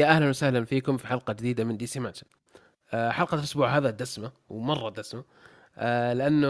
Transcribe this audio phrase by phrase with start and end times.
[0.00, 2.24] يا أهلا وسهلا فيكم في حلقة جديدة من دي سي ماتش
[2.92, 5.24] آه، حلقة الأسبوع هذا دسمة ومرة دسمة.
[5.76, 6.48] آه، لأنه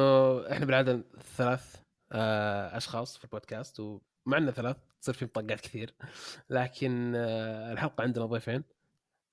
[0.53, 1.05] إحنا بالعادة
[1.37, 1.77] ثلاث
[2.13, 5.95] آه، أشخاص في البودكاست ومعنا ثلاث تصير في مطقات كثير.
[6.51, 7.15] لكن
[7.73, 8.65] الحلقة عندنا ضيفين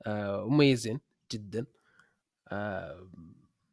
[0.07, 0.99] مميزين
[1.31, 1.65] جدا.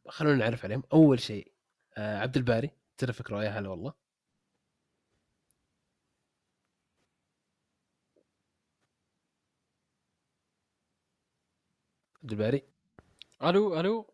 [0.08, 0.82] خلونا نعرف عليهم.
[0.92, 1.52] أول شيء
[1.98, 4.03] عبد الباري تعرف فكرة يا هلا والله.
[12.24, 12.62] عبد الباري.
[13.42, 14.06] ألو ألو.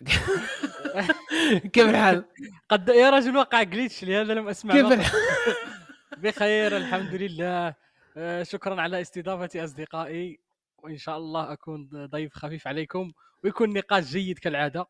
[1.72, 2.24] كيف الحال؟
[2.68, 5.20] قد يا رجل وقع glitch لهذا لم أسمع كيف الحال؟
[6.22, 7.74] بخير الحمد لله.
[8.16, 10.40] آه، شكرا على استضافتي أصدقائي
[10.78, 13.12] وإن شاء الله أكون ضيف خفيف عليكم
[13.44, 14.86] ويكون نقاش جيد كالعادة.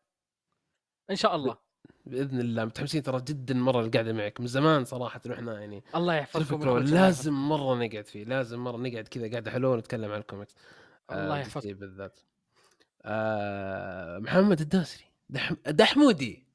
[1.11, 1.57] إن شاء الله.
[2.05, 2.65] بإذن الله.
[2.65, 4.39] متحمسين ترى جدا مرة القعدة معك.
[4.39, 9.29] من زمان صراحة إحنا يعني الله يحفظكم لازم مرة نقعد فيه لازم مرة نقعد كذا
[9.31, 9.51] قاعدة.
[9.51, 10.55] حلوة ونتكلم عن الكوميكس.
[11.11, 11.71] الله آه، يحفظك.
[11.73, 12.19] بالذات.
[13.05, 15.53] آه محمد الدوسري دح...
[15.67, 16.47] دحمودي.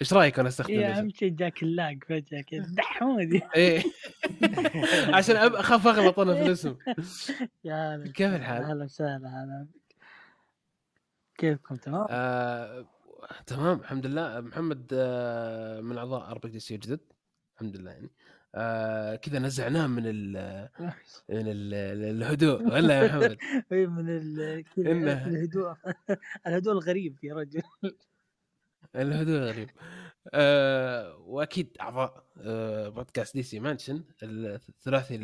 [0.00, 2.66] إيش رأيك أنا أستخدم يا أمشي جاك ال lag فجأة كذا.
[2.78, 3.42] دحمودي.
[3.56, 3.82] إيه.
[5.16, 6.76] عشان أخاف أغلط أنا في الاسم.
[7.64, 9.66] يا كيف الحال؟ أهلا وسهلا هلا
[11.38, 12.86] كيفكم تمام؟ آه،
[13.46, 14.40] تمام الحمد لله.
[14.40, 17.00] محمد آه، من أعضاء Arab DC الجدد.
[17.54, 18.10] الحمد لله يعني.
[18.54, 20.32] آه كذا نزعناه من ال
[21.28, 22.62] من ال الهدوء.
[22.62, 23.36] ولا يا محمد؟
[23.72, 24.08] اي من
[24.78, 25.74] الهدوء.
[26.46, 27.62] الهدوء الغريب يا رجل.
[28.96, 29.70] الهدوء الغريب.
[30.34, 35.16] آه وأكيد أعضاء آه بودكاست DC Mansion الثلاثي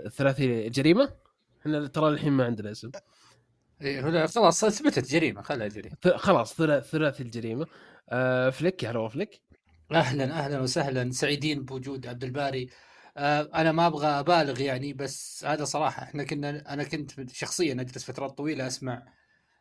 [0.00, 1.14] الثلاثي الجريمه
[1.60, 2.90] إحنا ترى الحين ما عندنا اسم.
[3.82, 5.96] إيه خلاص ثبتت جريمة خلها جريمة.
[6.16, 6.54] خلاص
[6.90, 7.66] ثلاثي الجريمة.
[8.08, 9.40] آه فليك يا هلا فليك.
[9.92, 11.10] أهلا أهلا وسهلا.
[11.10, 12.68] سعيدين بوجود عبد الباري.
[13.16, 18.04] آه أنا ما أبغى أبالغ يعني بس هذا صراحة إحنا كنا أنا كنت شخصيا أجلس
[18.04, 19.02] فترات طويلة أسمع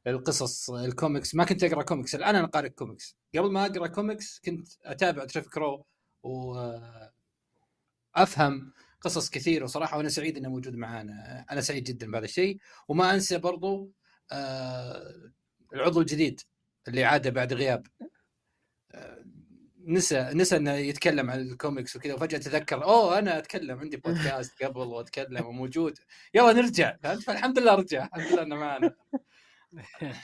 [0.08, 1.36] القصص الكوميكس.
[1.36, 3.18] ما كنت أقرأ كوميكس الآن أنا قارئ كوميكس.
[3.36, 5.86] قبل ما أقرأ كوميكس كنت أتابع تيريفكرو
[6.24, 6.60] و
[8.16, 11.46] أفهم قصص كثير وصراحة وأنا سعيد إنه موجود معانا.
[11.52, 12.58] أنا سعيد جدا بهذا الشيء.
[12.88, 13.92] وما أنسى برضو
[14.32, 15.32] آه
[15.74, 16.42] العضو الجديد
[16.88, 17.88] اللي عاد بعد غياب.
[18.92, 19.24] آه
[19.88, 24.80] نسى نسى إنه يتكلم عن الكوميكس وكذا وفجأة تذكر أوه أنا أتكلم عندي بودكاست قبل
[24.80, 26.00] وأتكلم وموجود.
[26.34, 26.98] يلا نرجع.
[27.26, 28.96] فالحمد لله رجع الحمد لله إنه معنا.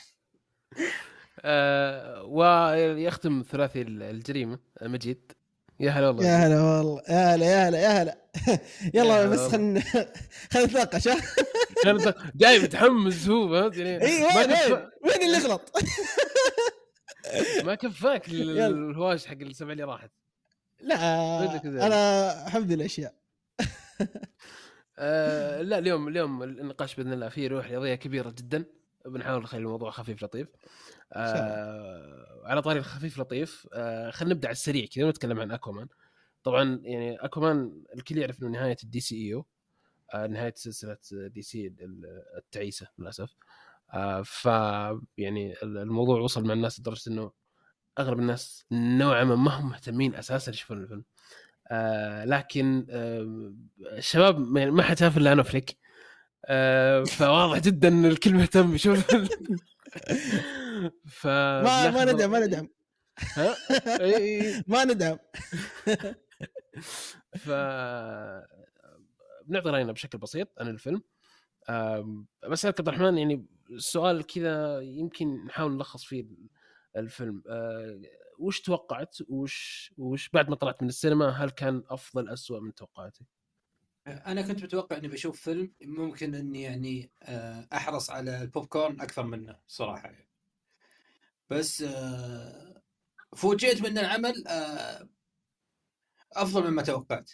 [1.42, 5.32] آه ويختم ثلاثي الجريمة مجيد.
[5.80, 6.26] يا هلا والله.
[6.26, 8.18] يا هلا والله يا هلا يا هلا يا هلا.
[8.96, 9.82] يلا بس خلينا
[10.52, 11.10] خلينا نتناقش
[12.36, 14.52] جاي متحمس هو فهمت يعني؟ إي وين
[15.04, 15.72] وين اللي غلط
[17.64, 20.12] ما كفاك الهواش حق السبع اللي راحت.
[20.82, 23.16] لا أنا أحب الأشياء.
[25.00, 28.66] آه لا اليوم اليوم النقاش بإذن الله فيه روح رياضية كبيرة جدا.
[29.06, 30.48] بنحاول نخلي الموضوع خفيف لطيف.
[31.14, 33.68] آه على طاري الخفيف لطيف.
[33.74, 35.88] آه خلينا نبدأ على السريع كذا ونتكلم عن اكومان
[36.44, 39.44] طبعا يعني Aquaman الكل يعرف إنه نهاية ال DCEU
[40.28, 41.74] نهاية سلسلة DC
[42.38, 43.30] التعيسة للأسف.
[43.30, 43.36] آه
[44.26, 44.46] ف
[45.18, 47.32] يعني الموضوع وصل مع الناس لدرجة إنه
[48.00, 51.04] أغلب الناس نوعا ما ما هم مهتمين أساسا يشوفون الفيلم.
[51.72, 53.54] آه لكن آه
[53.98, 55.78] الشباب يعني ما حد شاف إلا أنا فليك
[56.46, 59.08] آه فواضح جدا إن الكل مهتم يشوف
[61.20, 62.70] ف ما ما ندعم ما ندعم.
[63.34, 63.56] ها؟
[64.68, 65.18] ما ندعم.
[67.44, 67.50] ف
[69.46, 71.04] بنعطي رأينا بشكل بسيط عن الفيلم.
[72.50, 76.26] بسالك عبد الرحمن يعني السؤال كذا يمكن نحاول نلخص فيه
[76.96, 77.44] الفيلم.
[77.48, 78.02] أه
[78.40, 83.26] وش توقعت؟ وش وش بعد ما طلعت من السينما هل كان أفضل اسوء من توقعاتك؟
[84.08, 89.24] أنا كنت متوقع إني بشوف فيلم ممكن إني يعني آه، أحرص على البوب كورن أكثر
[89.24, 90.30] منه صراحة يعني.
[91.50, 92.82] بس آه،
[93.36, 95.10] فوجئت من العمل آه،
[96.34, 97.32] أفضل مما توقعت.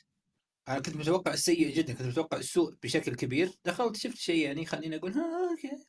[0.68, 3.52] أنا كنت متوقع السيء جدا كنت متوقع السوء بشكل كبير.
[3.66, 5.86] دخلت شفت شيء يعني خليني أقول ها okay.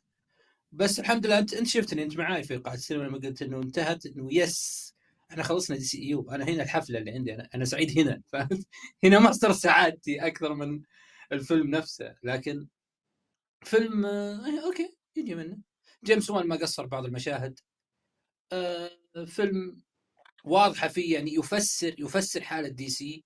[0.76, 4.06] بس الحمد لله انت انت شفتني انت معاي في قاعه السينما لما قلت إنه انتهت
[4.06, 4.94] إنه yes
[5.30, 8.66] إحنا خلصنا DCU أنا هنا الحفلة اللي عندي أنا أنا سعيد هنا فهمت؟
[9.04, 10.82] هنا مصدر سعادتي أكثر من
[11.32, 12.66] الفيلم نفسه لكن
[13.64, 15.58] فيلم آه okay يجي منه.
[16.04, 17.60] جيمس وان ما قصر بعض المشاهد.
[18.52, 18.90] آه
[19.26, 19.82] فيلم
[20.44, 23.24] واضحة فيه يعني يفسر يفسر حالة DC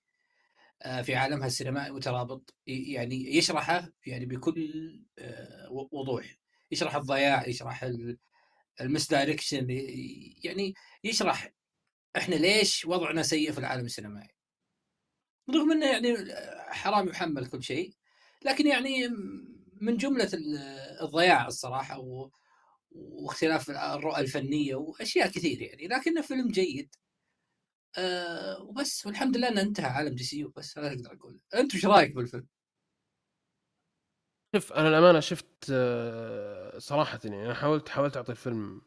[0.83, 6.40] آه في عالمها السينمائي مترابط يعني يشرحه يعني بكل آه وضوح.
[6.71, 7.91] يشرح الضياع يشرح
[8.81, 9.67] ال misdirection
[10.45, 10.75] يعني
[11.05, 11.53] يشرح
[12.17, 14.31] إحنا ليش وضعنا سيء في العالم السينمائي.
[15.51, 16.35] رغم إنه يعني
[16.73, 17.95] حرام يحمل كل شيء
[18.45, 19.09] لكن يعني
[19.81, 20.31] من جملة
[21.03, 22.31] الضياع الصراحة و...
[22.91, 26.95] واختلاف الرؤى الفنية وأشياء كثير يعني لكنه فيلم جيد.
[27.99, 31.41] أه وبس والحمد لله إنه انتهى عالم دي سي بس هذا أقدر أقول.
[31.55, 32.47] أنت إيش رأيك بالفيلم؟
[34.55, 38.83] شوف أنا الأمانة شفت آه، صراحة يعني أنا حاولت حاولت أعطي الفيلم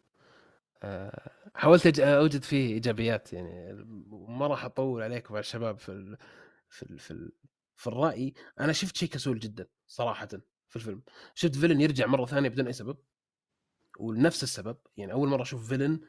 [0.84, 3.74] آه، حاولت أوجد فيه إيجابيات يعني
[4.10, 6.18] ما راح أطول عليكم على الشباب في ال
[6.70, 7.32] في ال في, ال
[7.76, 8.34] في الرأي.
[8.60, 10.28] أنا شفت شيء كسول جدا صراحة
[10.70, 11.04] في الفيلم.
[11.36, 12.98] شفت villain يرجع مرة ثانية بدون أي سبب
[14.00, 16.00] ولنفس السبب يعني أول مرة أشوف villain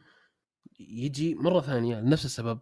[0.81, 2.61] يجي مرة ثانية لنفس السبب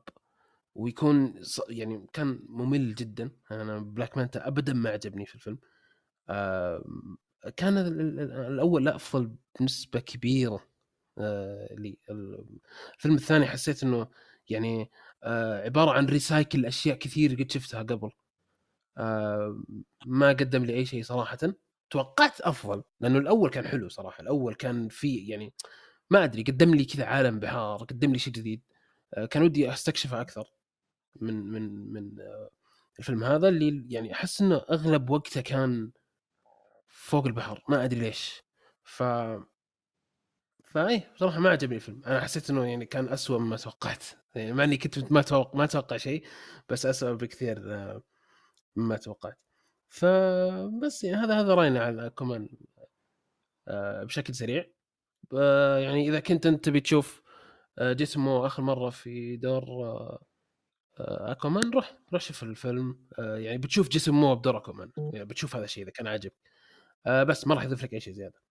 [0.75, 3.31] ويكون يعني كان ممل جدا.
[3.51, 5.59] أنا بلاك مانتا ابدا ما عجبني في الفيلم.
[7.57, 10.73] كان الأول لا أفضل بنسبة كبيرة
[11.19, 11.99] آه، لي
[12.97, 14.09] الفيلم الثاني حسيت إنه
[14.49, 14.91] يعني
[15.25, 18.11] آه، عبارة عن ريسايكل أشياء كثير قد شفتها قبل.
[20.07, 21.39] ما قدم لي أي شيء صراحة.
[21.91, 24.23] توقعت أفضل لأنه الأول كان حلو صراحة.
[24.23, 25.55] الأول كان في يعني
[26.11, 28.63] ما أدري قدم لي كذا عالم بحار قدم لي شيء جديد.
[29.15, 30.55] آه، كان ودي أستكشفه أكثر
[31.21, 32.13] من من من
[32.99, 35.93] الفيلم هذا اللي يعني أحس إنه أغلب وقته كان
[36.93, 38.43] فوق البحر ما أدري ليش.
[38.83, 39.03] ف
[40.65, 42.03] فاي بصراحة ما عجبني الفيلم.
[42.07, 44.05] أنا حسيت إنه يعني كان أسوأ مما توقعت.
[44.35, 46.25] يعني مع إني كنت ما توقع ما أتوقع شيء
[46.69, 48.03] بس أسوأ بكثير آه،
[48.77, 49.39] مما توقعت.
[49.89, 52.49] فبس يعني هذا هذا رأينا على كمان
[53.69, 54.67] آه، بشكل سريع.
[55.79, 57.23] يعني إذا كنت أنت تبي تشوف
[57.79, 59.65] آه، جسمه آخر مرة في دور
[61.01, 63.09] أكومان روح روح شوف الفيلم.
[63.19, 64.93] يعني بتشوف جسم مو بدور أكومان.
[64.97, 66.52] يعني بتشوف هذا الشيء إذا كان عاجبك.
[67.07, 68.43] بس ما راح يضيف لك أي شيء زيادة.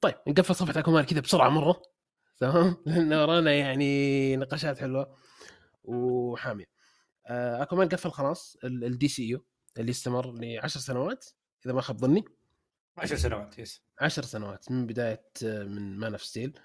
[0.00, 1.82] طيب نقفل صفحة أكوامان كذا بسرعة مرة.
[2.38, 5.16] تمام؟ لأن ورانا يعني نقاشات حلوة
[5.84, 6.66] وحامية.
[7.26, 9.44] أكوامان قفل خلاص ال DCU
[9.78, 11.26] اللي استمر ل 10 سنوات
[11.66, 12.24] إذا ما خاب ظني.
[12.98, 13.82] 10 سنوات yes.
[14.00, 16.60] 10 سنوات من بداية من Man of Steel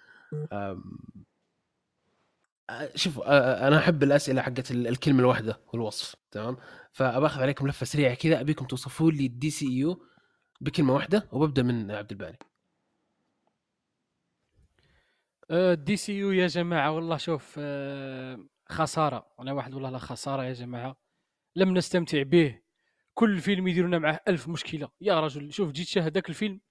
[2.96, 6.16] شوف أنا أحب الأسئلة حقت الكلمة الواحدة والوصف.
[6.32, 6.58] تمام؟
[6.92, 10.06] فأباخذ عليكم لفة سريعة كذا أبيكم توصفوا لي ال DCU
[10.62, 12.38] بكلمة واحدة وببدأ من عبد الباري.
[15.84, 19.34] DCU يا جماعة والله شوف أه خسارة.
[19.40, 20.98] أنا واحد والله لا خسارة يا جماعة.
[21.56, 22.62] لم نستمتع به.
[23.14, 24.92] كل فيلم يديرونا معه ألف مشكلة.
[25.02, 26.62] يا رجل شوف جيت تشاهد ذاك الفيلم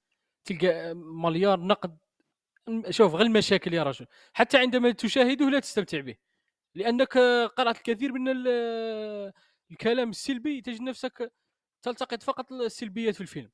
[0.45, 1.99] تلقى مليار نقد.
[2.91, 4.07] شوف غير المشاكل يا رجل.
[4.33, 6.17] حتى عندما تشاهده لا تستمتع به.
[6.75, 7.19] لأنك
[7.57, 8.29] قرأت الكثير من
[9.71, 11.33] الكلام السلبي تجد نفسك
[11.83, 13.51] تلتقط فقط السلبيات في الفيلم.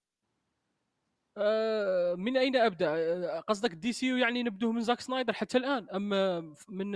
[1.37, 6.09] آه، من أين أبدأ؟ آه، قصدك DC يعني نبدوه من زاك سنايدر حتى الآن أم
[6.69, 6.91] من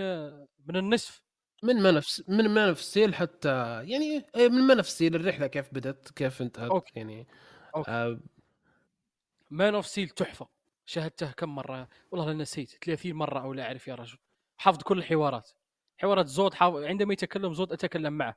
[0.66, 1.22] من النصف؟
[1.62, 3.48] من ما نفس من ما نفس ستيل حتى
[3.84, 6.92] يعني إيه، من Man of Steel الرحلة كيف بدت كيف انتهت okay.
[6.96, 7.26] يعني
[7.76, 7.90] okay.
[7.90, 8.20] آه
[9.50, 10.48] Man of Steel تحفة.
[10.86, 14.18] شاهدته كم مرة؟ والله نسيت 30 مرة أو لا أعرف يا رجل.
[14.56, 15.50] حافظ كل الحوارات.
[15.98, 18.36] حوارات زود حافظ عندما يتكلم زود أتكلم معه.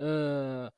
[0.00, 0.72] آه آه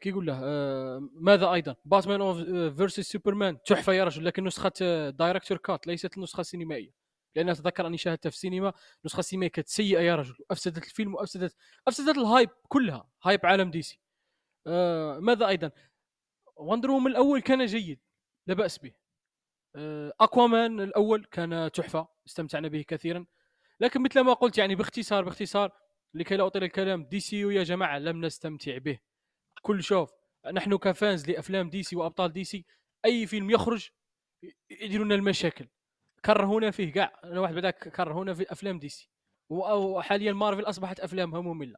[0.00, 2.38] كي يقول له آه ماذا أيضا؟ Batman of
[2.76, 6.90] versus Superman تحفة يا رجل لكن نسخة director cut ليست النسخه السينمائيه
[7.36, 8.72] لأن اتذكر أني شاهدتها في السينما.
[9.00, 10.36] النسخه السينمائيه كانت سيئة يا رجل.
[10.50, 11.56] أفسدت الفيلم وافسدت
[11.88, 13.10] أفسدت ال hype كلها.
[13.22, 14.00] hype عالم DC
[14.66, 15.70] آه ماذا أيضا؟
[16.56, 18.00] Wonder Woman الأول كان جيد.
[18.46, 18.92] لا بأس به.
[19.76, 22.08] آه اكوامان الأول كان تحفة.
[22.26, 23.26] استمتعنا به كثيرا.
[23.80, 25.72] لكن مثل ما قلت يعني باختصار باختصار
[26.14, 28.98] لكي لا أطيل الكلام DC يا جماعة لم نستمتع به.
[29.68, 30.12] كل شوف
[30.52, 32.64] نحن ك fans لأفلام DC وأبطال DC
[33.04, 33.88] أي فيلم يخرج
[34.70, 35.68] يديروا لنا المشاكل.
[36.24, 39.10] كرهونا فيه كاع أنا واحد بعدك كرهونا في أفلام DC.
[39.50, 41.76] وحاليا مارفل أصبحت أفلامها مملة.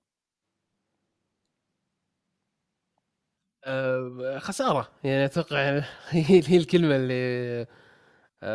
[3.64, 4.88] أه خسارة.
[5.04, 5.56] يعني أتوقع
[6.10, 7.66] هي الكلمة اللي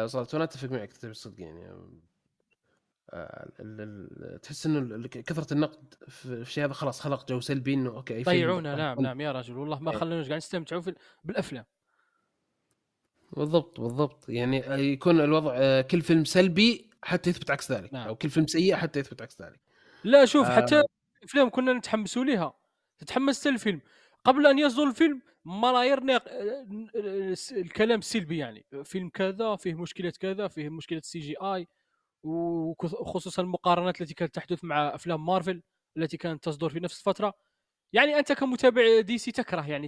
[0.03, 0.33] وصلت.
[0.33, 1.69] وأنا أتفق معك بالصدق يعني.
[4.43, 8.99] تحس إنه كثرة النقد في الشيء هذا خلاص خلق جو سلبي إنه okay ضيعونا نعم
[8.99, 9.97] نعم يا رجل والله ما إيه.
[9.97, 10.81] خلوناش قاعد نستمتعوا
[11.23, 11.65] بالأفلام.
[13.31, 14.29] بالضبط بالضبط.
[14.29, 18.07] يعني يكون الوضع آه، كل فيلم سلبي حتى يثبت عكس ذلك نعم.
[18.07, 19.59] أو كل فيلم سيء حتى يثبت عكس ذلك.
[20.03, 20.55] لا شوف آه.
[20.55, 20.83] حتى
[21.19, 22.53] الافلام كنا نتحمسوا لها
[22.97, 23.81] تتحمست الفيلم.
[24.23, 25.99] قبل أن يصدر الفيلم ملايير
[27.51, 28.65] الكلام السلبي يعني.
[28.83, 31.67] فيلم كذا فيه مشكلة كذا فيه مشكلة CGI.
[32.25, 35.63] وخصوصا المقارنات التي كانت تحدث مع أفلام مارفل
[35.97, 37.33] التي كانت تصدر في نفس الفترة.
[37.93, 39.87] يعني أنت كمتابع DC تكره يعني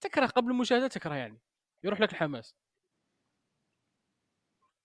[0.00, 1.40] تكره قبل المشاهدة تكره يعني.
[1.84, 2.54] يروح لك الحماس.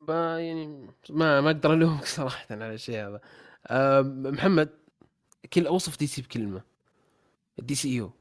[0.01, 3.21] ما يعني ما ما أقدر ألومك صراحة على الشيء هذا.
[4.31, 4.69] محمد
[5.53, 6.61] كل أوصف DC بكلمه
[7.57, 8.11] DCU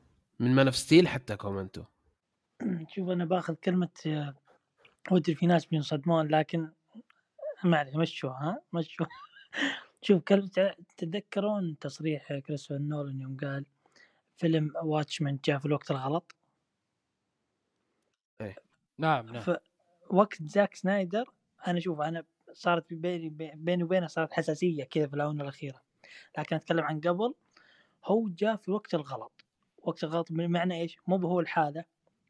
[0.40, 1.84] من Man of Steel حتى أكوامان 2
[2.94, 4.34] شوف أنا باخذ كلمة آه،
[5.10, 6.72] ودري في ناس بينصدمون لكن
[7.64, 9.06] ما عليه مشوها ها؟ مشوا.
[10.02, 13.64] شوف كلمة تتذكرون تصريح كريستوفر نولان يوم قال
[14.36, 16.34] فيلم Watchmen جاء في الوقت الغلط؟
[18.98, 19.56] نعم نعم.
[20.10, 21.32] وقت زاك سنايدر
[21.66, 25.82] أنا شوف أنا صارت بيني بيني وبينه صارت حساسية كذا في الآونة الأخيرة.
[26.38, 27.34] لكن أتكلم عن قبل
[28.04, 29.44] هو جاء في وقت الغلط.
[29.78, 31.84] وقت الغلط بمعنى إيش؟ مو هو الحالة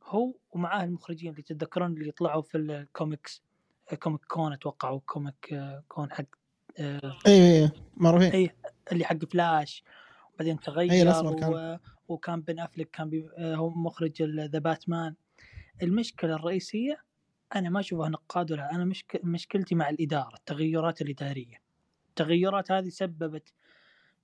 [0.05, 3.43] هو ومعاه المخرجين اللي تتذكرون اللي يطلعوا في ال comics.
[4.01, 6.25] Comic Con أتوقع أو Comic Con حق
[6.81, 8.33] أيوه أيوه معروفين.
[8.33, 8.51] اي
[8.93, 9.85] اللي حق فلاش
[10.35, 11.37] وبعدين تغير أي و...
[11.37, 11.79] كان.
[12.09, 13.29] وكان بن أفلك كان بي...
[13.39, 15.15] هو مخرج The Batman
[15.83, 17.03] المشكلة الرئيسية
[17.57, 19.21] أنا ما أشوفها نقاد ولا أنا مشك...
[19.25, 21.63] مشكلتي مع الإدارة التغيرات الإدارية.
[22.09, 23.53] التغيرات هذه سببت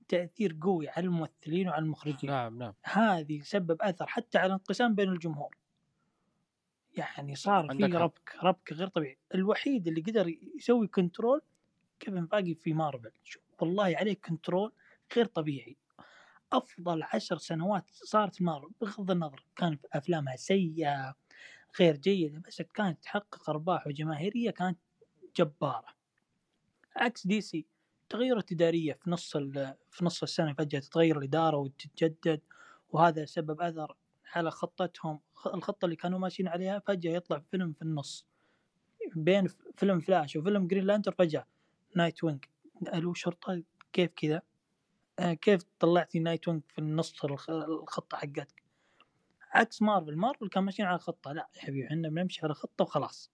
[0.09, 2.31] تأثير قوي على الممثلين وعلى المخرجين.
[2.31, 2.75] نعم نعم.
[2.85, 5.57] هذه سبب أثر حتى على انقسام بين الجمهور.
[6.97, 9.19] يعني صار في ربكة ربكة غير طبيعي.
[9.35, 11.41] الوحيد اللي قدر يسوي control
[12.01, 13.11] كيفن فايجي في مارفل.
[13.61, 14.73] والله عليه control
[15.17, 15.77] غير طبيعي.
[16.53, 21.15] أفضل عشر سنوات صارت مارفل بغض النظر كانت أفلامها سيئة
[21.81, 24.79] غير جيدة بس كانت تحقق أرباح وجماهيرية كانت
[25.37, 25.87] جبارة.
[26.97, 27.67] عكس دي سي
[28.09, 29.37] تغيرات اداريه في نص
[29.91, 32.41] في نص السنة فجأة تتغير الإدارة وتتجدد
[32.91, 33.97] وهذا سبب أثر
[34.35, 38.27] على خطتهم الخطة اللي كانوا ماشيين عليها فجأة يطلع فيلم في النص.
[39.17, 41.47] بين فيلم فلاش وفيلم جرين لانترن فجأة.
[41.97, 42.45] نايت وينج.
[42.95, 44.43] ألو شرطه؟ كيف كذا؟
[45.19, 48.63] آه كيف طلعتي نايت وينج في النص الخطة حقتك؟
[49.53, 50.17] عكس مارفل.
[50.17, 51.33] مارفل كان ماشيين على خطة.
[51.33, 53.31] لا يا حبيبي إحنا بنمشي على خطة وخلاص.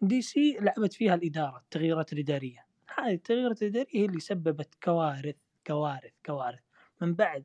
[0.00, 2.66] دي سي لعبت فيها الإدارة التغييرات الإدارية.
[2.98, 6.60] هذه التغييرات الإدارية هي اللي سببت كوارث كوارث كوارث.
[7.00, 7.44] من بعد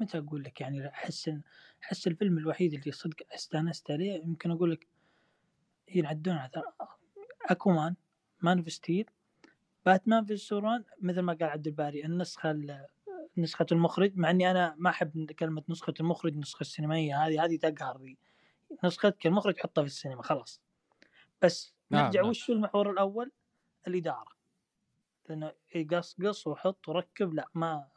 [0.00, 1.30] متى أقول لك يعني أحس
[1.82, 4.86] أحس الفيلم الوحيد اللي صدق أستأنست عليه يمكن أقول لك
[5.88, 6.62] ينعدون على
[7.50, 7.94] أكوامان
[8.40, 9.10] مان أوف ستيل
[9.86, 12.60] باتمان في سوبرمان مثل ما قال عبد الباري النسخة
[13.38, 17.98] نسخة المخرج مع إني أنا ما أحب كلمة نسخة المخرج النسخة السينمائية هذه هذه تقهر
[17.98, 18.16] لي
[18.84, 20.60] نسختك المخرج حطها في السينما خلاص
[21.42, 22.30] بس نعم نرجع نعم.
[22.30, 23.32] وش المحور الأول؟
[23.86, 24.38] الإدارة
[25.28, 25.52] لأنه
[25.90, 27.88] قص قص وحط وركب لا ما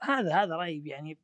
[0.00, 1.18] هذا هذا رأيي يعني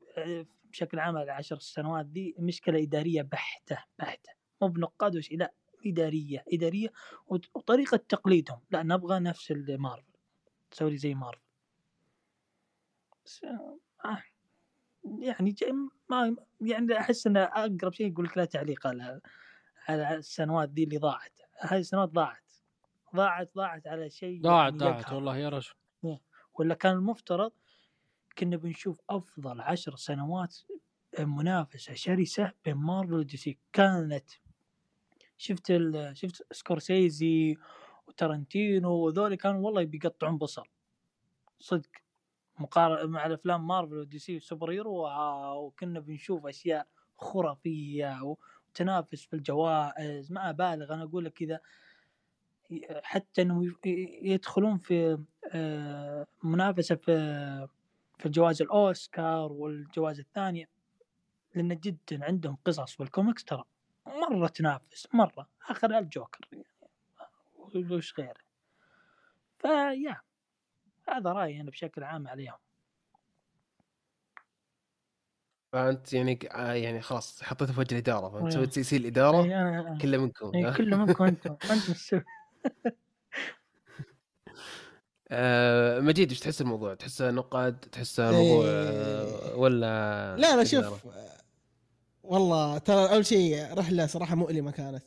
[0.65, 4.33] بشكل عام العشر سنوات دي مشكلة إدارية بحتة بحتة.
[4.63, 5.55] مو بنقاد وشي لا
[5.87, 6.89] إدارية إدارية
[7.55, 8.61] وطريقة تقليدهم.
[8.71, 10.13] لا نبغى نفس المارفل
[10.71, 11.41] تسوي زي مارفل
[13.25, 14.23] بس آه
[15.19, 15.55] يعني
[16.11, 19.21] ما يعني أحس انه أقرب شيء يقول لك لا تعليق على
[19.89, 21.41] على السنوات دي اللي ضاعت.
[21.61, 22.55] هذه السنوات ضاعت.
[23.17, 25.73] ضاعت ضاعت على شيء ضاعت يعني ضاعت والله يا رجل.
[26.05, 26.23] إيه.
[26.59, 27.53] ولا كان المفترض
[28.39, 30.57] كنا بنشوف أفضل عشر سنوات
[31.19, 33.59] منافسة شرسة بين مارفل ودي سي.
[33.73, 34.31] كانت
[35.37, 35.73] شفت
[36.13, 37.57] شفت سكورسيزي
[38.07, 40.71] وترنتينو وذول كانوا والله بيقطعون بصر.
[41.59, 41.91] صدق.
[42.59, 45.09] مقارنة مع الأفلام مارفل ودي سي super hero
[45.67, 46.87] وكنا بنشوف أشياء
[47.19, 48.37] خرافية
[48.69, 50.33] وتنافس في الجوائز.
[50.33, 51.61] ما أبالغ أنا أقول لك كذا
[53.03, 53.75] حتى إنهم
[54.23, 55.19] يدخلون في
[55.53, 57.69] آه، منافسة في
[58.21, 60.69] في جوائز الأوسكار والجوائز الثانية
[61.55, 63.65] لأن جدا عندهم قصص والكوميكس ترى
[64.07, 65.49] مرة تنافس مرة.
[65.69, 66.65] آخر الجوكر يعني.
[67.97, 68.41] وش غيره.
[69.59, 70.21] فيا
[71.09, 72.59] هذا رأيي أنا بشكل عام عليهم.
[75.73, 78.29] فأنت يعني آه، يعني خلاص حطيته في وجه الإدارة.
[78.29, 79.43] فأنت سويت سي الاداره
[80.03, 80.73] كله منكم.
[80.77, 81.95] كله منكم أنتم أنتم
[85.31, 91.07] آه مجيد إيش تحس الموضوع؟ تحسه نقاد؟ تحسه موضوع آه ولا لا لا شوف
[92.23, 95.05] والله ترى أول شيء رحلة صراحة مؤلمة كانت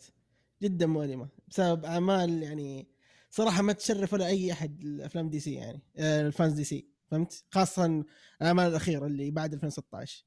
[0.61, 2.87] جدا مؤلمة بسبب أعمال يعني
[3.29, 6.87] صراحة ما تشرف ولا أي أحد الأفلام دي سي يعني آه، ال fans دي سي
[7.07, 8.03] فهمت؟ خاصه
[8.41, 10.23] الأعمال الأخيرة اللي بعد 2016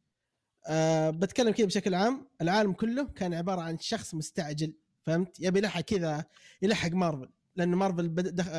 [0.66, 4.72] أه بتكلم كذا بشكل عام العالم كله كان عبارة عن شخص مستعجل
[5.02, 6.24] فهمت؟ يبي يلحق كذا
[6.62, 8.08] يلحق مارفل لأن مارفل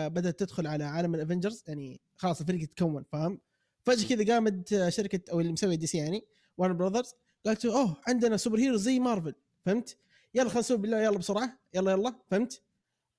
[0.09, 3.41] بدأت تدخل على عالم الافنجرز يعني خلاص الفريق يتكون فاهم؟
[3.85, 6.25] فجأة كذا قامت شركة أو اللي مسوي دي سي يعني
[6.57, 7.13] وارنر براذرز
[7.45, 9.35] قالت أوه عندنا super hero زي مارفل.
[9.65, 9.97] فهمت؟
[10.33, 12.15] يلا خلينا نسوي بالله يلا بسرعة يلا يلا.
[12.31, 12.61] فهمت؟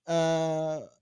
[0.08, 0.92] آه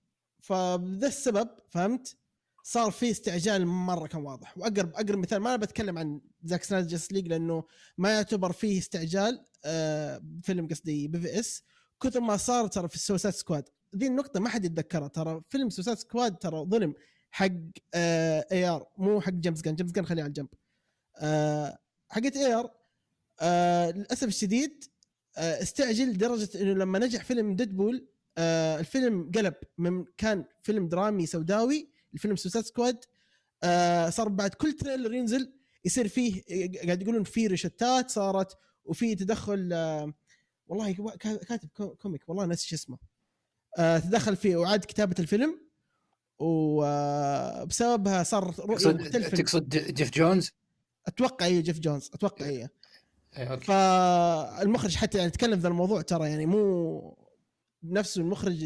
[0.41, 2.17] فبذا السبب فهمت؟
[2.63, 4.59] صار في استعجال مرة كان واضح.
[4.59, 7.65] وأقرب أقرب مثال ما أنا بتكلم عن زاك سنايدر جاستس ليج لأنه
[7.99, 11.63] ما يعتبر فيه استعجال آه فيلم قصدي بي في إس.
[12.03, 15.09] كثر ما صار ترى في السوسايد سكواد ذي النقطة ما حد يتذكرها.
[15.09, 16.95] ترى فيلم سوسايد سكواد ترى ظلم
[17.31, 17.49] حق
[17.95, 20.49] آه آير مو حق جيمس جن جيمس جن خليه على الجنب.
[21.19, 21.79] آه
[22.09, 22.67] حقت آير
[23.41, 24.85] آه للأسف الشديد
[25.39, 31.27] آه استعجل لدرجة إنه لما نجح فيلم ديدبول آه الفيلم قلب من كان فيلم درامي
[31.27, 33.05] سوداوي الفيلم سوسايد سكواد
[33.63, 35.53] آه صار بعد كل trailer ينزل
[35.85, 36.43] يصير فيه
[36.85, 40.13] قاعد يقولون في reshoot ات صارت وفي تدخل آه
[40.67, 42.97] والله كاتب comic والله ناسي شو اسمه.
[42.97, 43.16] آه
[43.77, 45.61] تدخل في اعاد كتابة الفيلم
[46.39, 49.37] وبسببها صار رؤية مختلفة.
[49.37, 50.53] تقصد جيف جونز؟
[51.07, 52.69] أتوقع اي جيف جونز أتوقع اي
[53.61, 57.19] فالمخرج حتى يعني تكلم في الموضوع ترى يعني مو
[57.83, 58.65] نفسه المخرج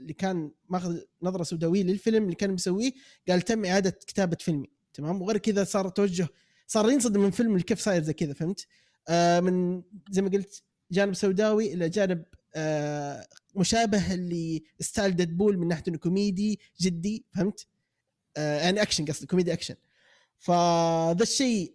[0.00, 2.92] اللي كان ماخذ نظرة سوداوية للفيلم اللي كان مسويه
[3.28, 4.70] قال تم إعادة كتابة فيلمي.
[4.94, 6.28] تمام؟ وغير كذا صار توجه
[6.66, 8.66] صار ينصدم من فيلم كيف صاير زي كذا فهمت؟
[9.08, 14.14] آه من زي ما قلت جانب سوداوي إلى جانب آه مشابه
[14.80, 17.66] ل style ديدبول من ناحية إنه كوميدي جدي فهمت؟
[18.36, 19.74] آه يعني اكشن قصدي كوميدي اكشن
[20.38, 21.74] فذا الشيء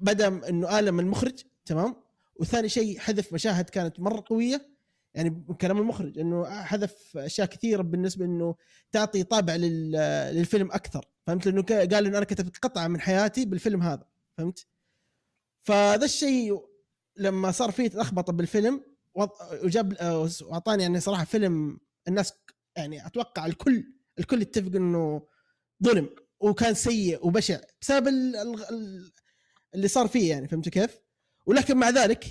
[0.00, 1.96] بدا إنه آلم المخرج تمام؟
[2.36, 4.68] وثاني شيء حذف مشاهد كانت مرة قوية
[5.14, 8.54] يعني من كلام المخرج إنه حذف أشياء كثيرة بالنسبة إنه
[8.92, 14.06] تعطي طابع للفيلم أكثر فهمت؟ لأنه قال إنه أنا كتبت قطعة من حياتي بالفيلم هذا
[14.38, 14.66] فهمت؟
[15.62, 16.68] فذا الشيء
[17.16, 18.84] لما صار فيه لخبطه بالفيلم
[19.14, 19.96] وجاب
[20.42, 22.32] واعطاني يعني صراحة فيلم الناس
[22.76, 25.26] يعني أتوقع الكل الكل يتفق إنه
[25.84, 26.10] ظلم
[26.40, 28.08] وكان سيء وبشع بسبب
[29.74, 30.98] اللي صار فيه يعني فهمت كيف؟
[31.46, 32.24] ولكن مع ذلك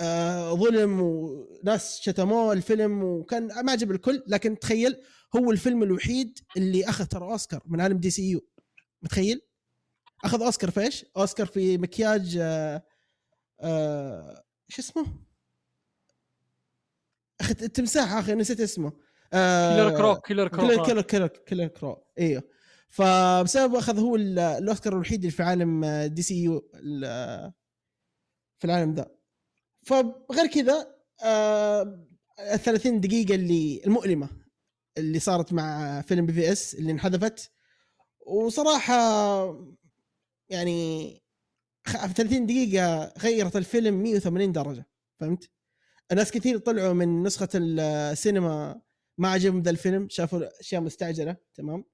[0.00, 4.96] آه ظلم وناس شتموه الفيلم وكان ما عجب الكل لكن تخيل
[5.36, 8.40] هو الفيلم الوحيد اللي أخذ ترى أوسكار من عالم دي سي يو
[9.02, 9.40] متخيل؟
[10.24, 12.82] أخذ أوسكار في إيش؟ أوسكار في مكياج آه
[13.60, 15.06] آه شو اسمه؟
[17.40, 18.92] أخي التمساح أخي نسيت اسمه.
[19.32, 22.42] آه كيلر كروك كيلر كروك كيلر كيلر كيلر, كيلر كروك أيوه
[22.88, 26.70] فبسبب أخذ هو الأوسكار الوحيد اللي في عالم DCU
[28.58, 29.10] في العالم ذا
[29.86, 30.94] فغير كذا
[31.24, 32.06] آه
[32.40, 34.28] ال 30 دقيقة اللي المؤلمة
[34.98, 37.52] اللي صارت مع فيلم بي في إس اللي انحذفت.
[38.26, 38.94] وصراحة
[40.48, 41.10] يعني
[41.84, 44.86] في 30 دقيقة غيرت الفيلم 180 درجة.
[45.20, 45.50] فهمت؟
[46.12, 48.80] ناس كثير طلعوا من نسخة السينما
[49.18, 51.84] ما عجبهم ذا الفيلم شافوا أشياء مستعجلة تمام؟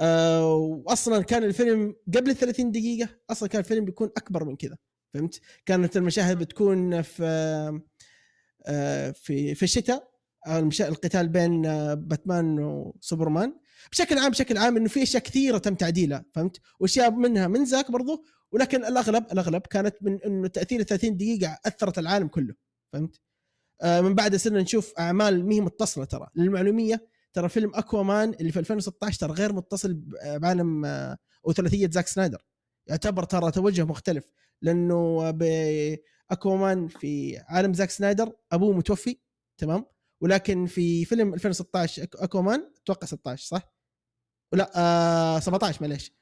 [0.00, 4.76] آه واصلا كان الفيلم قبل ال 30 دقيقة أصلا كان الفيلم بيكون أكبر من كذا
[5.14, 7.80] فهمت؟ كانت المشاهد بتكون في
[8.66, 10.12] آه، في في الشتاء
[10.80, 13.54] القتال بين آه، باتمان وسوبرمان
[13.92, 17.90] بشكل عام بشكل عام إنه في أشياء كثيرة تم تعديلها فهمت؟ وأشياء منها من ذاك
[17.90, 22.54] برضو ولكن الأغلب الأغلب كانت من إنه تأثير 30 دقيقة أثرت العالم كله
[22.92, 23.20] فهمت؟
[23.82, 26.26] آه من بعد صرنا نشوف أعمال ما هي متصلة ترى.
[26.36, 31.90] للمعلومية ترى فيلم اكوا مان اللي في 2016 ترى غير متصل بعالم آه أو ثلاثيه
[31.90, 32.44] زاك سنايدر.
[32.86, 34.24] يعتبر ترى توجه مختلف
[34.62, 39.18] لأنه بأكوامان في عالم زاك سنايدر أبوه متوفي
[39.58, 39.86] تمام؟
[40.20, 43.72] ولكن في فيلم 2016 أكوامان أتوقع 16 صح؟
[44.52, 46.12] لا آه 17 معليش.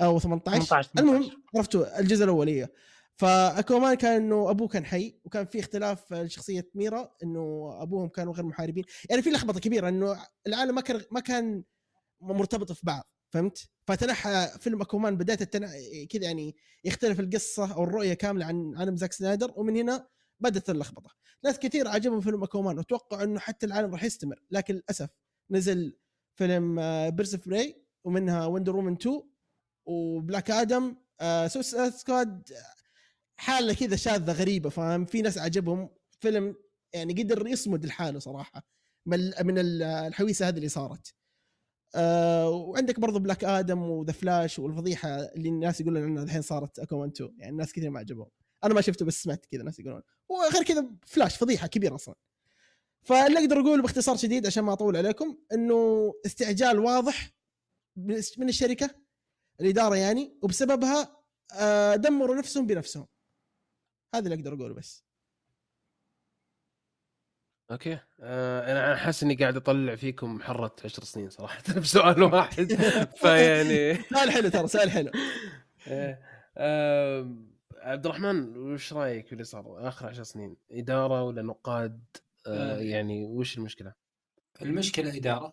[0.00, 2.72] أو 18 18 المهم عرفتوا الجزء الأول إيه.
[3.16, 8.44] فاكوامان كان إنه أبوه كان حي وكان في اختلاف شخصية ميرا إنه أبوهم كانوا غير
[8.46, 11.64] محاربين يعني في لخبطة كبيرة إنه العالم ما كان ما كان
[12.20, 15.70] مرتبط في بعض فهمت؟ فتنحى فيلم أكومان بداية التنح...
[16.10, 20.06] كذا يعني يختلف القصة أو الرؤية كاملة عن عالم زاك سنايدر ومن هنا
[20.40, 21.10] بدأت اللخبطة.
[21.44, 25.10] ناس كثير عجبهم فيلم أكومان وتوقعوا إنه حتى العالم راح يستمر لكن للأسف
[25.50, 25.96] نزل
[26.34, 26.76] فيلم
[27.10, 29.22] Birds of Prey ومنها Wonder Woman 2
[29.86, 30.96] وبلاك آدم
[31.46, 32.52] Suicide Squad
[33.42, 35.88] حالة كذا شاذة غريبة فاهم؟ في ناس عجبهم
[36.20, 36.56] فيلم
[36.92, 38.66] يعني قدر يصمد لحاله صراحة
[39.06, 41.14] من الحويسة هذه اللي صارت.
[41.94, 46.78] آه وعندك برضو بلاك آدم و The Flash والفضيحة اللي الناس يقولون إنها الحين صارت
[46.78, 48.28] اكومان 2 يعني الناس كثير ما عجبهم
[48.64, 50.02] أنا ما شفته بس سمعت كذا ناس يقولون.
[50.28, 52.14] وغير كذا فلاش فضيحة كبيرة أصلا.
[53.02, 57.30] فاللي أقدر اقوله باختصار شديد عشان ما أطول عليكم إنه استعجال واضح
[58.38, 58.90] من الشركة
[59.60, 61.16] الإدارة يعني وبسببها
[61.52, 63.06] آه دمروا نفسهم بنفسهم.
[64.14, 65.04] هذا اللي أقدر أقوله بس.
[67.70, 67.98] okay.
[68.20, 72.72] آه أنا حاسس إني قاعد أطلع فيكم حرة عشر سنين صراحة بسؤال واحد.
[73.22, 75.10] فيعني سؤال حلو ترى سؤال حلو.
[76.56, 77.34] آه
[77.76, 82.04] عبد الرحمن وش رأيك في اللي صار آخر عشر سنين؟ إدارة ولا نقاد؟
[82.46, 83.92] آه, آه يعني وش المشكلة؟
[84.62, 85.52] المشكلة إدارة.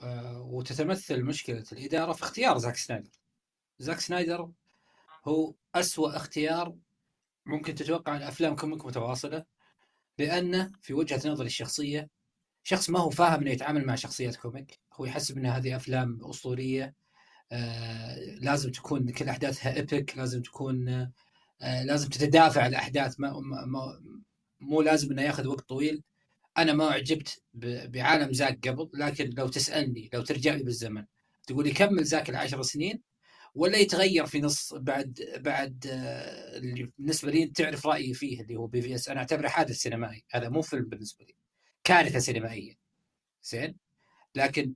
[0.00, 3.10] آه وتتمثل مشكلة الإدارة في اختيار زاك سنايدر.
[3.78, 4.50] زاك سنايدر
[5.24, 6.74] هو أسوأ اختيار
[7.46, 9.44] ممكن تتوقع الافلام comic متواصلة؟
[10.18, 12.08] لأنه في وجهة نظري الشخصية
[12.64, 14.78] شخص ما هو فاهم إنه يتعامل مع شخصيات comic.
[14.94, 16.94] هو يحسب ان هذه أفلام أسطورية
[17.52, 20.88] آه لازم تكون كل أحداثها epic لازم تكون
[21.62, 23.20] آه، لازم تتدافع الأحداث.
[23.20, 24.00] ما ما-
[24.60, 26.02] مو لازم إنه ياخذ وقت طويل.
[26.58, 31.04] أنا ما أعجبت ب- بعالم زاك قبل لكن لو تسألني لو ترجع لي بالزمن
[31.46, 33.02] تقول لي كمل زاك العشر سنين؟
[33.54, 38.66] ولا يتغير في نص بعد بعد آه، اللي بالنسبة لي تعرف رأيي فيه اللي هو
[38.66, 40.24] بي في اس أنا أعتبره حادث سينمائي.
[40.30, 41.34] هذا مو فيلم بالنسبة لي.
[41.84, 42.74] كارثة سينمائية.
[43.42, 43.76] زين؟
[44.34, 44.74] لكن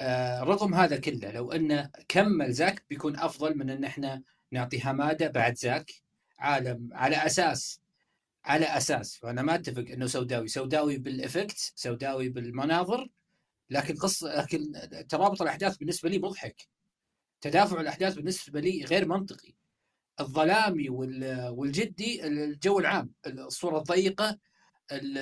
[0.00, 5.28] آه، رغم هذا كله لو انه كمل زاك بيكون أفضل من أن إحنا نعطي هماده
[5.28, 5.90] بعد زاك
[6.38, 7.80] عالم على أساس
[8.44, 9.24] على أساس.
[9.24, 10.48] وأنا ما أتفق إنه سوداوي.
[10.48, 13.08] سوداوي بال effect سوداوي بالمناظر
[13.70, 14.72] لكن قصة لكن
[15.08, 16.77] ترابط الأحداث بالنسبة لي مضحك.
[17.40, 19.54] تدافع الأحداث بالنسبة لي غير منطقي.
[20.20, 24.38] الظلامي وال- والجدي الجو العام الصورة الضيقة
[24.92, 25.18] ال-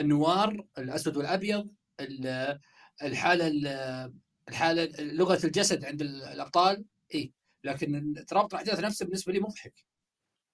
[0.00, 2.58] النوار الأسود والأبيض ال-
[3.02, 4.12] الحالة ال-
[4.48, 7.32] الحالة لغة الجسد عند الأبطال إي.
[7.64, 9.84] لكن ترابط الأحداث نفسه بالنسبة لي مضحك.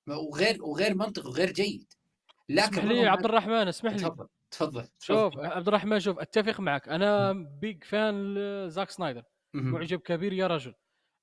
[0.08, 1.92] وغير وغير منطقي وغير جيد.
[2.48, 3.98] لكن اسمح لي عبد الرحمن اسمح لي.
[3.98, 4.88] تفضل تفضل.
[4.98, 5.38] شوف.
[5.38, 6.88] عبد الرحمن شوف أتفق معك.
[6.88, 9.22] أنا big fan لزاك سنايدر.
[9.54, 10.74] معجب كبير يا رجل.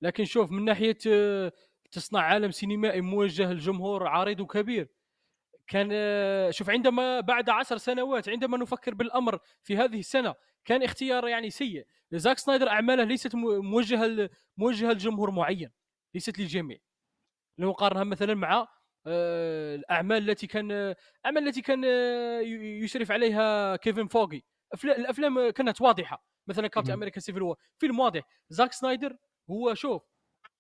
[0.02, 1.52] لكن شوف من ناحية آه،
[1.92, 4.88] تصنع عالم سينمائي موجه لجمهور عريض وكبير
[5.68, 10.36] كان آه، شوف عندما بعد عشر سنوات عندما نفكر بالأمر في هذه السنة
[10.66, 11.86] كان اختيار يعني سيء.
[12.12, 15.72] زاك سنايدر أعماله ليست مو- موجهة موجهة لجمهور معين
[16.14, 16.78] ليست للجميع.
[17.58, 18.68] لو نقارنها مثلا مع
[19.08, 21.84] آه، الأعمال التي كان الأعمال التي كان
[22.84, 24.44] يشرف عليها كيفن فايغي.
[24.84, 26.26] الأفلام كانت واضحة.
[26.48, 26.92] مثلا Captain.
[26.94, 28.22] America Civil War فيلم واضح.
[28.50, 29.18] زاك سنايدر
[29.50, 30.04] هو شوف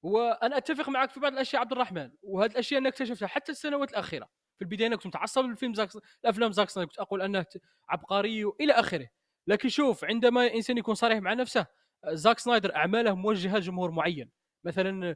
[0.05, 3.91] هو أنا أتفق معك في بعض الأشياء عبد الرحمن وهذه الأشياء أنا اكتشفتها حتى السنوات
[3.91, 4.29] الأخيرة.
[4.57, 5.89] في البداية أنا كنت متعصب للفيلم زاك
[6.23, 7.45] الأفلام زاك سنايدر كنت أقول أنه
[7.89, 9.07] عبقري إلى آخره.
[9.47, 11.65] لكن شوف عندما الانسان يكون صريح مع نفسه
[12.07, 14.31] زاك سنايدر أعماله موجهة لجمهور معين.
[14.63, 15.15] مثلا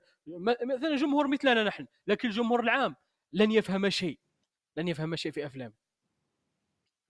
[0.64, 2.96] مثلا جمهور مثلنا نحن لكن الجمهور العام
[3.34, 4.20] لن يفهم شيء.
[4.78, 5.74] لن يفهم شيء في افلام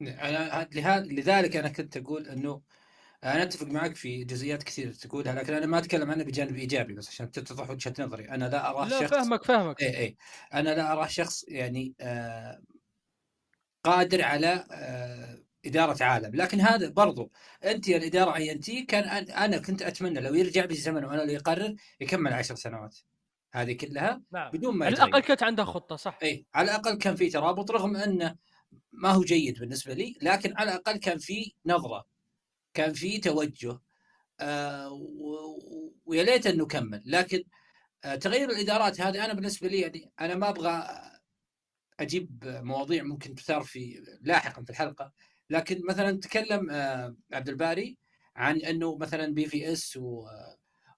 [0.01, 2.61] أنا لهذا لذلك أنا كنت أقول إنه
[3.23, 7.07] أنا أتفق معك في جزئيات كثير تقولها لكن أنا ما أتكلم عنها بجانب إيجابي بس
[7.09, 8.29] عشان تتضح وجهة نظري.
[8.29, 9.81] أنا لا أراه لا شخص فاهمك فاهمك.
[9.81, 10.17] اي اي
[10.53, 12.61] أنا لا أراه شخص يعني آه
[13.83, 16.35] قادر على آه إدارة عالم.
[16.35, 17.31] لكن هذا برضو
[17.65, 21.75] أنت يا الاداره عينتيه كان أن- أنا كنت أتمنى لو يرجع بي وأنا اللي يقرر
[22.01, 22.97] يكمل عشر سنوات
[23.53, 24.51] هذه كلها نعم.
[24.51, 24.95] بدون ما على.
[24.95, 26.19] الأقل كانت عندها خطة صح.
[26.23, 28.35] اي على الأقل كان في ترابط رغم أنه
[28.91, 32.05] ما هو جيد بالنسبة لي لكن على الأقل كان في نظرة
[32.73, 33.79] كان في توجه
[34.39, 34.91] آه
[36.05, 37.43] ويا ليت انه كمل لكن
[38.03, 40.87] آه تغير الإدارات هذه أنا بالنسبة لي يعني أنا ما أبغى
[41.99, 45.13] أجيب مواضيع ممكن تثار في لاحقا في الحلقة.
[45.49, 47.97] لكن مثلا تكلم آه عبد الباري
[48.35, 50.27] عن أنه مثلا بي في اس و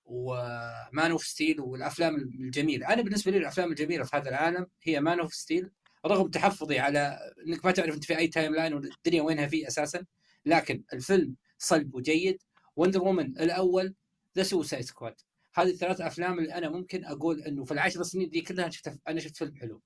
[0.06, 5.00] و Man of Steel والأفلام الجميلة، أنا بالنسبة لي الأفلام الجميلة في هذا العالم هي
[5.02, 5.72] Man of Steel
[6.06, 10.06] رغم تحفظي على إنك ما تعرف أنت في أي timeline والدنيا وينها فيه أساسا
[10.46, 12.44] لكن الفيلم صلب وجيد.
[12.76, 13.96] Wonder Woman الأول
[14.38, 15.16] The Suicide Squad
[15.56, 19.20] هذه الثلاث أفلام اللي أنا ممكن أقول إنه في العشر سنين دي كلها شفت أنا
[19.20, 19.82] شفت فيلم حلو.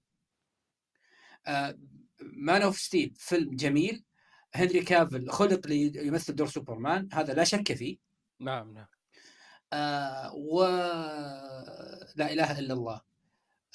[2.21, 4.03] Man of Steel فيلم جميل.
[4.55, 7.97] هنري كافل خلق ليمثل دور سوبرمان هذا لا شك فيه.
[8.39, 8.87] نعم نعم.
[9.73, 10.63] آه و
[12.15, 13.01] لا إله إلا الله.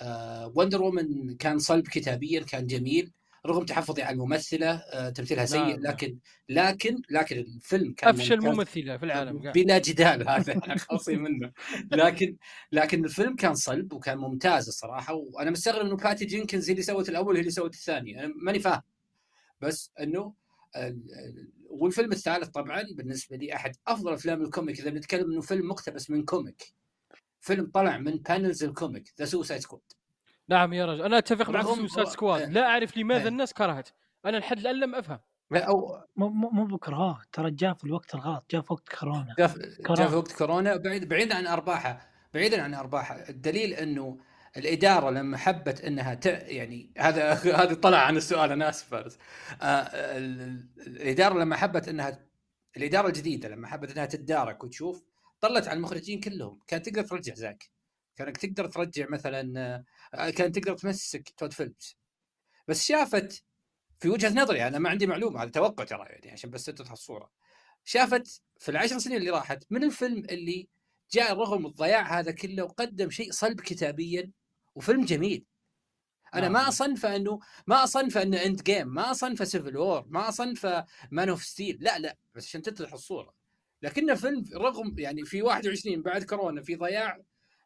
[0.02, 3.12] آه Wonder Woman كان صلب كتابيا كان جميل
[3.46, 5.82] رغم تحفظي على الممثلة آه تمثيلها سيء نعم، نعم.
[5.82, 8.40] لكن لكن لكن الفيلم كان أفشل.
[8.40, 9.54] ممثلة في العالم قاعد.
[9.54, 11.52] بلا جدال هذا أنا خاصي منه
[11.92, 12.36] لكن
[12.72, 17.08] لكن الفيلم كان صلب وكان ممتاز الصراحة وأنا مستغرب إنه باتي جينكنز هي اللي سوت
[17.08, 18.82] الأول وهي اللي سوت الثاني أنا ماني فاهم
[19.60, 20.34] بس إنه
[20.76, 20.82] ال-
[21.14, 26.10] ال- والفيلم الثالث طبعا بالنسبة لي أحد أفضل أفلام الكوميك إذا بنتكلم إنه فيلم مقتبس
[26.10, 26.74] من كوميك
[27.40, 29.83] فيلم طلع من panels الكوميك The Suicide Squad
[30.48, 33.29] نعم يا رجل أنا أتفق معك في رغم- Suicide Squad لا أعرف لماذا إيه.
[33.29, 33.88] الناس كرهت.
[34.26, 35.18] أنا لحد الآن لم أفهم.
[35.53, 38.44] أو مو مو مو بكرهات ترى جاء في الوقت الغلط.
[38.50, 39.35] جاء في وقت كورونا.
[39.38, 40.76] جاء في- وقت كورونا.
[40.76, 44.18] بعيد بعيدا عن ارباحها بعيدا عن ارباحها الدليل إنه
[44.57, 46.26] الإدارة لما حبت إنها ت...
[46.26, 49.18] يعني هذا هذا طلع عن السؤال أنا آسف فارس.
[49.62, 49.66] آه
[50.18, 52.18] ال- ال- الإدارة لما حبت إنها
[52.76, 55.05] الإدارة الجديدة لما حبت إنها تتدارك وتشوف
[55.40, 56.61] طلت على المخرجين كلهم.
[56.66, 57.70] كانت تقدر ترجع زاك.
[58.16, 59.55] كانت تقدر ترجع مثلا
[60.14, 61.96] آه، كانت تقدر تمسك تود فيلمز.
[62.68, 63.44] بس شافت
[64.00, 67.31] في وجهة نظري أنا ما عندي معلومة هذا توقع ترى يعني عشان بس تتضح الصورة.
[67.85, 70.68] شافت في العشر سنين اللي راحت من الفيلم اللي
[71.12, 74.31] جاء رغم الضياع هذا كله وقدم شيء صلب كتابيا
[74.74, 75.44] وفيلم جميل.
[76.35, 76.48] أنا.
[76.48, 81.44] ما اصنفه إنه ما اصنفه إنه Endgame ما اصنفه Civil War ما اصنفه Man of
[81.44, 83.39] Steel لا لا بس عشان تتضح الصورة.
[83.83, 87.21] لكنه فيلم رغم يعني في 21 بعد كورونا في ضياع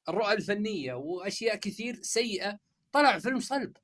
[0.09, 2.59] الرؤى الفنية وأشياء كثير سيئة
[2.93, 3.77] طلع فيلم صلب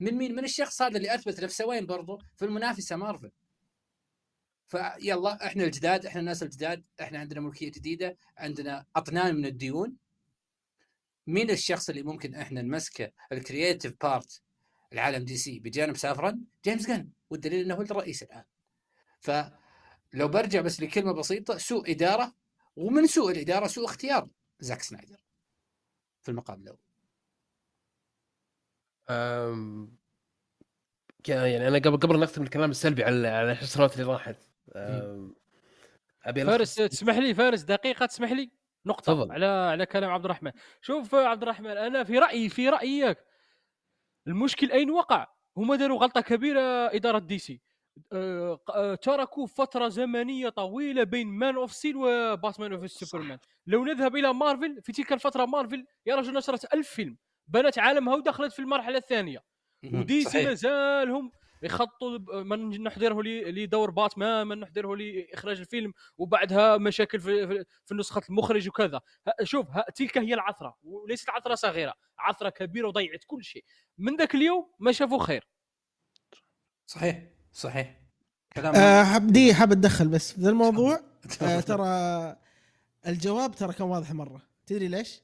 [0.00, 3.30] من مين؟ من الشخص هذا اللي أثبت نفسه وين برضو؟ في المنافسة مارفل.
[4.68, 9.96] فيلا إحنا الجداد إحنا الناس الجداد إحنا عندنا ملكية جديدة عندنا اطنان من الديون
[11.26, 14.42] مين الشخص اللي ممكن إحنا نمسكه ال creative part
[14.92, 18.44] لعالم دي سي بجانب سافران جيمس جن والدليل إنه هو الرئيس الآن
[20.16, 22.34] فلو برجع بس لكلمة بسيطة سوء إدارة
[22.76, 24.28] ومن سوء الإدارة سوء اختيار
[24.60, 25.16] زاك سنايدر
[26.22, 26.78] في المقام الأول.
[29.10, 29.96] أم...
[31.28, 34.36] يعني أنا قبل قبل نختم الكلام السلبي على على السنوات اللي راحت.
[34.76, 35.34] أم...
[36.22, 38.50] أبي فارس تسمح لي؟ فارس دقيقة تسمح لي؟
[38.86, 39.32] نقطة تفضل.
[39.32, 40.52] على على كلام عبد الرحمن.
[40.80, 43.18] شوف عبد الرحمن أنا في رايي في رأيك
[44.26, 45.26] المشكل أين وقع؟
[45.56, 46.60] هم داروا غلطة كبيرة
[46.94, 47.60] إدارة دي سي.
[49.02, 54.82] تركوا فترة زمنية طويلة بين Man of Steel وباتمان vs سوبرمان لو نذهب إلى مارفل
[54.82, 57.16] في تلك الفترة مارفل يا رجل نشرت ألف فيلم
[57.48, 59.44] بنت عالمها ودخلت في المرحلة الثانية.
[59.84, 61.30] ودي سي مازالهم
[61.62, 68.68] يخطوا من نحضره لدور باتمان من نحضره لإخراج الفيلم وبعدها مشاكل في, في نسخة المخرج
[68.68, 69.00] وكذا.
[69.42, 73.64] شوف تلك هي العثرة وليست عثرة صغيرة عثرة كبيرة وضيعت كل شيء.
[73.98, 75.48] من ذاك اليوم ما شافوا خير.
[76.86, 77.35] صحيح.
[77.56, 78.00] صحيح.
[78.56, 81.00] آه حب دي حاب أتدخل بس في الموضوع؟
[81.42, 82.36] آه ترى
[83.06, 84.42] الجواب ترى كان واضح مرة.
[84.66, 85.22] تدري ليش؟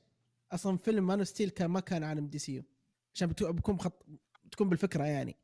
[0.52, 2.62] أصلا فيلم Man of Steel كان ما كان عالم دي سي
[3.14, 4.06] عشان بتكون خط...
[4.52, 5.36] تكون بالفكرة يعني.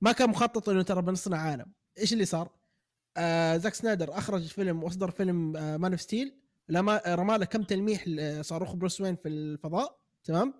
[0.00, 1.66] ما كان مخطط إنه ترى بنصنع عالم.
[1.98, 2.50] إيش اللي صار؟
[3.16, 6.34] آه زاك سنايدر أخرج فيلم وأصدر فيلم آه Man of Steel.
[6.68, 8.04] لما رمى له كم تلميح
[8.40, 9.98] صاروخ بروس وين في الفضاء.
[10.24, 10.54] تمام؟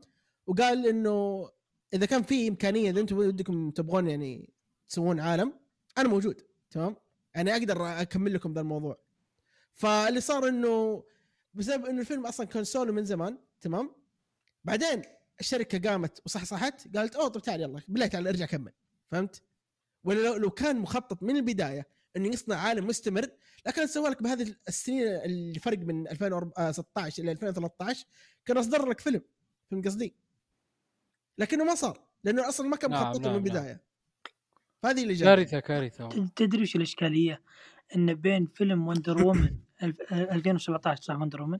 [0.46, 1.48] وقال إنه
[1.94, 4.50] إذا كان في إمكانية إذا أنتم ودكم تبغون يعني
[4.88, 5.67] تسوون عالم
[5.98, 6.96] أنا موجود تمام؟
[7.34, 8.98] يعني أقدر أكمل لكم ذا الموضوع.
[9.74, 11.04] فاللي صار إنه
[11.54, 13.90] بسبب إنه الفيلم أصلا كان سولو من زمان تمام؟
[14.64, 15.02] بعدين
[15.40, 18.72] الشركة قامت وصحصحت قالت أوه طب تعال يلا بالله تعال ارجع كمل
[19.10, 19.42] فهمت؟
[20.04, 23.30] ولا لو, لو كان مخطط من البداية إنه يصنع عالم مستمر
[23.66, 28.06] لكن سوى لك بهذه السنين اللي فرق من 2016 إلى 2013
[28.44, 29.22] كان أصدر لك فيلم
[29.70, 30.14] فهمت قصدي؟
[31.38, 33.46] لكنه ما صار لأنه أصلا ما كان نعم، مخطط نعم من نعم.
[33.46, 33.80] البداية نعم.
[34.82, 37.42] فهذه اللي كارثة كارثة تدري وش الإشكالية؟
[37.96, 39.56] انه بين فيلم وندر وومن
[40.12, 41.58] 2017 صح Wonder Woman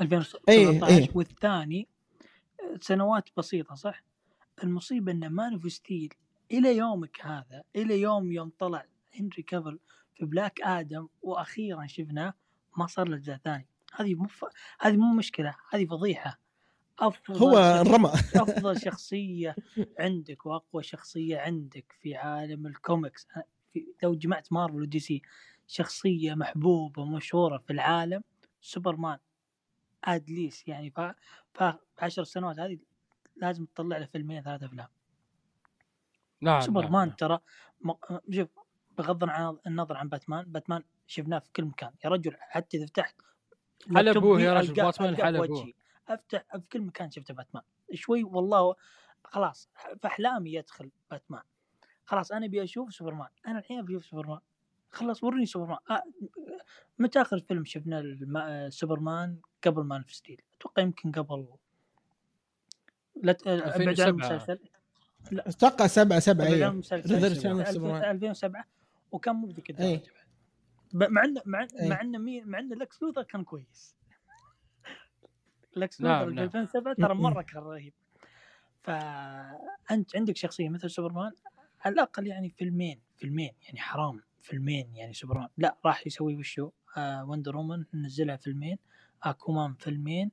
[0.00, 1.08] 2017 أيه أيه.
[1.14, 1.88] والثاني
[2.80, 4.02] سنوات بسيطة صح؟
[4.64, 6.14] المصيبة إن Man of Steel
[6.52, 8.84] إلى يومك هذا إلى يوم يوم طلع
[9.20, 9.78] هنري كافل
[10.14, 12.34] في بلاك آدم وأخيرا شفناه
[12.78, 14.44] ما صار له اجزاء ثاني هذه مو ف...
[14.80, 16.43] هذه مو مشكلة هذه فضيحة
[16.98, 18.08] أفضل هو الرمى.
[18.36, 19.56] أفضل شخصية
[19.98, 23.28] عندك وأقوى شخصية عندك في عالم الكوميكس
[23.72, 23.86] في...
[24.02, 25.22] لو جمعت مارفل ودي سي
[25.66, 28.22] شخصية محبوبة مشهورة في العالم
[28.60, 29.18] سوبرمان
[30.04, 31.00] at least يعني ف...
[31.54, 31.62] ف...
[31.98, 32.78] عشر سنوات هذه
[33.36, 34.88] لازم تطلع له فيلمين ثلاث أفلام.
[36.40, 37.16] نعم سوبرمان نعم.
[37.16, 37.38] ترى
[38.30, 38.48] شوف
[38.98, 41.90] بغض عن النظر عن باتمان باتمان شفناه في كل مكان.
[42.04, 43.14] يا رجل حتى إذا فتحت
[43.94, 45.72] حلبوه يا رجل باتمان حلبوه
[46.08, 47.64] أفتح في كل مكان شفت باتمان.
[47.94, 48.74] شوي والله
[49.24, 49.68] خلاص
[50.00, 51.42] في أحلامي يدخل باتمان.
[52.06, 53.28] خلاص أنا أبي أشوف سوبرمان.
[53.46, 54.40] أنا الحين أبي أشوف سوبرمان.
[54.90, 55.78] خلاص وريني سوبرمان.
[55.90, 56.02] آه
[56.98, 61.48] متى آخر فيلم شفنا سوبرمان قبل Man of Steel أتوقع يمكن قبل.
[63.22, 64.58] لا ابعد عن المسلسل.
[65.32, 66.70] أتوقع سبعة سبعة اي
[68.10, 68.64] 2007
[69.12, 70.12] وكان مو بذيك الدرجة
[70.92, 73.94] مع انه مع مع إنه مين مع انه لكس لوثر كان كويس.
[75.76, 77.92] لكس لوثر في 2007 ترى مرة كان رهيب.
[78.82, 81.32] فانت عندك شخصية مثل سوبرمان؟
[81.80, 85.48] على الأقل يعني فيلمين فيلمين يعني حرام فيلمين يعني سوبرمان.
[85.58, 88.78] لا راح يسوي وشو؟ آه Wonder Woman نزلها فيلمين
[89.22, 90.30] أكوامان فيلمين.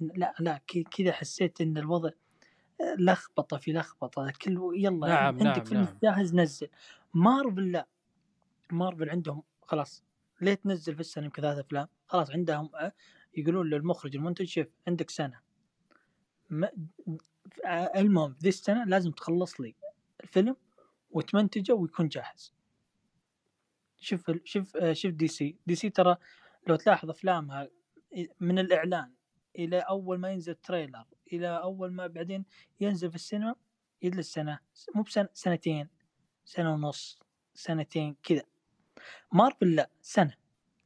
[0.00, 0.60] لا لا
[0.96, 2.10] كذا حسيت إن الوضع
[2.98, 4.32] لخبطة في لخبطة.
[4.42, 5.98] كل يلا نعم عندك نعم فيلم نعم.
[6.02, 6.68] جاهز نزل.
[7.14, 7.86] مارفل لا.
[8.72, 10.04] مارفل عندهم خلاص
[10.40, 12.92] ليه تنزل في السنة يمكن ثلاث أفلام؟ خلاص عندهم آه،
[13.36, 15.40] يقولون للمخرج المنتج شوف عندك سنة.
[17.96, 19.74] المهم ذي السنة لازم تخلص لي
[20.20, 20.56] الفيلم
[21.10, 22.54] وتمنتجه ويكون جاهز.
[24.00, 25.56] شوف شوف شوف دي سي.
[25.66, 26.16] دي سي ترى
[26.66, 27.68] لو تلاحظ أفلامها
[28.40, 29.12] من الإعلان
[29.58, 32.44] إلى أول ما ينزل trailer إلى أول ما بعدين
[32.80, 33.54] ينزل في السينما
[34.02, 34.58] يجلس سنة
[34.94, 35.88] مو بسنة سنتين
[36.44, 37.20] سنة ونص
[37.54, 38.42] سنتين كذا.
[39.32, 40.39] مارفل لا سنة.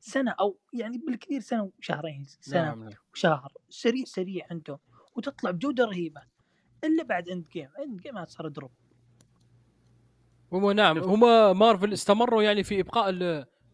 [0.04, 2.84] سنة أو يعني بالكثير سنة وشهرين سنة نعم.
[2.84, 2.92] نعم.
[3.12, 4.78] وشهر سريع سريع عندهم
[5.16, 6.20] وتطلع بجودة رهيبة.
[6.84, 8.70] إلا بعد Endgame Endgame صار drop.
[10.52, 11.20] هم نعم هم
[11.58, 13.10] مارفل استمروا يعني في إبقاء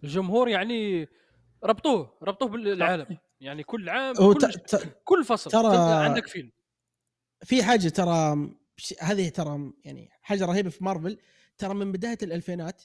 [0.04, 1.08] الجمهور يعني
[1.64, 3.18] ربطوه ربطوه بالعالم.
[3.40, 6.52] يعني كل عام كل, ت- ت- كل فصل ترى- عندك فيلم.
[7.44, 11.18] في حاجة ترى ش- هذه ترى يعني حاجة رهيبة في مارفل.
[11.58, 12.82] ترى من بداية الألفينات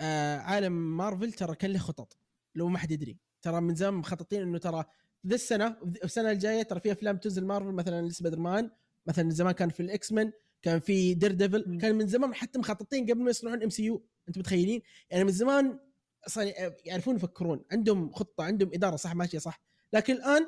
[0.00, 2.16] آه عالم مارفل ترى كان له خطط.
[2.54, 3.18] لو ما حد يدري.
[3.42, 4.84] ترى من زمان مخططين إنه ترى
[5.26, 8.70] ذي السنة السنة الجاية ترى في أفلام تنزل مارفل مثلا سبايدر مان
[9.06, 11.78] مثلا زمان كان في الاكس مان كان في دير ديفل.
[11.80, 14.02] كان من زمان حتى مخططين قبل ما يصنعون إم سي يو.
[14.28, 15.78] أنتم متخيلين؟ يعني من زمان
[16.26, 16.52] أصلا
[16.84, 17.64] يعرفون يفكرون.
[17.72, 19.60] عندهم خطة عندهم إدارة صح ماشية صح.
[19.92, 20.46] لكن الآن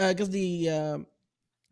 [0.00, 1.06] آه، قصدي آه،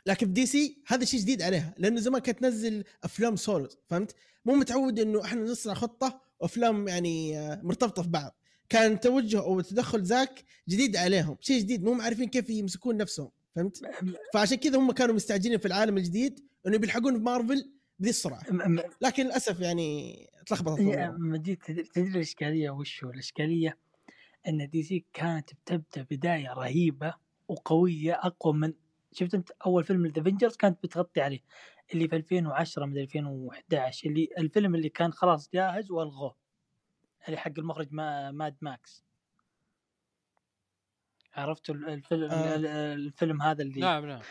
[0.06, 1.74] لكن في دي سي هذا شيء جديد عليها.
[1.78, 7.38] لأنه زمان كانت تنزل أفلام solos فهمت؟ مو متعود إنه إحنا نصنع خطة وأفلام يعني
[7.38, 8.39] آه، مرتبطة في بعض.
[8.70, 13.83] كان توجه أو تدخل ذاك جديد عليهم شيء جديد مو عارفين كيف يمسكون نفسهم فهمت؟
[14.35, 18.42] فعشان كذا هم كانوا مستعجلين في العالم الجديد إنه بيلحقون في مارفل بذي السرعة
[19.00, 20.80] لكن للأسف يعني تلخبطت.
[21.18, 21.59] مجيد
[21.94, 23.78] تدري الإشكالية وش هو؟ الإشكالية
[24.48, 27.14] إن دي سي كانت بتبدأ بداية رهيبة
[27.48, 28.72] وقوية أقوى من
[29.12, 31.40] شفت أنت أول فيلم ذا كانت بتغطي عليه
[31.94, 36.37] اللي في 2010 من 2011 اللي الفيلم اللي كان خلاص جاهز والغوه
[37.26, 39.04] اللي حق المخرج ما ماد ماكس
[41.35, 42.56] عرفت ال- الفيلم آه.
[42.56, 44.22] ال- الفيلم هذا اللي نعم نعم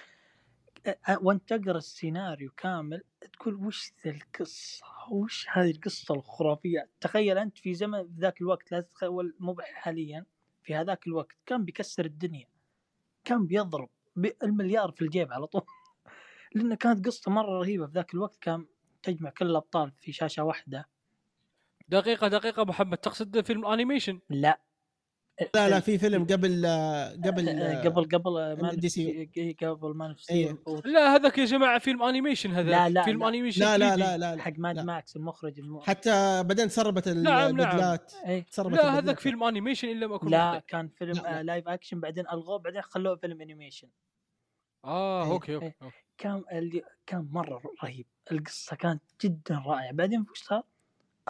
[1.21, 7.73] وانت تقرأ السيناريو كامل تقول وش ذا القصة؟ وش هذه القصة الخرافية؟ تخيل أنت في
[7.73, 10.25] زمن في ذاك الوقت لا تتخيل مو حاليا
[10.63, 12.47] في هذاك الوقت كان بيكسر الدنيا
[13.23, 15.61] كان بيضرب بالمليار في الجيب على طول
[16.55, 18.65] لأنه كانت قصة مرة رهيبة في ذاك الوقت كان
[19.03, 20.89] تجمع كل الأبطال في شاشة واحدة
[21.89, 24.61] دقيقة دقيقة محمد تقصد فيلم انيميشن لا
[25.55, 26.65] لا لا في فيلم قبل
[27.25, 27.49] قبل
[27.85, 29.29] قبل قبل ما دي سي.
[29.61, 30.57] قبل ما إيه.
[30.85, 33.27] لا هذاك يا جماعة فيلم animation هذا لا، لا، فيلم لا.
[33.29, 33.99] animation لا لا 3D.
[33.99, 34.41] لا لا, لا.
[34.41, 34.83] حق ماد لا.
[34.83, 35.79] ماكس المخرج الم...
[35.79, 37.49] حتى بعدين سربت نعم.
[37.49, 38.97] البدلات إيه سربت لا.
[38.97, 40.65] هذاك فيلم animation إلا ما أكون لا مخطئ.
[40.67, 41.39] كان فيلم لا.
[41.39, 43.89] آه live action بعدين ألغوه بعدين خلوه فيلم animation
[44.85, 45.75] آه إيه، okay okay إيه.
[45.81, 45.95] okay.
[46.17, 50.63] كان اللي كان مرة رهيب القصة كانت جدا رائعة بعدين وش صار؟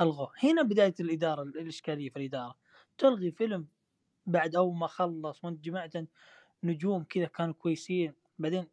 [0.02, 2.56] الغوه هنا بداية الإدارة الإشكالية في الإدارة.
[2.98, 3.68] تلغي فيلم
[4.26, 5.94] بعد أول ما خلص وانت جمعت
[6.64, 8.14] نجوم كذا كانوا كويسين.
[8.40, 8.68] بعدين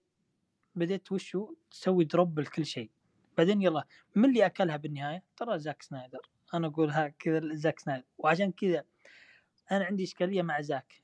[0.75, 2.91] بديت وشو تسوي drop لكل شيء.
[3.39, 6.31] بعدين يلا من اللي أكلها بالنهاية؟ ترى زاك سنايدر.
[6.55, 8.07] أنا اقولها كذا زاك سنايدر.
[8.19, 8.85] وعشان كذا
[9.71, 11.03] أنا عندي إشكالية مع زاك.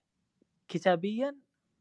[0.69, 1.37] كتابيا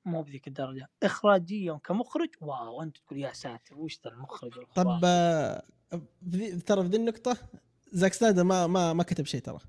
[0.05, 0.89] مو بذيك الدرجة.
[1.03, 5.01] اخراجيا كمخرج؟ wow أنت تقول يا ساتر وش ذا المخرج طب.
[5.05, 5.63] آه،
[6.65, 7.37] ترى في ذي النقطة
[7.91, 9.59] زاك سنايدر ما ما ما كتب شيء ترى.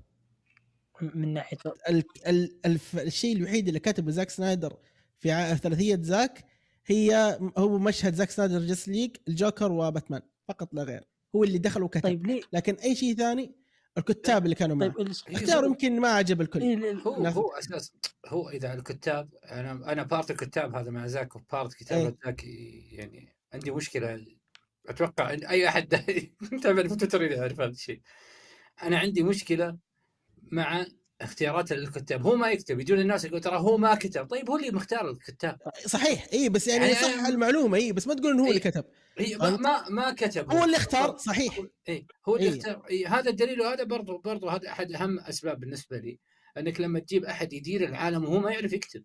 [1.01, 1.57] من ناحية
[1.89, 4.77] ال ال الف الشيء الوحيد اللي كتبه زاك سنايدر
[5.19, 6.45] في ثلاثية زاك
[6.85, 10.21] هي هو مشهد زاك سنايدر جاستس ليج الجوكر وباتمان.
[10.47, 11.03] فقط لا غير.
[11.35, 12.01] هو اللي دخل وكتب.
[12.03, 13.55] طيب ليه؟ لكن أي شيء ثاني
[13.97, 14.89] الكتاب اللي كانوا معه.
[14.89, 16.61] طيب الس- اختياره يمكن ما عجب الكل.
[16.61, 17.93] إيه، ال- هو ناس- هو أساس
[18.27, 22.15] هو إذا الكتاب أنا أنا part الكتاب هذا مع زاك و part كتابة إيه.
[22.25, 22.43] زاك
[22.91, 24.25] يعني عندي مشكلة
[24.87, 25.95] أتوقع إن أي أحد
[26.49, 28.01] في تويتر يعرف هذا الشيء.
[28.83, 29.77] أنا عندي مشكلة
[30.51, 30.85] مع
[31.21, 32.21] اختيارات الكتاب.
[32.25, 34.25] هو ما يكتب يجون الناس يقول ترى هو ما كتب.
[34.27, 35.57] طيب هو اللي مختار الكتاب.
[35.85, 38.61] صحيح إي بس يعني, يعني صح أنا- المعلومة إي بس ما تقول انه هو اللي
[38.65, 38.71] إيه.
[38.71, 38.85] كتب.
[39.17, 40.51] هي ما؟ ما, ما كتب.
[40.53, 41.59] هو اللي اختار صحيح.
[41.89, 42.57] إي هو اللي إيه.
[42.59, 42.85] اختار.
[42.89, 46.19] إيه هذا الدليل وهذا برضو برضو هذا أحد أهم أسباب بالنسبة لي
[46.57, 49.03] أنك لما تجيب أحد يدير العالم وهو ما يعرف يكتب.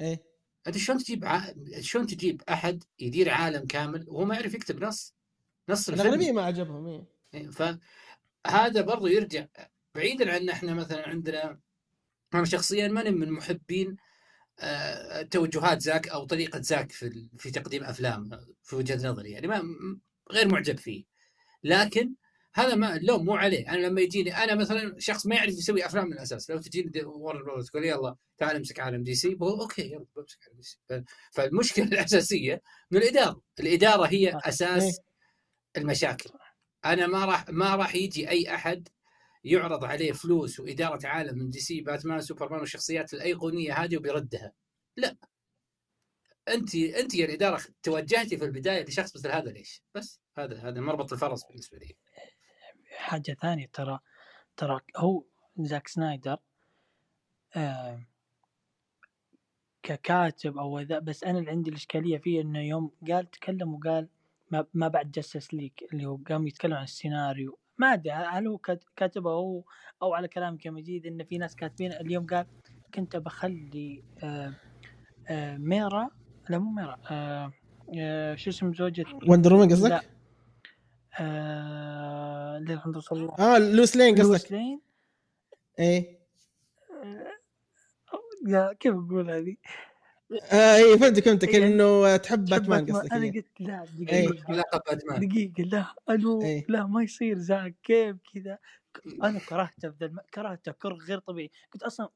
[0.00, 0.31] إيه
[0.66, 1.52] أنت شلون تجيب ع...
[1.80, 5.14] شلون تجيب أحد يدير عالم كامل وهو ما يعرف يكتب نص
[5.68, 7.04] نص الفيلم الاغلبيه ما عجبهم إيه.
[7.34, 9.46] إيه، فهذا برضو يرجع
[9.94, 11.60] بعيدا عن إحنا مثلا عندنا
[12.34, 13.96] أنا شخصيا ماني من محبين
[14.58, 18.30] آه، توجهات زاك أو طريقة زاك في في تقديم أفلام
[18.62, 19.62] في وجهة نظري يعني ما
[20.30, 21.04] غير معجب فيه
[21.64, 22.14] لكن
[22.54, 23.68] هذا ما اللوم مو عليه.
[23.70, 26.50] أنا لما يجيني أنا مثلا شخص ما يعرف يسوي أفلام من الأساس.
[26.50, 29.34] لو تجيني وارنر براذرز تقول يلا تعال امسك عالم دي سي.
[29.34, 30.78] بقول okay يلا بمسك عالم دي سي.
[31.32, 33.42] فالمشكلة الأساسية من الإدارة.
[33.60, 35.00] الإدارة هي أساس
[35.76, 36.30] المشاكل.
[36.84, 38.88] أنا ما راح ما راح يجي أي أحد
[39.44, 44.52] يعرض عليه فلوس وإدارة عالم من دي سي باتمان سوبرمان والشخصيات الأيقونية هذه وبيردها.
[44.96, 45.16] لا.
[46.48, 50.20] انت أنت يا الإدارة توجهتي في البداية لشخص مثل هذا ليش؟ بس.
[50.38, 51.96] هذا هذا مربط الفرس بالنسبة لي.
[52.92, 53.98] حاجة ثانية ترى
[54.56, 55.24] ترى هو
[55.58, 56.36] زاك سنايدر
[57.56, 58.06] آه
[59.82, 64.08] ككاتب أو ذا بس أنا اللي عندي الإشكالية فيه إنه يوم قال تكلم وقال
[64.50, 67.58] ما, ما بعد جاستس ليج اللي هو قام يتكلم عن السيناريو.
[67.78, 69.64] ما أدري هل هو كات- كاتبه هو
[70.02, 72.46] أو على كلام كمجيد إن في ناس كاتبين اليوم قال
[72.94, 74.54] كنت بخلي آه
[75.30, 76.10] آه ميرا
[76.50, 76.96] لا مو ميرا
[78.36, 80.08] شو اسم زوجة وندر وومن قصدك؟
[81.20, 84.80] آه اللي الحمد لله آه لوس لين لويس قصدك لين
[85.78, 86.18] إيه
[88.46, 89.56] يا كيف أقول هذه؟
[90.52, 92.86] آه اي فهمتك فهمتك يعني إنه تحب باتمان.
[92.92, 93.32] قصدك أنا.
[93.32, 93.84] قلت لا.
[93.98, 96.66] دقيقة لقب باتمان دقيقة لا ألو إيه.
[96.68, 98.58] لا ما يصير زاك كيف كذا
[99.22, 100.20] أنا كرهته في الم...
[100.34, 102.08] كرهته كره غير طبيعي قلت أصلا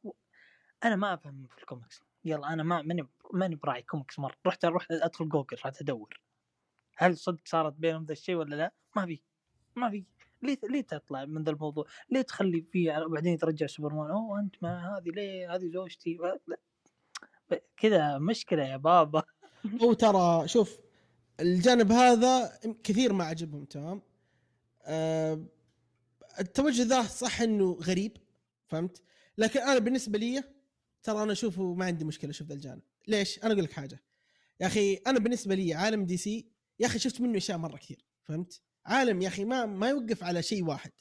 [0.84, 4.86] أنا ما أفهم في الكوميكس يلا أنا ما ماني ماني براعي كوميكس مرة رحت أروح
[4.90, 6.20] أدخل جوجل رحت أدور
[6.97, 9.20] هل صدق صارت بينهم ذا الشيء ولا لا؟ ما في
[9.76, 10.05] ما في.
[10.42, 14.99] ليه ليه تطلع من ذا الموضوع؟ ليه تخلي فيه وبعدين ترجع سوبرمان؟ أوه أنت ما
[14.99, 16.18] هذه ليه؟ هذه زوجتي.
[17.76, 19.22] كذا مشكلة يا بابا.
[19.82, 20.80] هو ترى شوف
[21.40, 24.03] الجانب هذا كثير ما عجبهم تمام؟
[24.82, 25.44] آه
[26.40, 28.16] التوجه ذا صح إنه غريب
[28.66, 29.03] فهمت؟
[29.38, 30.44] لكن أنا بالنسبة لي
[31.03, 32.82] ترى أنا أشوفه ما عندي مشكلة أشوف ذا الجانب.
[33.09, 34.03] ليش؟ أنا أقول لك حاجة.
[34.61, 38.05] يا أخي أنا بالنسبة لي عالم دي سي يا أخي شفت منه أشياء مرة كثير
[38.24, 40.93] فهمت؟ عالم يا أخي ما ما يوقف على شيء واحد.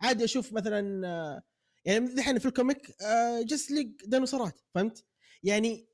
[0.00, 1.42] عادي أشوف مثلا آه،
[1.84, 2.96] يعني الحين في ال comic
[3.42, 5.04] جاستس ليج ديناصورات فهمت؟
[5.42, 5.88] يعني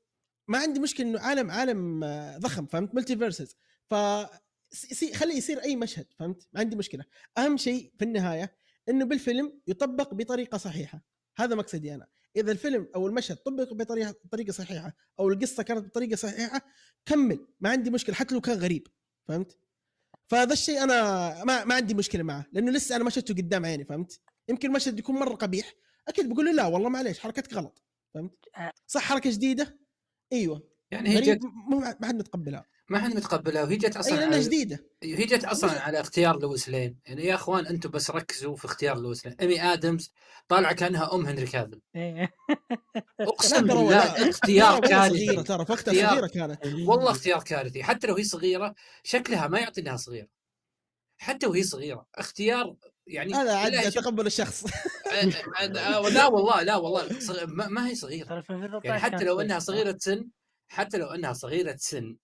[0.47, 3.55] ما عندي مشكلة إنه عالم عالم آه، ضخم فهمت؟ ملتي فيرسز
[3.89, 3.95] ف
[5.13, 7.05] خليه يصير أي مشهد فهمت؟ ما عندي مشكلة.
[7.37, 8.55] أهم شيء في النهاية
[8.89, 11.01] إنه بالفيلم يطبق بطريقة صحيحة.
[11.37, 12.07] هذا مقصدي أنا.
[12.35, 16.61] إذا الفيلم أو المشهد طبق بطريقة صحيحة أو القصة كانت بطريقة صحيحة
[17.05, 17.47] كمل.
[17.59, 18.87] ما عندي مشكلة حتى لو كان غريب.
[19.29, 19.57] فهمت؟
[20.27, 23.85] فهذا الشيء أنا ما ما عندي مشكلة معه لأنه لسه أنا ما شفته قدام عيني
[23.85, 25.73] فهمت؟ يمكن المشهد يكون مرة قبيح
[26.07, 28.45] أكيد بقول له لا والله معليش حركتك غلط فهمت؟
[28.87, 29.79] صح حركة جديدة؟
[30.33, 30.69] أيوه.
[30.91, 32.65] يعني هي مو ما حد متقبلها.
[32.89, 34.39] ما حد متقبلها وهي جت أي أصلا لأنها على...
[34.45, 34.85] جديدة.
[35.03, 36.99] هي جت أصلا على اختيار لويس لين.
[37.05, 39.35] يعني يا أخوان أنتم بس ركزوا في اختيار لويس لين.
[39.41, 40.11] ايمي آدمز
[40.47, 42.31] طالعة كأنها أم هنري كافل إيه.
[43.19, 44.29] أقسم بالله.
[44.29, 45.43] اختيار كارثي.
[45.43, 46.09] ترى اختيار.
[46.09, 46.65] صغيرة كانت.
[46.65, 47.83] والله اختيار كارثي.
[47.83, 50.27] حتى لو هي صغيرة شكلها ما يعطي إنها صغيرة.
[51.17, 52.05] حتى وهي صغيرة.
[52.15, 52.75] اختيار
[53.07, 54.65] يعني هذا عاد تقبل الشخص.
[55.61, 58.25] آه، لا والله لا والله صغ- ما ما هي صغيرة.
[58.27, 59.41] ترى في 2013 يعني حتى لو.
[59.41, 60.27] إنها صغيرة سن
[60.67, 62.17] حتى لو إنها صغيرة سن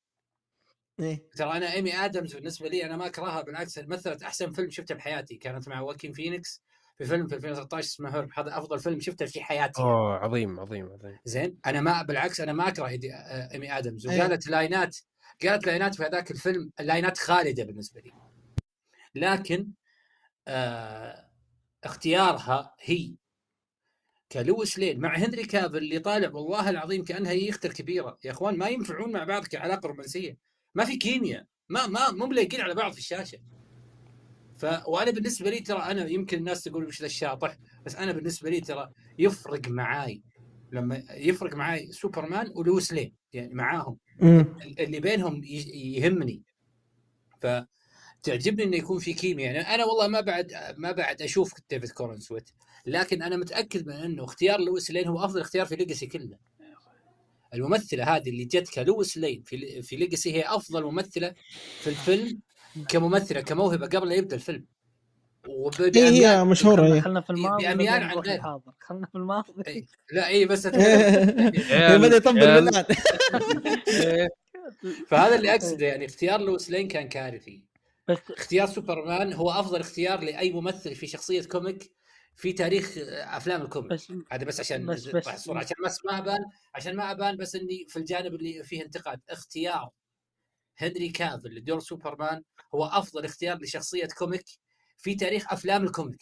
[1.00, 1.24] إيه.
[1.36, 5.36] ترى أنا إيمي آدمز بالنسبة لي أنا ما أكرهها بالعكس مثلت أحسن فيلم شفته بحياتي.
[5.36, 6.62] كانت مع واكين فينيكس
[6.98, 8.30] في فيلم في 2013 اسمه Her.
[8.36, 9.82] هذا أفضل فيلم شفته في حياتي.
[9.82, 11.18] أوه عظيم عظيم عظيم.
[11.26, 14.08] زين؟ أنا ما بالعكس أنا ما أكره آه، إيمي آدمز.
[14.08, 14.98] وقالت لاينات
[15.44, 18.12] قالت لاينات في هذاك الفيلم لاينات خالدة بالنسبة لي.
[19.16, 19.68] لكن
[20.48, 21.30] آه
[21.84, 23.16] اختيارها هي
[24.32, 28.18] كلويس لين مع هنري كافل اللي طالع والله العظيم كأنها هي اخته الكبيرة.
[28.24, 30.38] يا إخوان ما ينفعون مع بعض كعلاقة رومانسية.
[30.76, 33.38] ما في كيمياء ما ما مو ملايقين على بعض في الشاشة.
[34.58, 38.50] ف وأنا بالنسبة لي ترى أنا يمكن الناس تقول وش ذا الشاطح بس أنا بالنسبة
[38.50, 40.22] لي ترى يفرق معاي.
[40.72, 43.98] لما يفرق معاي سوبرمان ولويس لين يعني معاهم.
[44.80, 46.44] اللي بينهم يهمني.
[47.42, 49.54] فتعجبني إنه يكون في كيمياء.
[49.54, 52.50] يعني أنا والله ما بعد ما بعد أشوف ديفيد كورنسويت
[52.86, 56.38] لكن أنا متأكد من إنه اختيار لويس لين هو أفضل اختيار في ليجاسي كله.
[57.54, 61.34] الممثلة هذه اللي جت كلويس لين في في ليجاسي هي أفضل ممثلة
[61.80, 62.40] في الفيلم
[62.90, 64.66] كممثلة كموهبة قبل لا يبدأ الفيلم
[65.48, 68.42] وبدأ إيه هي مشهورة خلنا هي خلنا في الماضي بأميال بعدين عن غير.
[68.80, 69.86] خلنا في الماضي إيه.
[70.12, 72.62] لا اي بس هي بدا يطبل.
[72.62, 72.86] من الان
[73.88, 74.30] إيه.
[75.08, 77.64] فهذا اللي أقصده يعني اختيار لويس لين كان كارثي
[78.08, 81.92] بس اختيار سوبرمان هو أفضل اختيار لأي ممثل في شخصية comic
[82.36, 86.18] في تاريخ أفلام ال comic بس هذا بس عشان بس- بس الصورة عشان بس ما
[86.18, 86.40] ابان
[86.76, 89.22] عشان ما أبان بس إني في الجانب اللي فيه انتقاد.
[89.30, 89.90] اختيار
[90.78, 92.44] هنري كافل لدور سوبرمان
[92.76, 94.44] هو أفضل اختيار لشخصية comic
[94.98, 96.22] في تاريخ أفلام ال comic.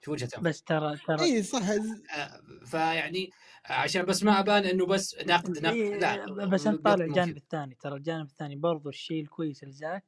[0.00, 1.62] في وجهة نظري بس ترى ترى اي صح.
[1.68, 3.30] آه، فيعني
[3.64, 7.36] عشان بس ما أبان إنه بس ناقد إيه، لا بس انت طالع الجانب.
[7.36, 7.74] الثاني.
[7.74, 10.04] ترى الجانب الثاني برضو الشيء الكويس لزاك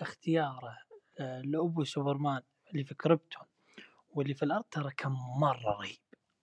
[0.00, 0.78] اختياره
[1.20, 3.42] آه، لأبو سوبرمان اللي في كريبتون.
[4.14, 5.96] واللي في الأرض ترى كان مرة رهيب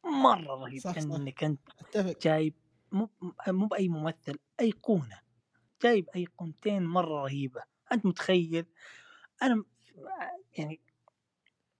[0.05, 0.79] مرة رهيب.
[0.79, 1.15] صح، صح.
[1.15, 2.19] انك أنت أتفق.
[2.21, 2.53] جايب
[2.91, 3.09] مو
[3.47, 5.21] مو بأي ممثل ايقونه
[5.83, 7.63] جايب ايقونتين مرة رهيبة.
[7.91, 8.65] أنت متخيل؟
[9.43, 9.63] أنا
[10.57, 10.81] يعني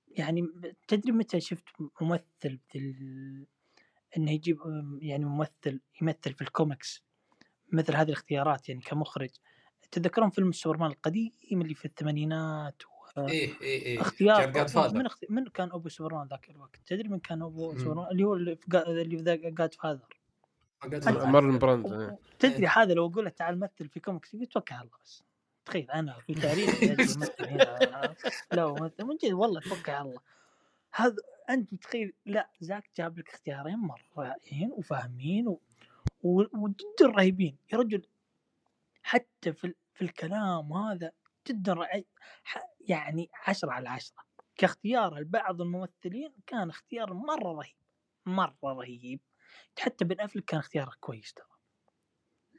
[0.08, 0.48] يعني
[0.88, 1.66] تدري متى شفت
[2.02, 3.48] ممثل بال...
[4.18, 4.58] إنه يجيب
[5.02, 7.04] يعني ممثل يمثل في الكوميكس؟
[7.74, 9.30] مثل هذه الاختيارات يعني كمخرج.
[9.82, 12.82] تتذكرون فيلم سوبرمان القديم اللي في الثمانينات.
[13.18, 14.01] إيه إيه إيه.
[14.01, 14.93] اختيار كان.
[14.97, 15.26] من, اخت...
[15.30, 17.78] من كان أبو سوبرمان ذاك الوقت؟ تدري من كان أبو.
[17.78, 20.18] سوبرمان اللي هو اللي في جا- اللي في Godfather
[21.07, 22.18] مارلون براندو إيه.
[22.39, 25.24] تدري هذا لو أقول له تعال مثل في كوميكس يقول توكل على الله بس.
[25.66, 26.84] تخيل أنا في تاريخ
[27.39, 28.16] هنا
[28.51, 30.22] لا أمثل من جد والله توكل على الله.
[30.93, 31.16] هذا
[31.49, 35.59] أنت متخيل لا زاك جاب لك اختيارين مرة رائعين وفاهمين و...
[36.24, 36.43] و...
[36.53, 37.57] وجدا رهيبين.
[37.74, 38.01] يا رجل
[39.03, 39.76] حتى في ال...
[39.93, 41.12] في الكلام هذا
[41.47, 42.03] جدا رائع.
[42.43, 42.57] ح...
[42.88, 44.18] يعني عشرة على عشرة.
[44.58, 47.76] كاختيار لبعض الممثلين كان اختيار مرة رهيب
[48.26, 49.20] مرة رهيب.
[49.80, 51.46] حتى بن أفلك كان اختياره كويس ترى.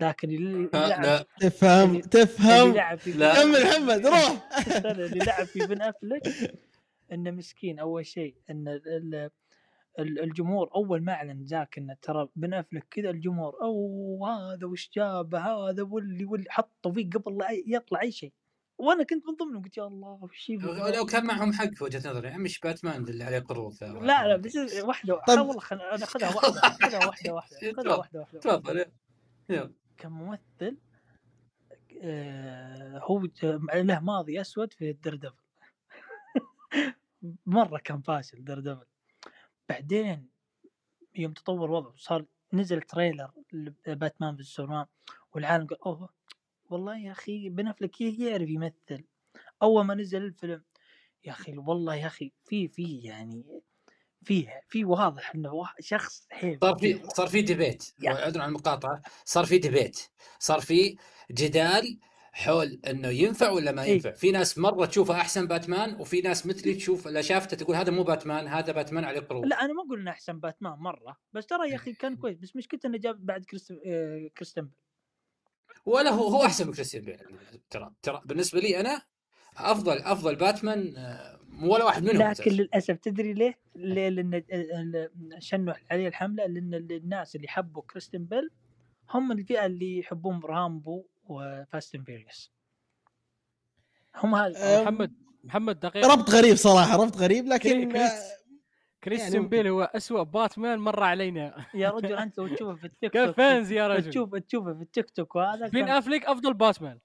[0.00, 1.26] لكن اللي آه، لعب لا.
[1.40, 2.62] تفهم اللي- تفهم.
[2.68, 3.34] اللي لعب في لا.
[3.42, 4.48] كمل محمد روح.
[4.86, 6.22] اللي لعب في بن أفلك
[7.12, 7.78] إنه مسكين.
[7.78, 9.30] أول شيء إن ال- ال-
[9.98, 14.90] ال- الجمهور أول ما أعلن ذاك إنه ترى بن أفلك كذا الجمهور أو هذا وش
[14.94, 18.32] جابه هذا واللي واللي حطوا فيه قبل لا يطلع أي شيء.
[18.82, 20.66] وأنا كنت من ضمنهم قلت يا الله وش يبي
[20.96, 24.56] لو كان معهم حق في وجهة نظري إيش باتمان اللي عليه قروض؟ لا لا بس
[24.82, 25.38] واحدة طب- طيب.
[25.40, 25.80] والله خل...
[25.80, 28.84] أنا خذها واحدة خذها واحدة واحدة خذها واحدة واحدة تفضل
[29.48, 29.72] يلا.
[29.96, 30.76] كممثل
[32.02, 33.22] آه هو
[33.74, 35.42] له ماضي أسود في الدردفل
[37.46, 38.86] مرة كان فاشل دردفل
[39.68, 40.28] بعدين
[41.16, 43.30] يوم تطور وضعه صار نزل تريلر
[43.86, 44.86] لباتمان في سوبرمان
[45.34, 46.08] والعالم قال أوه
[46.72, 49.04] والله يا أخي بن أفليك يعرف يمثل
[49.62, 50.62] أول ما نزل الفيلم
[51.24, 53.44] يا أخي والله يا أخي في في يعني
[54.22, 57.94] فيه في واضح إنه شخص حيل صار في صار في debate.
[58.06, 60.00] عذرا عن المقاطعة صار في ديبيت
[60.38, 60.96] صار في
[61.30, 61.98] جدال
[62.32, 63.92] حول إنه ينفع ولا ما إيه.
[63.92, 67.90] ينفع في ناس مرة تشوفه أحسن باتمان وفي ناس مثلي تشوف لا شافته تقول هذا
[67.92, 71.46] مو باتمان هذا باتمان عليه قروض لا أنا ما أقول إنه أحسن باتمان مرة بس
[71.46, 74.68] ترى يا أخي كان كويس بس مشكلته إنه جاب بعد كريستيان آه، كريستيان.
[75.84, 77.18] ولا هو هو أحسن من كريستيان بيل
[77.70, 79.02] ترى ترى بالنسبة لي أنا
[79.56, 82.50] أفضل أفضل باتمان آه، ولا واحد منهم لكن.
[82.50, 84.42] للأسف تدري ليه؟ ليه لأن
[85.38, 88.50] شنوا عليه الحملة لأن ال- الناس اللي حبوا كريستيان بيل
[89.10, 92.52] هم الفئة اللي يحبون رامبو و Fast Furious
[94.16, 95.12] هم هذا أم، محمد
[95.44, 98.12] محمد دقيقه ربط غريب صراحة ربط غريب لكن كريس
[99.04, 101.66] كريستيان يعني بيل هو أسوأ باتمان مر علينا.
[101.74, 103.36] يا رجل أنت لو تشوفه في التيك توك.
[103.36, 104.10] fans يا رجل.
[104.10, 106.98] تشوف تشوفه في التيك توك وهذا بن كان أفليك أفضل باتمان.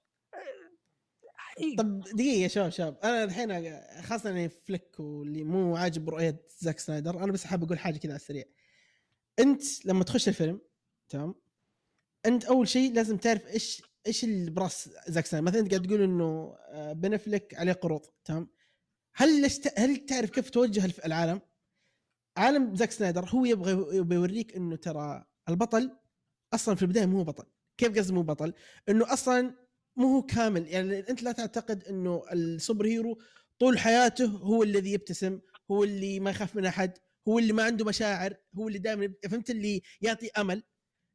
[1.34, 1.76] حقيقي.
[1.76, 6.78] طب دقيقة يا شباب شباب أنا الحين خاصة إني فليك واللي مو عاجب رؤية زاك
[6.78, 8.44] سنايدر أنا بس حاب أقول حاجة كذا على السريع.
[9.38, 10.60] أنت لما تخش الفيلم
[11.08, 11.34] تمام؟
[12.26, 15.46] أنت أول شيء لازم تعرف إيش إيش اللي براس زاك سنايدر.
[15.46, 18.48] مثلا أنت قاعد تقول إنه آه، بن افليك عليه قروض تمام؟
[19.14, 21.40] هل لست هل تعرف كيف توجه العالم؟
[22.38, 25.90] عالم زاك سنايدر هو يبغى يوريك إنه ترى البطل
[26.54, 27.44] أصلا في البداية مو بطل.
[27.78, 28.52] كيف قصدي مو بطل؟
[28.88, 29.54] إنه أصلا
[29.96, 30.66] مو هو كامل.
[30.68, 33.18] يعني أنت لا تعتقد إنه ال superhero
[33.58, 37.84] طول حياته هو الذي يبتسم هو اللي ما يخاف من أحد هو اللي ما عنده
[37.84, 40.62] مشاعر هو اللي دائما فهمت؟ اللي يعطي أمل.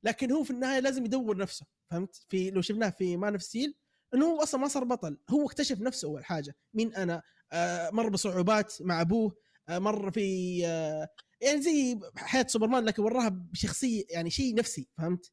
[0.04, 3.76] لكن هو في النهاية لازم يدور نفسه فهمت؟ في لو شفناه في Man of Steel
[4.14, 6.56] إنه هو أصلا ما صار بطل هو اكتشف نفسه أول حاجة.
[6.74, 7.22] مين أنا؟
[7.52, 9.36] آه مر بصعوبات مع أبوه
[9.70, 11.08] آه مر في آه
[11.42, 15.32] يعني زي حياة سوبرمان لكن وراها بشخصية يعني شيء نفسي فهمت؟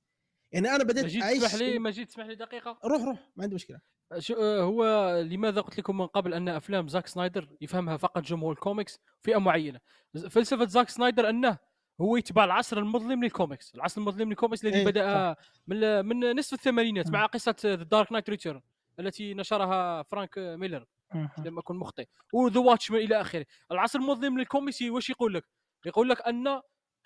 [0.52, 2.78] يعني أنا بديت مجيد أعيش تسمح لي مجيد تسمح لي دقيقة.
[2.84, 3.80] روح روح ما عندي مشكلة.
[4.18, 4.84] شو آه، هو
[5.20, 9.80] لماذا قلت لكم من قبل أن أفلام زاك سنايدر يفهمها فقط جمهور الكوميكس؟ فئة معينة.
[10.30, 11.58] فلسفة زاك سنايدر أنه
[12.00, 13.74] هو يتبع العصر المظلم للكوميكس.
[13.74, 18.30] العصر المظلم للكوميكس الذي إيه، بدأ من من نصف الثمانينات مع قصة The Dark Knight
[18.30, 18.60] Return
[19.00, 20.86] التي نشرها فرانك ميلر.
[21.14, 21.30] مهم.
[21.44, 22.06] لم اكن مخطئ.
[22.32, 23.46] و The Watchmen إلى آخره.
[23.72, 25.44] العصر المظلم للكوميكس وش يقول لك؟
[25.86, 26.60] يقول لك أن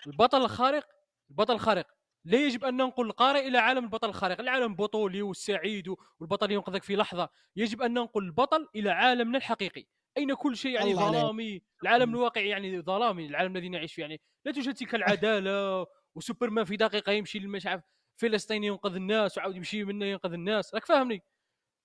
[0.07, 0.87] البطل الخارق
[1.29, 1.87] البطل الخارق.
[2.25, 4.39] لا يجب أن ننقل القارئ إلى عالم البطل الخارق.
[4.39, 7.29] العالم البطولي والسعيد والبطل ينقذك في لحظة.
[7.55, 9.85] يجب أن ننقل البطل إلى عالمنا الحقيقي.
[10.17, 10.95] أين كل شيء يعني.
[10.95, 13.25] ظلامي؟ العالم الواقعي يعني ظلامي.
[13.25, 14.21] العالم الذي نعيش فيه يعني.
[14.45, 15.85] لا توجد تلك العدالة
[16.15, 17.83] وسوبرمان في دقيقة يمشي مش عارف
[18.17, 20.73] فلسطين ينقذ الناس وعاود يمشي منه ينقذ الناس.
[20.73, 21.23] راك فاهمني؟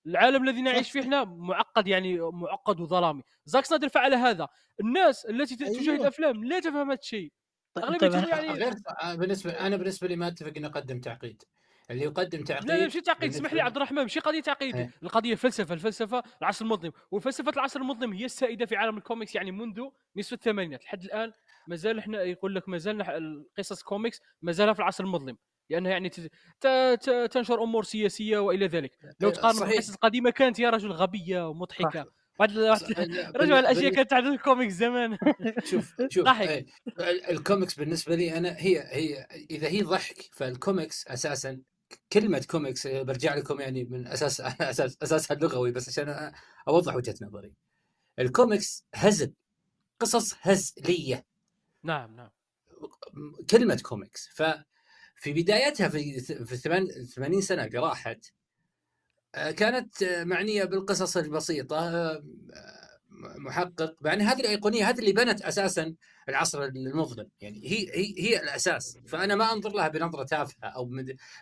[0.07, 3.23] العالم الذي نعيش فيه إحنا معقد يعني معقد وظلامي.
[3.45, 4.47] زاك سنايدر فعل هذا.
[4.79, 6.01] الناس التي تشاهد.
[6.01, 7.31] أفلام لا تفهم هذا الشيء.
[7.73, 8.73] طيب طيب يعني غير
[9.03, 11.43] آه، بالنسبة أنا بالنسبة لي ما أتفق إنه اقدم تعقيد.
[11.91, 13.33] اللي يقدم تعقيد لا لا مش تعقيد.
[13.33, 14.75] اسمح لي لي- عبد الرحمن مش قضية تعقيد.
[14.75, 14.91] إيه.
[15.03, 16.91] القضية فلسفة الفلسفة العصر المظلم.
[17.11, 19.81] وفلسفة العصر المظلم هي السائدة في عالم الكوميكس يعني منذ
[20.15, 20.83] نصف الثمانينات.
[20.83, 21.31] لحد الآن
[21.67, 25.37] ما زال إحنا يقول لك ما زالنا القصص كوميكس ما زالها في العصر المظلم.
[25.71, 26.09] لأنها يعني
[27.27, 28.91] تنشر أمور سياسية وإلى ذلك.
[29.19, 29.59] لو إيه، تقارن.
[29.59, 32.05] بالقصص القديمة كانت يا رجل غبية ومضحكة.
[32.39, 32.99] بعد صح-
[33.35, 35.17] رجع الأشياء كانت تحدث الكوميكس زمان.
[35.65, 36.47] شوف شوف ضحك.
[36.49, 36.65] إيه،
[36.99, 41.61] ال- الكوميكس بالنسبة لي أنا هي هي إذا هي ضحك فالكوميكس أساسا
[42.13, 46.31] كلمة كوميكس برجع لكم يعني من أساس أساس أساسها اللغوي بس عشان
[46.67, 47.53] أوضح وجهة نظري.
[48.19, 49.33] الكوميكس هزل
[49.99, 51.25] قصص هزلية.
[51.83, 52.29] نعم نعم.
[53.49, 54.27] كلمة كوميكس.
[55.21, 58.25] ففي بدايتها في في الثمان- 80 سنة اللي راحت
[59.35, 62.23] آه، كانت آه، معنية بالقصص البسيطة آه،
[63.37, 65.95] محقق يعني هذه الأيقونية هذه اللي بنت أساسا
[66.29, 68.97] العصر المظلم يعني هي هي هي الأساس.
[69.07, 70.89] فأنا ما أنظر لها بنظرة تافهة أو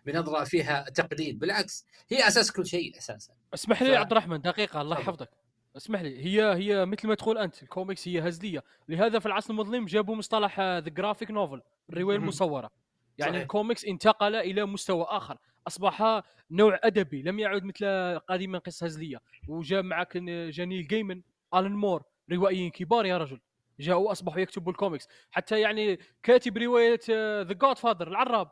[0.05, 3.33] بنظرة فيها تقليد بالعكس هي أساس كل شيء أساسا.
[3.53, 4.99] اسمح لي ف- عبد الرحمن دقيقة الله.
[4.99, 5.29] يحفظك.
[5.77, 8.63] اسمح لي هي هي مثل ما تقول أنت الكوميكس هي هزلية.
[8.89, 12.17] لهذا في العصر المظلم جابوا مصطلح the graphic novel الرواية.
[12.17, 12.71] المصورة.
[13.19, 13.41] يعني صحيح.
[13.41, 15.37] الكوميكس انتقل إلى مستوى آخر.
[15.67, 19.21] أصبح نوع أدبي لم يعد مثل قديما قصة هزلية.
[19.47, 20.17] وجاء معك
[20.49, 21.21] نيل جيمن
[21.53, 23.39] آلان مور روائيين كبار يا رجل.
[23.79, 25.07] جاءوا اصبحوا يكتبوا الكوميكس.
[25.31, 26.99] حتى يعني كاتب رواية
[27.41, 28.51] The Godfather العراب.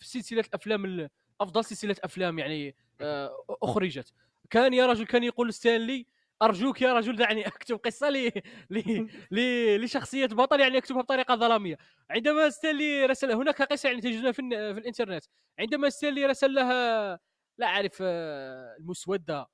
[0.00, 3.30] في سلسلة أفلام ال- أفضل سلسلة أفلام يعني آه،
[3.62, 4.12] أخرجت.
[4.50, 6.06] كان يا رجل كان يقول ستانلي
[6.42, 8.30] أرجوك يا رجل دعني أكتب قصة ل
[8.70, 11.76] ل- ل- لشخصية بطل يعني أكتبها بطريقة ظلامية.
[12.10, 15.24] عندما ستانلي رسل هناك قصة يعني تجدونها في, في الإنترنت.
[15.58, 17.18] عندما ستانلي رسل لها
[17.58, 19.46] لا أعرف آه، المسودة.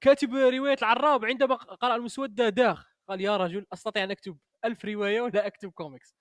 [0.00, 5.20] كاتب رواية العراب عندما قرأ المسودة داخ قال يا رجل أستطيع أن أكتب ألف رواية
[5.20, 6.14] ولا أكتب كوميكس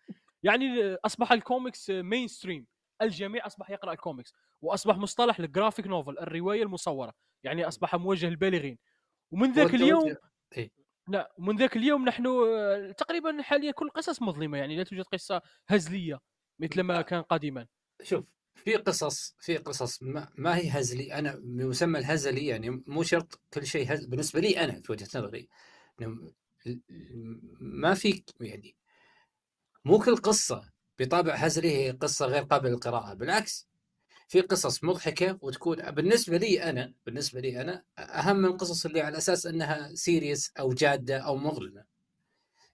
[0.44, 2.68] يعني أصبح الكوميكس mainstream
[3.02, 7.14] الجميع أصبح يقرأ الكوميكس وأصبح مصطلح ال graphic novel الرواية المصورة.
[7.44, 8.78] يعني أصبح موجه للبالغين
[9.32, 10.16] ومن ذاك اليوم
[10.58, 10.72] إيه.
[11.08, 15.42] لا ومن ذاك اليوم نحن آه، تقريبا حاليا كل قصص مظلمة يعني لا توجد قصة
[15.68, 16.20] هزلية
[16.60, 17.68] مثل ما كان قديما
[18.04, 18.26] شوف
[18.56, 23.66] في قصص في قصص ما, ما هي هزلي أنا بمسمى الهزلي يعني مو شرط كل
[23.66, 25.50] شيء هز بالنسبة لي أنا في وجهة نظري
[27.60, 28.76] ما في يعني
[29.86, 30.70] مو كل قصة
[31.00, 33.69] بطابع هزلي هي قصة غير قابلة للقراءة بالعكس
[34.30, 39.18] في قصص مضحكة وتكون بالنسبة لي أنا بالنسبة لي أنا أهم من القصص اللي على
[39.18, 41.84] أساس أنها serious أو جادة أو مظلمة.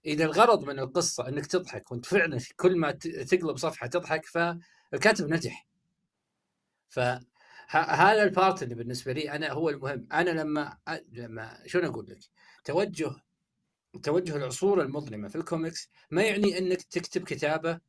[0.06, 5.66] إذا الغرض من القصة إنك تضحك وأنت فعلا كل ما تقلب صفحة تضحك فالكاتب نجح.
[6.88, 10.08] فهذا ال part اللي بالنسبة لي أنا هو المهم.
[10.12, 10.78] أنا لما
[11.12, 12.18] لما شلون أقول لك؟
[12.64, 13.16] توجه
[14.02, 17.80] توجه العصور المظلمة في الكوميكس ما يعني إنك تكتب كتابة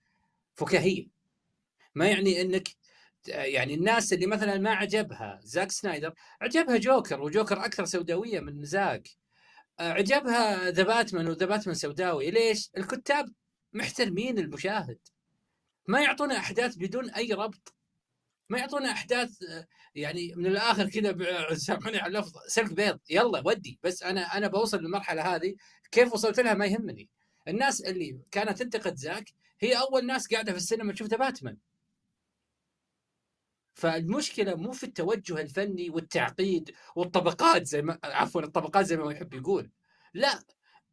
[0.55, 1.07] فكاهية.
[1.95, 2.67] ما يعني إنك
[3.27, 9.09] يعني الناس اللي مثلا ما عجبها زاك سنايدر عجبها جوكر وجوكر أكثر سوداوية من زاك.
[9.79, 12.31] آه، عجبها The Batman و The Batman سوداوي.
[12.31, 13.33] ليش؟ الكتاب
[13.73, 14.99] محترمين المشاهد.
[15.87, 17.73] ما يعطونا أحداث بدون أي ربط.
[18.49, 21.15] ما يعطونا أحداث آه، يعني من الآخر كذا
[21.65, 22.99] سامحوني على اللفظ سلك بيض.
[23.09, 23.79] يلا ودي.
[23.83, 25.55] بس أنا أنا بوصل للمرحلة هذه.
[25.91, 27.09] كيف وصلت لها؟ ما يهمني.
[27.47, 29.25] الناس اللي كانت تنتقد زاك
[29.59, 31.57] هي أول ناس قاعدة في السينما تشوف ذا باتمان.
[33.77, 39.33] فالمشكلة مو في التوجه الفني والتعقيد والطبقات زي ما عفوا الطبقات زي ما هو يحب
[39.33, 39.71] يقول.
[40.13, 40.43] لا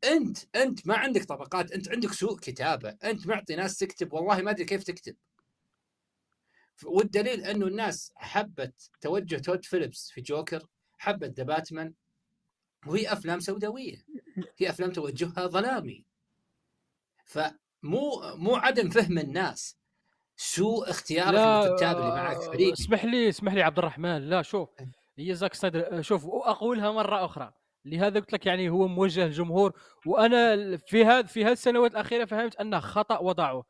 [0.05, 4.51] أنت أنت ما عندك طبقات أنت عندك سوء كتابة أنت معطي ناس تكتب والله ما
[4.51, 5.17] أدري كيف تكتب.
[6.85, 10.67] والدليل أنه الناس حبت توجه تود فيليبس في جوكر
[10.99, 11.95] حبت The Batman
[12.87, 14.05] وهي أفلام سوداوية.
[14.59, 16.05] هي أفلام توجهها ظلامي.
[17.25, 17.55] فمو
[18.37, 19.77] مو عدم فهم الناس.
[20.37, 24.29] سوء اختيارك للكتاب اللي معك آه، فريق؟ اسمح لي اسمح لي عبد الرحمن.
[24.29, 24.69] لا شوف
[25.19, 27.53] هي زاك سنايدر شوف وأقولها مرة أخرى.
[27.85, 29.73] لهذا قلت لك يعني هو موجه للجمهور.
[30.07, 33.65] وأنا في هذا في هذه السنوات الأخيرة فهمت أنه خطأ وضعه.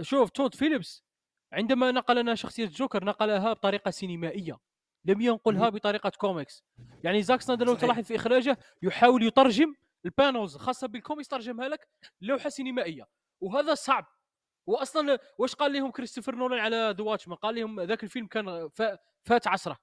[0.00, 1.04] شوف تود فيليبس
[1.52, 4.58] عندما نقل لنا شخصية جوكر نقلها بطريقة سينمائية.
[5.04, 6.64] لم ينقلها بطريقة كوميكس.
[7.04, 7.74] يعني زاك سنايدر لو.
[7.74, 11.88] تلاحظ في إخراجه يحاول يترجم ال panels خاصة بالكوميكس ترجمها لك
[12.20, 13.06] لوحة سينمائية.
[13.40, 14.06] وهذا صعب.
[14.66, 18.98] واصلا واش قال لهم كريستوفر نولان على The Watchmen قال لهم ذاك الفيلم كان فا-
[19.24, 19.78] فات عصره.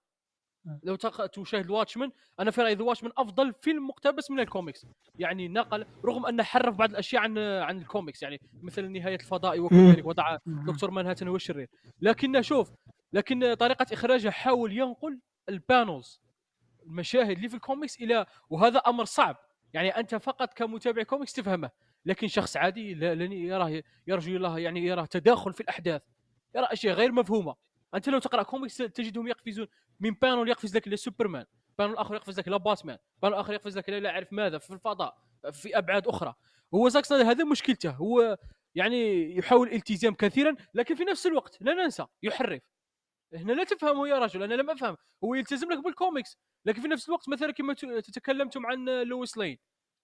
[0.66, 0.80] مم.
[0.84, 4.86] لو تشاهد Watchmen أنا في رأيي The Watchmen أفضل فيلم مقتبس من الكوميكس.
[5.16, 8.24] يعني نقل رغم أنه حرف بعض الأشياء عن عن الكوميكس.
[8.24, 11.70] يعني مثل نهاية الفضاء وكذلك وضع دكتور مانهاتن هو الشرير
[12.02, 12.72] لكن شوف
[13.14, 15.20] لكن طريقة إخراجه حاول ينقل
[15.50, 16.22] ال panels
[16.86, 19.38] المشاهد اللي في الكوميكس إلى وهذا أمر صعب.
[19.74, 21.70] يعني أنت فقط كمتابع كوميكس تفهمه.
[22.06, 26.02] لكن شخص عادي لن يراه يرجو الله يعني يراه تداخل في الأحداث.
[26.56, 27.56] يرى أشياء غير مفهومة.
[27.96, 29.68] أنت لو تقرأ كوميكس تجدهم يقفزون.
[30.00, 31.46] من panel يقفز لك إلى سوبرمان
[31.80, 35.18] panel اخر يقفز لك إلى باتمان panel اخر يقفز لك لا اعرف ماذا في الفضاء
[35.52, 36.34] في أبعاد أخرى.
[36.74, 37.90] هو زاك هذا مشكلته.
[37.90, 38.38] هو
[38.76, 42.62] يعني يحاول الالتزام كثيرا لكن في نفس الوقت لا ننسى يحرف.
[43.34, 44.98] هنا لا تفهمه يا رجل أنا لم أفهم.
[45.24, 49.58] هو يلتزم لك بالكوميكس لكن في نفس الوقت مثلا كما ت- تكلمتم عن لويس لين.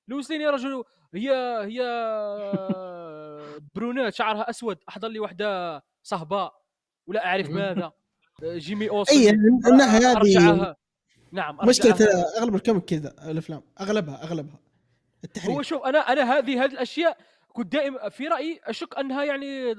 [0.07, 0.83] لويس لين يا رجل
[1.13, 1.31] هي
[1.63, 1.81] هي
[3.75, 6.61] brunette شعرها أسود أحضر لي واحدة صهباء
[7.07, 7.91] ولا أعرف ماذا.
[8.43, 10.75] جيمي أولسن أي الناحيه هذه
[11.31, 11.95] نعم مشكلة.
[12.37, 14.59] أغلب ال comic كذا الأفلام أغلبها أغلبها.
[15.23, 19.75] التحريف هو شوف أنا أنا هذه هذه الأشياء كنت دائما في رأيي أشك أنها يعني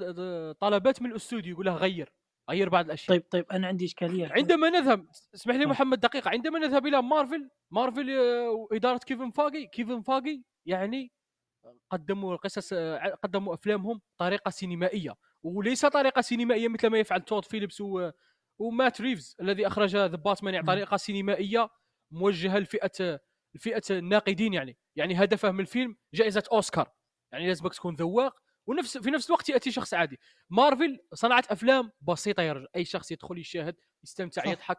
[0.53, 2.13] طلبات من الاستوديو يقول لها غير.
[2.49, 5.67] غير بعض الأشياء طيب طيب أنا عندي إشكالية عندما نذهب اسمح لي آه.
[5.67, 11.11] محمد دقيقة عندما نذهب إلى مارفل مارفل آه، واداره كيفن فايجي كيفن فايجي يعني
[11.89, 17.81] قدموا القصص آه، قدموا أفلامهم طريقة سينمائية وليس طريقة سينمائية مثل ما يفعل تود فيليبس
[17.81, 18.11] و
[18.59, 20.67] ومات ريفز الذي أخرج ذا باتمان يعني.
[20.67, 21.69] طريقة سينمائية
[22.11, 23.19] موجهة لفئة
[23.55, 26.91] لفئة الناقدين يعني يعني هدفه من الفيلم جائزة أوسكار
[27.31, 28.35] يعني لازمك تكون ذواق
[28.67, 30.19] ونفس في نفس الوقت يأتي شخص عادي.
[30.49, 32.67] مارفل صنعت أفلام بسيطة يا رجل.
[32.75, 34.47] أي شخص يدخل يشاهد يستمتع صح.
[34.47, 34.77] يضحك.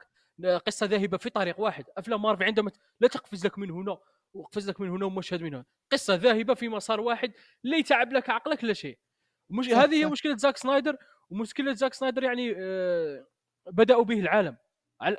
[0.66, 1.84] قصة ذاهبه في طريق واحد.
[1.97, 2.70] أفلام مارفل عندما
[3.01, 3.99] لا تقفز لك من هنا
[4.34, 5.64] وقفز لك من هنا ومشهد من هنا.
[5.93, 7.32] قصة ذاهبه في مسار واحد.
[7.64, 8.99] لا يتعب لك عقلك لا شيء.
[9.51, 10.07] مش هذه هي.
[10.07, 10.97] مشكلة زاك سنايدر.
[11.30, 13.26] ومشكلة زاك سنايدر يعني آه
[13.66, 14.57] بدأوا به العالم.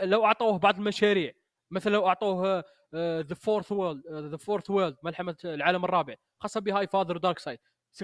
[0.01, 1.33] لو أعطوه بعض المشاريع
[1.71, 2.63] مثلا لو أعطوه
[2.95, 7.59] The Fourth World The Fourth World ملحمة العالم الرابع خاصة ب Highfather دارك سايد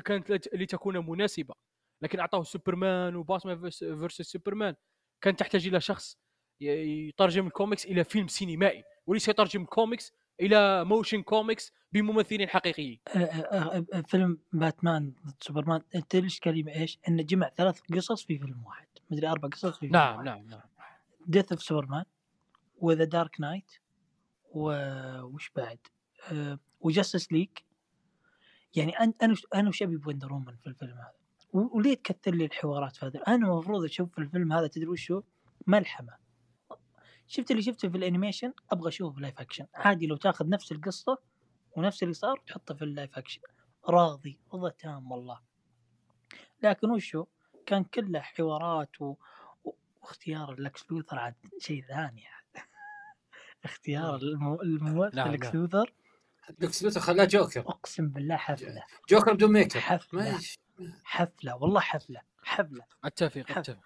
[0.05, 1.53] كانت لت- لتكون مناسبة
[2.01, 4.75] لكن اعطوه سوبرمان وباتمان versus سوبرمان
[5.21, 6.17] كان تحتاج إلى شخص
[6.61, 10.11] يترجم الكوميكس إلى فيلم سينمائي وليس يترجم الكوميكس
[10.41, 16.99] إلى motion comics بممثلين حقيقيين آه، آه، آه، فيلم باتمان ضد سوبرمان أنت الاشكاليه إيش؟
[17.07, 20.25] إنه جمع ثلاث قصص في فيلم واحد مدري أربع قصص في فيلم نعم واحد.
[20.25, 20.61] نعم نعم
[21.27, 22.05] Death of سوبرمان
[22.77, 23.71] و The Dark Knight
[24.51, 25.79] وش بعد؟
[26.31, 27.49] أه و Justice League
[28.75, 29.13] يعني أنا
[29.55, 31.11] أنا وش- أبي ب Wonder Woman في الفيلم هذا؟
[31.53, 35.23] وليه تكثر لي الحوارات في هذا؟ أنا المفروض أشوف في الفيلم هذا تدري وش هو؟
[35.67, 36.13] ملحمة
[37.27, 40.71] شفت اللي شفته في ال animation أبغى أشوفه في live action عادي لو تاخذ نفس
[40.71, 41.17] القصة
[41.77, 43.41] ونفس اللي صار وتحطه في ال live action
[43.89, 45.39] راضي رضا تام والله
[46.63, 47.27] لكن وش هو؟
[47.65, 49.15] كان كله حوارات و...
[49.65, 52.63] و- واختيار لكس لوثر عاد شيء ثاني عاد.
[53.65, 54.15] اختيار.
[54.63, 55.35] الممثل نعم.
[55.53, 55.93] لوثر
[56.59, 57.59] لكس لوثر خلاه جوكر.
[57.59, 58.83] أقسم بالله حفلة.
[59.09, 59.81] جوكر بدون ميك اب.
[59.81, 60.39] حفلة.
[61.03, 62.21] حفلة والله حفلة.
[62.43, 62.85] حفلة.
[63.03, 63.79] أتفق أتفق.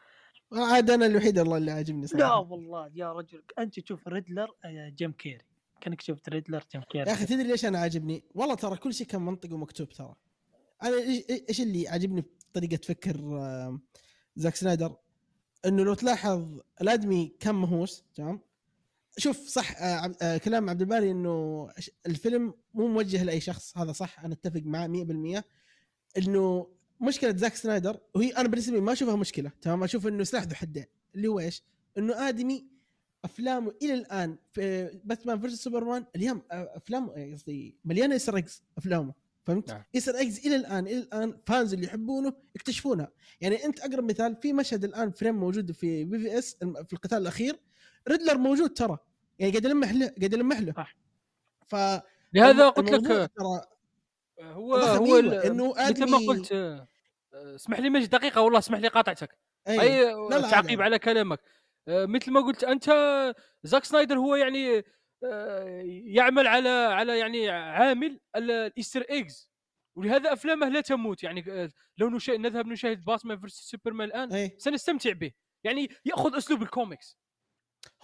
[0.53, 3.43] عاد أنا الوحيد والله اللي عاجبني لا صراحة والله يا رجل.
[3.59, 5.41] أنت تشوف ريدلر آه، جيم كاري.
[5.81, 7.09] كأنك شفت ريدلر جيم كاري.
[7.09, 10.15] يا أخي تدري ليش أنا عاجبني؟ والله ترى كل شيء كان منطقي ومكتوب ترى.
[10.83, 13.81] أنا إيش- إيش اللي عاجبني بطريقة فكر آم،
[14.35, 14.95] زاك سنايدر؟
[15.65, 18.39] إنه لو تلاحظ الأدمي كان مهووس تمام؟
[19.17, 21.67] شوف صح آه، آه، كلام عبد الباري إنه
[22.05, 25.43] الفيلم مو موجه لأي شخص هذا صح أنا أتفق معاه 100%
[26.17, 26.67] إنه
[27.01, 30.55] مشكلة زاك سنايدر وهي أنا بالنسبة لي ما أشوفها مشكلة تمام أشوف إنه سلاح ذو
[30.55, 30.85] حدين
[31.15, 31.63] اللي هو إيش؟
[31.97, 32.67] إنه آدمي
[33.25, 39.13] أفلامه إلى الآن في باتمان versus سوبرمان اليوم افلام قصدي مليانة Easter eggs أفلامه
[39.45, 39.83] فهمت؟ نعم.
[39.95, 44.53] Easter eggs إلى الآن إلى الآن fans اللي يحبونه يكتشفونها يعني أنت أقرب مثال في
[44.53, 47.59] مشهد الآن frame موجود في BVS في القتال الأخير
[48.07, 48.97] ريدلر موجود ترى.
[49.39, 50.73] يعني قاعد يلمح له قاعد يلمح له.
[50.73, 50.95] صح.
[51.67, 51.75] ف
[52.33, 53.61] لهذا قلت لك ترى
[54.41, 56.87] هو هو إنه مثل ما قلت آه،
[57.33, 59.37] اسمح لي مجد دقيقة والله اسمح لي قاطعتك.
[59.67, 59.81] أي.
[59.81, 60.85] أي لا، لا، تعقيب لا.
[60.85, 61.39] على كلامك.
[61.87, 62.85] آه، مثل ما قلت أنت
[63.63, 64.83] زاك سنايدر هو يعني
[65.23, 69.49] آه، يعمل على على يعني عامل ال- ال Easter eggs.
[69.95, 71.23] ولهذا أفلامه لا تموت.
[71.23, 72.31] يعني لو نشا...
[72.31, 74.55] نذهب نشاهد باتمان versus سوبرمان الآن أي.
[74.57, 75.31] سنستمتع به.
[75.63, 77.17] يعني يأخذ أسلوب الكوميكس.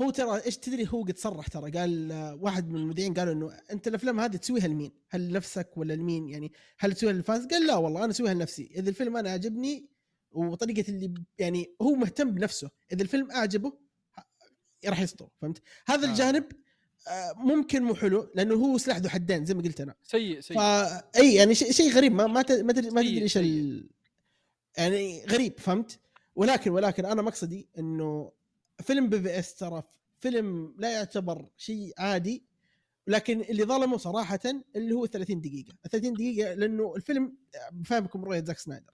[0.02, 3.58] هو ترى إيش تدري هو قد صرح ترى قال آه، واحد من المذيعين قالوا إنه
[3.72, 7.68] أنت الأفلام هذه تسويها لمين؟ هل لنفسك ولا لمين؟ يعني هل تسويها لل fans؟ قال
[7.68, 9.90] لا والله أنا أسويها لنفسي، إذا الفيلم أنا عجبني
[10.32, 13.74] وطريقة اللي يعني هو مهتم بنفسه، إذا الفيلم أعجبه
[14.86, 16.12] راح يحطه فهمت؟ هذا آه.
[16.12, 16.46] الجانب
[17.08, 19.96] آه، ممكن مو حلو لأنه هو سلاح ذو حدين زي ما قلت أنا.
[20.04, 23.90] سيء سيء فا أي يعني شيء غريب ما ما تدري ما تدري إيش ال...
[24.78, 26.00] يعني غريب فهمت؟
[26.36, 28.32] ولكن ولكن أنا مقصدي إنه
[28.82, 29.84] فيلم BVS ترى
[30.20, 32.44] فيلم لا يعتبر شيء عادي
[33.08, 34.40] لكن اللي ظلمه صراحة
[34.76, 37.38] اللي هو 30 دقيقة، ال 30 دقيقة لأنه الفيلم
[37.72, 38.94] بفهمكم رؤية زاك سنايدر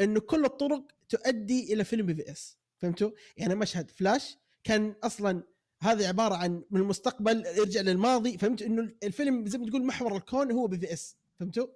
[0.00, 2.58] إنه كل الطرق تؤدي إلى فيلم BVS.
[2.78, 5.42] فهمتوا؟ يعني مشهد فلاش كان أصلا
[5.80, 8.38] هذه عبارة عن من المستقبل يرجع للماضي.
[8.38, 11.16] فهمت؟ إنه الفيلم زي ما تقول محور الكون هو BVS.
[11.40, 11.66] فهمتوا؟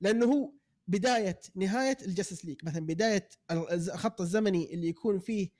[0.00, 0.52] لأنه هو
[0.88, 2.64] بداية نهاية ال Justice League.
[2.64, 5.50] مثلا بداية الخط الزمني اللي يكون فيه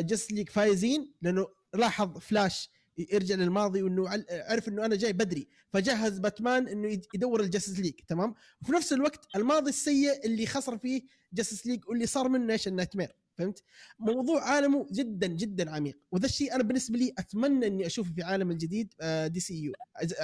[0.00, 2.70] Justice League فايزين لأنه لاحظ فلاش
[3.12, 5.48] يرجع للماضي وإنه عل- عرف إنه أنا جاي بدري.
[5.72, 10.46] فجهز باتمان إنه يد- يدور ال Justice League تمام؟ وفي نفس الوقت الماضي السيء اللي
[10.46, 13.62] خسر فيه Justice League واللي صار منه إيش؟ ال nightmare فهمت؟
[13.98, 15.98] موضوع عالمه جدا جدا عميق.
[16.12, 19.72] وذا الشيء أنا بالنسبة لي أتمنى إني أشوفه في عالم الجديد آه، DCU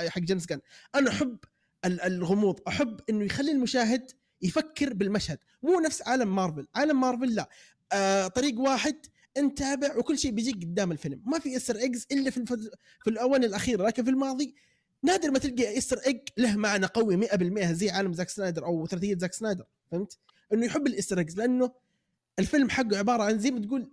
[0.09, 0.61] حق جيمس غان
[0.95, 1.39] أنا أحب
[1.85, 4.11] ال- الغموض أحب إنه يخلي المشاهد
[4.43, 5.39] يفكر بالمشهد.
[5.63, 7.49] مو نفس عالم مارفل عالم مارفل لا.
[7.93, 8.97] آه طريق واحد
[9.39, 12.47] انت تابع وكل شيء بيجيك قدام الفيلم ما في Easter eggs إلا في.
[13.05, 14.55] في الاونه الاخيره لكن في الماضي
[15.03, 19.17] نادر ما تلقى Easter egg له معنى قوي 100% زي عالم زاك سنايدر أو ثلاثية
[19.19, 20.19] زاك سنايدر فهمت
[20.53, 21.73] إنه يحب ال Easter eggs لأنه
[22.39, 23.91] الفيلم حقه عبارة عن زي ما تقول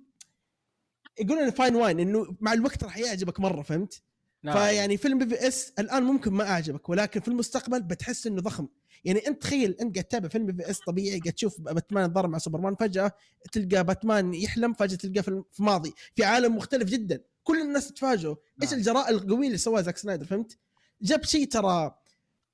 [1.20, 4.02] يقولون fine wine إنه مع الوقت راح يعجبك مرة فهمت
[4.44, 4.56] نعم.
[4.56, 8.68] فيعني فيلم BvS الآن ممكن ما أعجبك ولكن في المستقبل بتحس إنه ضخم
[9.04, 12.76] يعني أنت تخيل أنت قاعد تتابع فيلم BvS طبيعي قاعد تشوف باتمان يتضارب مع سوبرمان
[12.76, 13.12] فجأة
[13.52, 15.94] تلقى باتمان يحلم فجأة تلقاه في في ماضي.
[16.16, 17.22] في عالم مختلف جدا.
[17.44, 18.80] كل الناس تتفاجئوا إيش نعم.
[18.80, 20.58] الجراءه القوية اللي سواها زاك سنايدر فهمت؟
[21.02, 21.96] جاب شيء ترى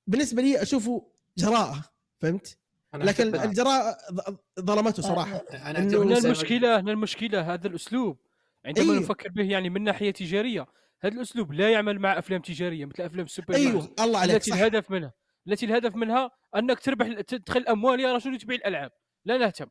[0.07, 1.83] بالنسبة لي أشوفه جراءة
[2.19, 2.57] فهمت؟
[2.93, 5.35] لكن أعتقد- الجراء ظ- ظلمته صراحة.
[5.37, 8.17] أنا إنه- أعتقد هنا زي ما- المشكلة هنا المشكلة هذا الأسلوب.
[8.65, 9.03] عندما أيوه.
[9.03, 10.65] نفكر به يعني من ناحية تجارية
[11.01, 14.57] هذا الأسلوب لا يعمل مع أفلام تجارية مثل أفلام السوبر أيوه الله عليك التي صح.
[14.57, 15.13] الهدف منها.
[15.47, 18.91] التي الهدف منها أنك تربح تدخل اموال يا رجل وتبيع الألعاب.
[19.25, 19.67] لا نهتم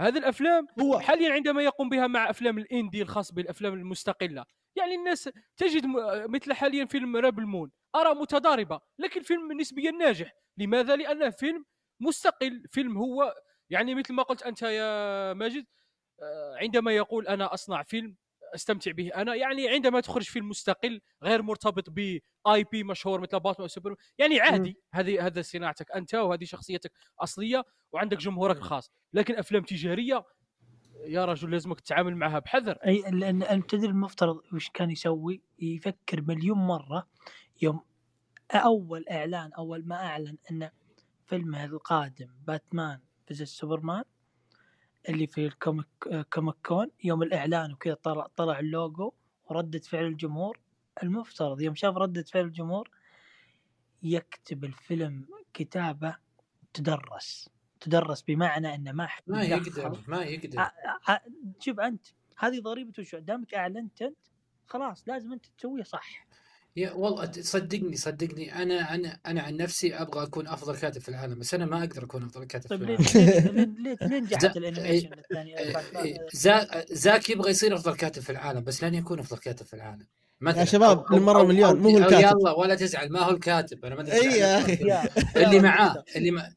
[0.00, 4.44] هذه الأفلام هو حاليا عندما يقوم بها مع أفلام الإندي الخاص بالأفلام المستقلة.
[4.76, 5.86] يعني الناس تجد
[6.28, 10.32] مثل حاليا فيلم ريبل مون آراء متضاربة لكن فيلم نسبيا ناجح.
[10.58, 11.64] لماذا؟ لأنه فيلم
[12.00, 12.64] مستقل.
[12.70, 13.34] فيلم هو
[13.70, 15.66] يعني مثل ما قلت أنت يا ماجد
[16.22, 18.16] آه، عندما يقول أنا أصنع فيلم
[18.54, 19.10] أستمتع به.
[19.14, 24.40] أنا يعني عندما تخرج فيلم مستقل غير مرتبط بـ IP مشهور مثل باتمان وسوبر يعني
[24.40, 24.76] عادي.
[24.94, 28.90] هذه هذا صناعتك أنت وهذه شخصيتك اصليه وعندك جمهورك الخاص.
[29.12, 30.24] لكن أفلام تجارية
[31.06, 32.72] يا رجل لازمك تتعامل معها بحذر.
[32.86, 37.08] أي لأن أنت تدري المفترض وش كان يسوي؟ يفكر مليون مرة
[37.62, 37.80] يوم
[38.52, 40.70] أول إعلان أول ما أعلن إن
[41.26, 44.04] فيلمه القادم Batman v Superman
[45.08, 45.86] اللي في ال comic
[46.32, 49.12] Comic Con يوم الإعلان وكذا طلع طلع اللوجو
[49.46, 50.58] وردة فعل الجمهور
[51.02, 52.90] المفترض يوم شاف ردة فعل الجمهور
[54.02, 56.16] يكتب الفيلم كتابة
[56.74, 57.50] تدرس
[57.80, 59.42] تدرس بمعنى إنه ما حد ما.
[59.42, 60.70] يقدر ما يقدر
[61.60, 62.06] شوف أنت
[62.38, 64.18] هذه ضريبة وش دامك أعلنت أنت
[64.66, 66.27] خلاص لازم أنت تسويها صح
[66.78, 71.38] يا والله صدقني صدقني أنا أنا أنا عن نفسي أبغى أكون أفضل كاتب في العالم
[71.38, 73.76] بس أنا ما أقدر أكون أفضل كاتب طيب في ليه العالم.
[73.78, 75.10] ليه ليه- نجحت زا- الانيميشن
[76.90, 80.06] زاك يبغى يصير أفضل كاتب في العالم بس لن يكون أفضل كاتب في العالم.
[80.40, 82.38] مثلا يا شباب، أو- مليون، مو هو الكاتب.
[82.38, 86.04] يلا ولا تزعل ما هو الكاتب أنا ما أدري يا- اللي معاه.
[86.16, 86.48] اللي مع...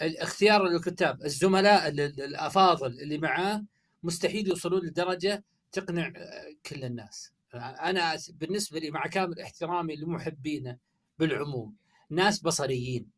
[0.00, 3.64] اختيار الكتاب الزملاء ال- ال- الأفاضل اللي معاه
[4.02, 7.32] مستحيل يوصلون لدرجة تقنع آه، كل الناس.
[7.54, 10.78] أنا بالنسبة لي مع كامل احترامي لمحبينه
[11.18, 11.76] بالعموم
[12.10, 13.10] ناس بصريين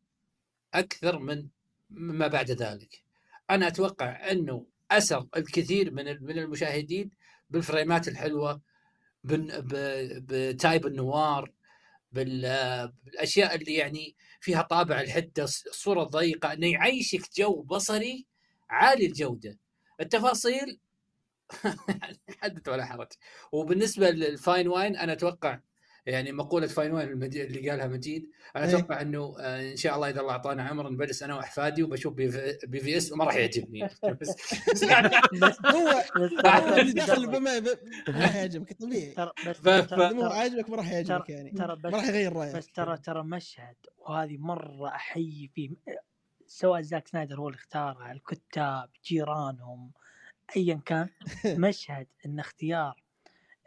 [0.73, 1.47] أكثر من
[1.89, 3.03] ما بعد ذلك.
[3.49, 7.09] أنا أتوقع أنه أسر الكثير من من المشاهدين
[7.49, 8.61] بالفريمات الحلوة
[9.23, 11.51] ب type ال noir
[12.11, 18.25] بال- بالأشياء اللي يعني فيها طابع الحدة الصورة الضيقه انه يعيشك جو بصري
[18.69, 19.57] عالي الجودة.
[20.01, 20.79] التفاصيل
[22.41, 23.07] حدث ولا حرج.
[23.51, 25.59] وبالنسبة لل fine wine أنا أتوقع
[26.05, 28.69] يعني مقولة fine wine اللي قالها مجيد أنا إيه.
[28.77, 32.29] أتوقع إنه آه، إن شاء الله إذا الله أعطانا عمر نجلس أنا وأحفادي وبشوف بي
[32.79, 33.83] في, إس وما راح يعجبني.
[34.21, 34.29] بس
[34.71, 34.83] بس
[35.65, 36.03] هو
[36.95, 37.69] دخل بما ما
[38.07, 39.11] راح يعجبك طبيعي.
[39.13, 39.31] ترى
[39.83, 41.51] ترى- عاجبك ما راح يعجبك يعني.
[41.51, 42.55] ترى ما راح يغير رأيك.
[42.55, 45.69] بس ترى ترى مشهد وهذه مرة أحيي فيه.
[46.47, 49.91] سواء زاك سنايدر هو اللي اختارها الكتاب جيرانهم
[50.55, 51.09] ايا كان
[51.65, 53.03] مشهد إن اختيار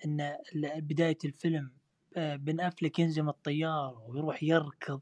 [0.04, 0.36] إن
[0.76, 1.72] بداية الفيلم
[2.16, 5.00] آه، بن أفلك ينزم الطيارة ويروح يركض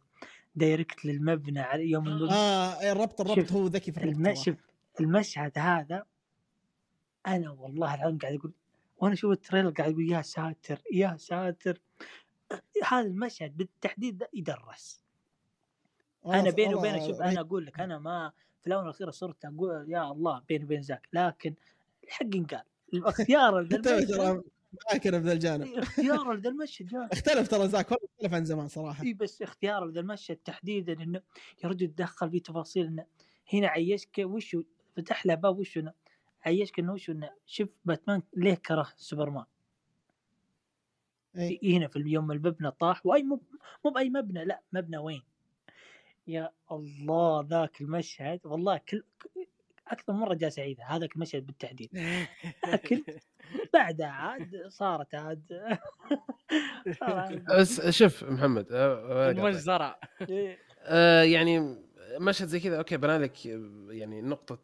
[0.54, 4.36] direct للمبنى على يوم آه الربط الربط شوف، هو ذكي في الربط.
[4.36, 4.56] شوف
[5.00, 6.04] المشهد هذا
[7.26, 8.52] أنا والله العظيم قاعد أقول
[8.98, 11.80] وأنا أشوف ال trailer قاعد أقول يا ساتر يا ساتر
[12.84, 15.00] هذا المشهد بالتحديد يدرس
[16.26, 17.20] أنا بيني وبينك شوف.
[17.22, 18.32] أنا أقول لك أنا ما
[18.66, 21.54] في الآونة الأخيرة صرت أقول يا الله بيني وبين زاك لكن
[22.04, 22.62] الحق ينقال.
[22.94, 23.68] الاختيار
[24.92, 25.78] معك أنا بذا الجانب.
[25.78, 29.04] اختيار ذا المشهد اختلف ترى ذاك والله اختلف عن زمان صراحة.
[29.04, 31.20] اي بس اختيار ذا المشهد تحديدا إنه
[31.64, 33.06] يا رجل تدخل في تفاصيل إنه
[33.52, 34.56] هنا عيشك وش
[34.96, 35.92] فتح له باب وش إنه
[36.46, 39.44] عيشك إنه وش إنه شوف باتمان ليه كره سوبرمان.
[41.36, 41.60] إي.
[41.76, 43.40] هنا في اليوم المبنى طاح وأي مو
[43.84, 45.22] مو بأي مبنى لا مبنى وين؟
[46.26, 49.02] يا الله ذاك المشهد والله كل
[49.88, 51.90] أكثر مرة جالس اعيدها هذاك المشهد بالتحديد.
[52.68, 53.02] لكن
[53.74, 55.76] بعدها عاد صارت عاد
[57.90, 59.98] شوف محمد آه، آه، المجزرة.
[60.30, 60.58] إيه.
[61.34, 61.76] يعني
[62.20, 64.58] مشهد زي كذا okay بنى لك آه، يعني نقطة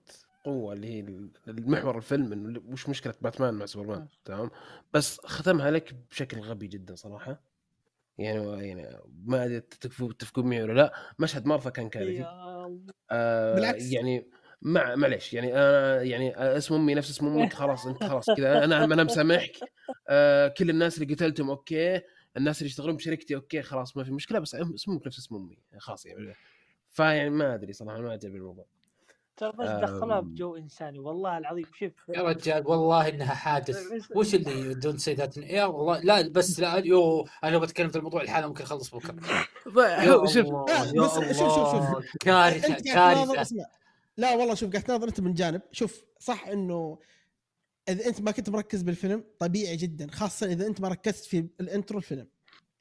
[0.45, 1.01] قوة اللي هي
[1.49, 4.51] المحور الفيلم إنه وش مشكلة باتمان مع سوبرمان تمام؟
[4.93, 7.52] بس ختمها لك بشكل غبي جدا صراحة.
[8.19, 10.93] يعني يعني ما أدري تتفقون معي ولا لا.
[11.19, 12.25] مشهد مارثا كان كارثي.
[13.11, 13.93] آه بالعكس.
[13.93, 14.31] يعني
[14.63, 18.85] مع معليش يعني أنا يعني اسم أمي نفس اسم أمك خلاص أنت خلاص كذا أنا
[18.85, 19.57] أنا مسامحك.
[20.09, 22.01] آه كل الناس اللي قتلتهم okay.
[22.37, 25.59] الناس اللي يشتغلون بشركتي okay خلاص ما في مشكلة بس اسم أمك نفس اسم أمي.
[25.79, 26.35] خلاص يعني.
[26.91, 28.67] فيعني ما أدري صراحة ما عجبني الموضوع
[29.37, 29.69] ترى بس.
[29.69, 31.65] دخلها بجو إنساني والله العظيم.
[31.79, 33.79] شوف يا رجال والله إنها حادث.
[34.17, 38.23] وش اللي يودون سيدات يا والله لا بس لا يو أنا لو بتكلم في الموضوع
[38.23, 39.17] الحالة ممكن أخلص بكره
[40.27, 42.17] شوف شوف- شوف- شوف.
[42.21, 43.67] كارثة كارثة.
[44.17, 45.63] لا والله شوف قاعد تناظر أنت من جانب.
[45.73, 46.99] شوف صح إنه
[47.89, 51.67] إذا أنت ما كنت مركز بالفيلم طبيعي جدا خاصة إذا أنت ما ركزت في ال
[51.67, 52.29] intro الفيلم.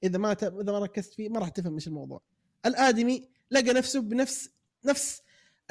[0.03, 0.43] إذا ما ت...
[0.43, 2.21] إذا ما ركزت فيه ما راح تفهم إيش الموضوع.
[2.65, 4.49] الآدمي لقى نفسه بنفس
[4.85, 5.21] نفس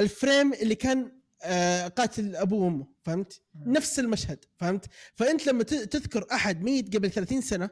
[0.00, 6.26] ال frame اللي كان آه، قاتل ابوه وأمه فهمت؟ نفس المشهد فهمت؟ فأنت لما تذكر
[6.32, 7.70] أحد ميت قبل 30 سنة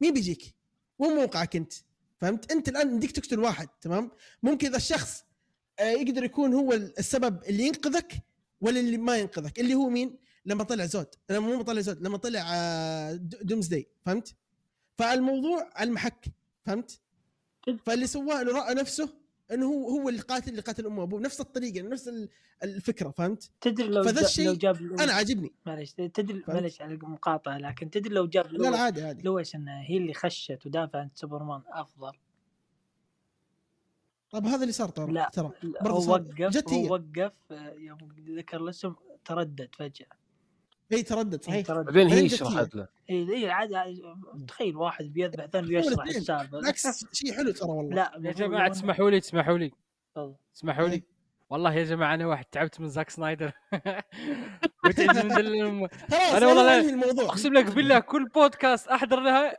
[0.00, 0.54] مين بيجيك؟
[0.98, 1.72] وين موقعك أنت؟
[2.20, 4.10] فهمت؟ أنت الآن بدك تقتل واحد تمام؟
[4.42, 5.24] ممكن إذا الشخص
[5.80, 8.12] آه، يقدر يكون هو السبب اللي ينقذك
[8.60, 12.16] ولا اللي ما ينقذك اللي هو مين؟ لما طلع زود لما مو طلع زود لما
[12.16, 14.34] طلع آه، دومز داي فهمت؟
[14.98, 16.24] فالموضوع على المحك
[16.66, 17.00] فهمت؟
[17.86, 19.21] فاللي سواه انه راى نفسه
[19.52, 22.28] إنه هو هو القاتل اللي قتل أمه وأبوه نفس الطريقة نفس ال-
[22.62, 27.58] الفكرة فهمت؟ تدري لو فذا الشيء لو جاب أنا عاجبني معلش تدري؟ معلش على المقاطعة
[27.58, 31.10] لكن تدري لو جاب لا لا عادي عادي لويس انها هي اللي خشت ودافع عن
[31.14, 32.12] سوبرمان أفضل
[34.30, 35.50] طب هذا اللي صار ترى لا ترى
[35.84, 36.12] هو.
[36.12, 36.68] وقف.
[36.72, 37.98] هو وقف آه، يوم
[38.36, 38.94] ذكر الاسم
[39.24, 40.06] تردد فجأة
[40.92, 41.66] اي تردد صحيح.
[41.66, 41.86] تردد.
[41.86, 44.02] بعدين هي شرحت له اي اي عاد عاد-
[44.48, 46.06] تخيل واحد بيذبح ثاني بيشرح.
[46.06, 47.94] السالفه بالعكس شيء حلو ترى والله.
[47.94, 49.72] لا يا جماعة تسمحوا لي تسمحوا لي.
[50.14, 50.34] تفضل.
[50.54, 50.94] تسمحوا لي.
[50.94, 51.02] إيه.
[51.50, 53.52] والله يا جماعة أنا واحد تعبت من زاك سنايدر.
[54.86, 55.32] وتعبت من
[56.12, 57.24] أنا والله الموضوع.
[57.24, 59.56] أقسم لك بالله كل بودكاست أحضر لها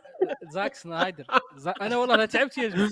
[0.51, 1.25] زاك سنايدر.
[1.55, 1.73] زا...
[1.81, 2.89] أنا والله لا تعبت يا جماعة.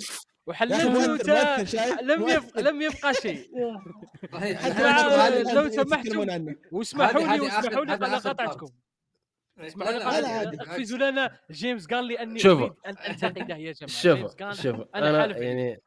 [0.48, 2.62] يا أخي وحللت مؤثر وتا- مؤثر شايف لم يبقى.
[2.64, 3.50] لم يبقى شيء
[4.58, 6.26] حتى لو سمحتوا.
[6.72, 8.70] واسمحوا لي واسمحوا لي أنا part.
[9.60, 10.58] اسمحوا لي.
[10.62, 12.40] اقفزوا لنا جيمس قال لي أني
[12.88, 15.82] أن أنتقده يا جماعة شوفوا شوفوا أنا يعني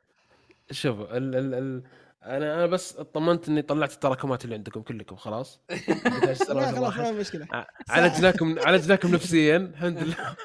[0.71, 1.83] شوفوا ال ال ال
[2.25, 5.61] أنا أنا بس اطمنت إني طلعت التراكمات اللي عندكم كلكم خلاص.
[6.49, 7.49] لا خلاص ما في مشكله
[7.89, 10.37] عالجناكم عالجناكم نفسيا الحمد لله.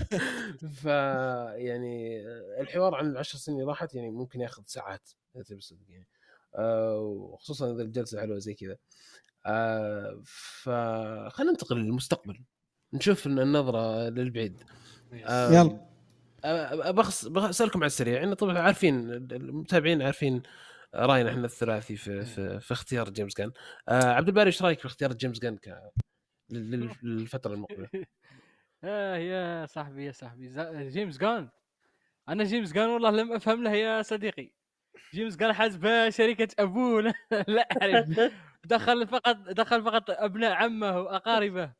[0.82, 0.84] ف
[1.54, 2.22] يعني
[2.60, 6.06] الحوار عن العشر سنين اللي راحت يعني ممكن ياخذ ساعات إذا تبي الصدق يعني.
[6.58, 8.76] آه، وخصوصا إذا الجلسة حلوة زي كذا.
[9.46, 12.40] آه، فخلينا ننتقل للمستقبل.
[12.92, 14.62] نشوف النظرة للبعيد.
[15.12, 15.88] آه، يلا.
[16.90, 18.14] بخص بسالكم على السريع.
[18.14, 20.42] يعني طبعا عارفين المتابعين عارفين
[20.94, 23.52] راينا إحنا الثلاثي في في, في اختيار جيمس جان.
[23.88, 25.90] آه عبد الباري إيش رأيك في اختيار جيمس جان ك
[26.50, 27.88] لل- للفترة المقبلة؟
[28.84, 30.48] آه يا صاحبي يا صاحبي.
[30.88, 31.48] جيمس جان.
[32.28, 34.52] أنا جيمس جان والله لم أفهم له يا صديقي.
[35.14, 37.14] جيمس جان حسب شركه أبوه.
[37.48, 38.32] لا أعرف.
[38.64, 41.72] دخل فقط دخل فقط أبناء عمه وأقاربه.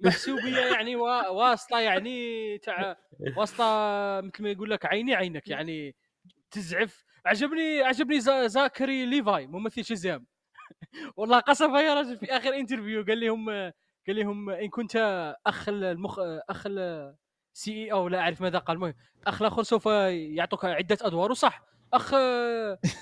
[0.00, 2.96] محسوبية يعني وا- واسطة يعني تاع
[3.36, 3.64] واسطة
[4.20, 5.96] مثل ما يقول لك عيني عينك يعني
[6.50, 7.04] تزعف.
[7.26, 10.26] عجبني عجبني زا- زاكري ليفاي ممثل شزام
[11.16, 13.50] والله قصفه يا رجل في آخر interview قال لهم
[14.06, 14.96] قال لهم إن كنت
[15.46, 16.18] أخ المخ
[16.50, 16.66] أخ
[17.52, 18.94] CEO لا أعرف ماذا قال المهم
[19.26, 21.30] أخ الآخر سوف يعطوك عدة أدوار.
[21.30, 21.62] وصح
[21.92, 22.14] أخ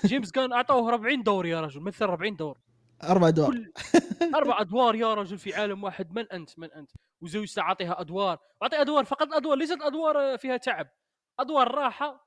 [0.05, 2.57] جيمس جان أعطوه 40 دور يا رجل مثل 40 دور.
[3.03, 3.47] أربع دور.
[3.51, 3.71] كل
[4.35, 6.11] أربع أدوار يا رجل في عالم واحد.
[6.15, 8.37] من أنت؟ من أنت؟ وزوجته أعطيها أدوار.
[8.63, 10.87] أعطي أدوار فقط أدوار ليست أدوار فيها تعب.
[11.39, 12.24] أدوار راحة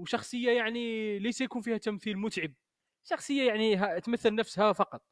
[0.00, 2.52] وشخصية يعني ليس يكون فيها تمثيل متعب.
[3.04, 5.02] شخصية يعني تمثل نفسها فقط.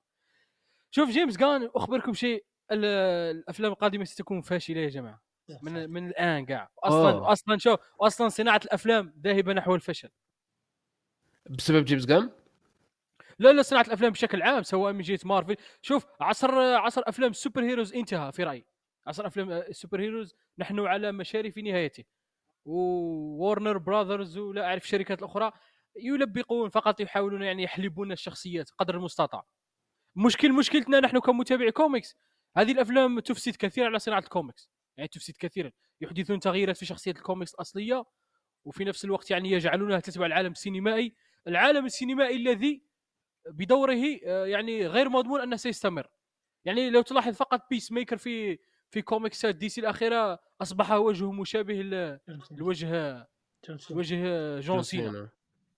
[0.90, 2.84] شوف جيمس جان أخبركم شيء ال-
[3.36, 5.22] الأفلام القادمة ستكون فاشلة يا جماعة.
[5.62, 6.70] من من الآن قاع.
[6.78, 7.32] أصلا أوه.
[7.32, 10.08] أصلا شوف أصلا صناعة الأفلام ذاهبة نحو الفشل.
[11.50, 12.30] بسبب جيمس جان؟
[13.38, 15.56] لا لا صناعة الأفلام بشكل عام سواء من جهة مارفل.
[15.82, 18.64] شوف عصر عصر أفلام ال superheroes انتهى في رأيي.
[19.06, 22.04] عصر أفلام ال superheroes نحن على مشارف نهايته.
[22.68, 25.52] وورنر براذرز ولا أعرف الشركات الاخرى
[25.96, 29.44] يلبقون فقط يحاولون يعني يحلبون الشخصيات قدر المستطاع.
[30.16, 32.16] مشكل مشكلتنا نحن كمتابعي كوميكس
[32.56, 34.70] هذه الأفلام تفسد كثيرا على صناعة الكوميكس.
[34.96, 35.70] يعني تفسد كثيرا.
[36.00, 38.04] يحدثون تغييرات في شخصيه الكوميكس الأصلية
[38.64, 41.14] وفي نفس الوقت يعني يجعلونها تتبع العالم السينمائي.
[41.46, 42.82] العالم السينمائي الذي
[43.50, 46.06] بدوره آه، يعني غير مضمون أنه سيستمر.
[46.64, 48.58] يعني لو تلاحظ فقط بيس ميكر في
[48.90, 51.82] في كوميكسات دي سي الأخيرة أصبح وجهه مشابه
[52.50, 53.28] لوجه
[53.90, 55.28] لوجه جون سينا.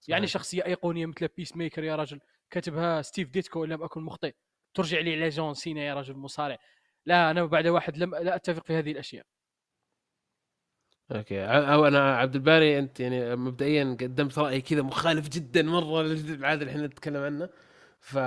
[0.08, 2.20] يعني شخصية أيقونية مثل بيس ميكر يا رجل.
[2.50, 4.34] كتبها ستيف ديتكو إن لم أكن مخطئ.
[4.74, 6.58] ترجع لي على جون سينا يا رجل مصارع
[7.06, 9.26] لا أنا بعد واحد لم لا أتفق في هذه الأشياء.
[11.12, 11.44] Okay.
[11.44, 16.70] أو أنا عبد الباري أنت يعني مبدئيا قدمت رأي كذا مخالف جدا مرة للعاده اللي
[16.70, 17.48] إحنا نتكلم عنه.
[18.00, 18.18] ف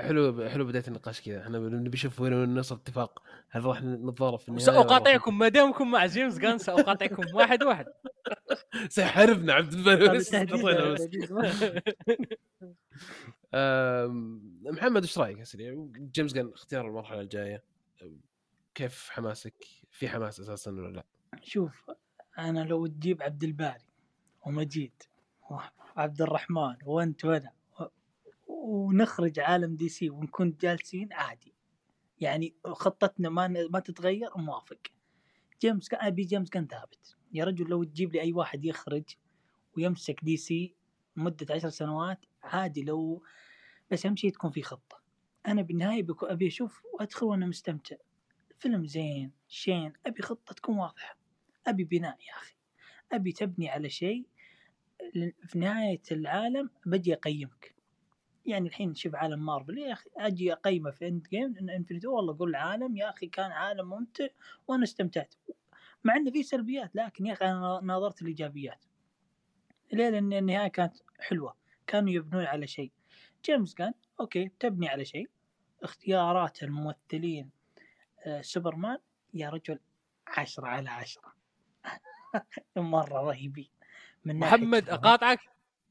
[0.00, 1.42] حلو حلو بداية النقاش كذا.
[1.42, 3.22] إحنا نبي نشوف وين نوصل اتفاق.
[3.50, 7.86] هل راح نتضارب في النهاية ساقاطعكم ما دامكم مع جيمس جان ساقاطعكم واحد واحد.
[8.88, 9.74] سيحاربنا عبد
[14.76, 17.62] محمد إيش رأيك؟ يا سريع جيمس جان اختيار المرحلة الجاية.
[18.74, 21.04] كيف حماسك؟ في حماس أساسا ولا لا؟
[21.42, 21.90] شوف
[22.38, 23.84] أنا لو تجيب عبد الباري
[24.46, 25.02] ومجيد
[25.50, 27.52] وعبد الرحمن وأنت وأنا
[28.60, 31.54] ونخرج عالم دي سي ونكون جالسين عادي.
[32.18, 34.78] يعني خطتنا ما ما تتغير موافق.
[35.60, 37.16] جيمس جان أبي جيمس جان ثابت.
[37.32, 39.04] يا رجل لو تجيب لي أي واحد يخرج
[39.76, 40.74] ويمسك دي سي
[41.16, 43.22] مدة عشر سنوات عادي لو
[43.90, 45.00] بس أهم شيء تكون في خطة.
[45.46, 47.96] أنا بالنهاية بكو أبي أشوف وأدخل وأنا مستمتع.
[48.58, 51.18] فيلم زين شين أبي خطة تكون واضحة.
[51.66, 52.54] أبي بناء يا أخي.
[53.12, 54.26] أبي تبني على شيء
[55.46, 57.79] في نهاية العالم بدي أقيمك.
[58.50, 62.54] يعني الحين شوف عالم مارفل يا أخي أجي أقيمه في Endgame ان Infinity والله أقول
[62.54, 64.26] عالم يا أخي كان عالم ممتع
[64.68, 65.34] وأنا استمتعت.
[66.04, 68.84] مع إنه في سلبيات لكن يا أخي أنا ناظرت الإيجابيات.
[69.92, 72.92] ليه؟ لأن النهاية كانت حلوة كانوا يبنون على شيء.
[73.44, 75.28] جيمس جان okay تبني على شيء.
[75.82, 77.50] اختيارات الممثلين
[78.26, 78.98] آه سوبرمان
[79.34, 79.78] يا رجل
[80.28, 81.32] عشرة على عشرة.
[82.76, 83.68] مرة رهيبين.
[84.24, 84.94] من محمد فهم.
[84.94, 85.40] أقاطعك؟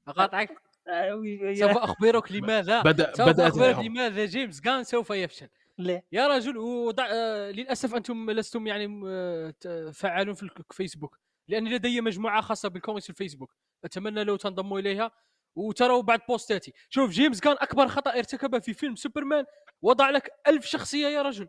[0.07, 1.25] أقاطعك؟ آه، وي- سوف
[1.59, 3.85] يا- أخبرك لماذا بدا سوف بدأت أخبرك معهم.
[3.85, 5.47] لماذا جيمس جان سوف يفشل.
[5.77, 12.01] ليه؟ يا رجل وضع آه، للأسف أنتم لستم يعني آه، فعالون في الفيسبوك لاني لدي
[12.01, 13.55] مجموعة خاصة بالكوميكس في الفيسبوك.
[13.85, 15.11] أتمنى لو تنضموا إليها.
[15.55, 16.73] وتروا بعد بوستاتي.
[16.89, 19.45] شوف جيمس جان أكبر خطأ ارتكبه في فيلم سوبرمان.
[19.81, 21.47] وضع لك ألف شخصية يا رجل.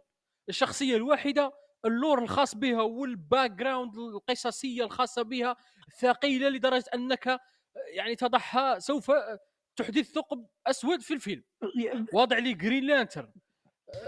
[0.49, 1.53] الشخصية الواحده
[1.84, 5.57] ال lore الخاص بها وال background القصصية الخاصة بها
[6.01, 7.39] ثقيلة لدرجة أنك آه،
[7.95, 9.11] يعني تضعها سوف
[9.77, 11.43] تحدث ثقب أسود في الفيلم.
[12.12, 13.33] واضع لي جرين لانترن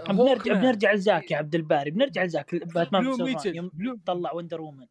[0.09, 4.87] بنرجع بنرجع لزاك يا عبد الباري بنرجع لزاك باتمان في يوم طلع وندر وومن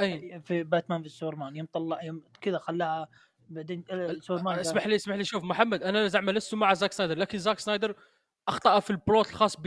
[0.00, 0.40] أي.
[0.40, 3.08] في باتمان في سوبرمان يوم طلع يوم كذا خلاها
[3.50, 7.18] بعدين آه، سوبرمان اسمح لي اسمح لي شوف محمد أنا زعما لست مع زاك سنايدر
[7.18, 7.94] لكن زاك سنايدر
[8.48, 9.62] أخطأ في ال plot الخاص ب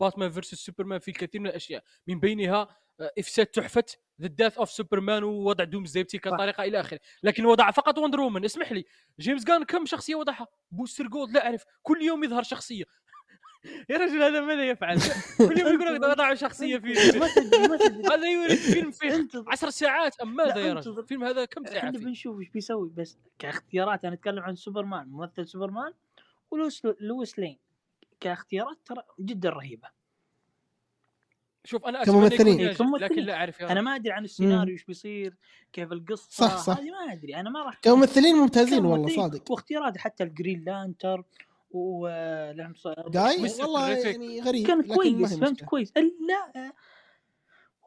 [0.00, 1.84] Batman versus Superman في الكثير من الأشياء.
[2.06, 2.68] من بينها
[3.00, 3.84] آه، إفساد تحفة
[4.20, 7.00] The Death of Superman ووضع دومزداي كطريقة إلى آخره.
[7.22, 8.84] لكن وضع فقط وندر وومن اسمح لي
[9.20, 11.64] جيمس جان كم شخصية وضعها؟ بوستر جولد لا أعرف.
[11.82, 12.84] كل يوم يظهر شخصية.
[13.90, 14.98] يا رجل هذا ماذا يفعل؟
[15.38, 16.92] كل يوم يقول لك وضع شخصية في
[18.12, 19.44] هذا يوريك فيلم فيه انتظر.
[19.52, 20.20] عشر ساعات.
[20.20, 20.72] أم ماذا يا.
[20.74, 22.90] رجل؟ الفيلم هذا كم ساعة إحنا بنشوف إيش بيسوي.
[22.96, 25.92] بس كاختيارات أنا أتكلم عن سوبرمان ممثل سوبرمان
[26.54, 27.58] ولويس لويس لين
[28.20, 29.88] كاختيارات ترى جدا رهيبة
[31.64, 32.70] شوف أنا كممثلين.
[33.00, 33.80] لكن لا أعرف أنا.
[33.80, 35.36] ما أدري عن السيناريو إيش بيصير
[35.72, 36.78] كيف القصة صح، صح.
[36.78, 39.16] هذه ما أدري أنا ما راح كممثلين ممتازين والله.
[39.16, 41.24] صادق واختيارات حتى الجرين لانتر
[41.70, 42.08] و
[42.58, 43.98] مستر والله.
[43.98, 45.64] يعني غريب كان كويس فهمت.
[45.64, 46.72] كويس لا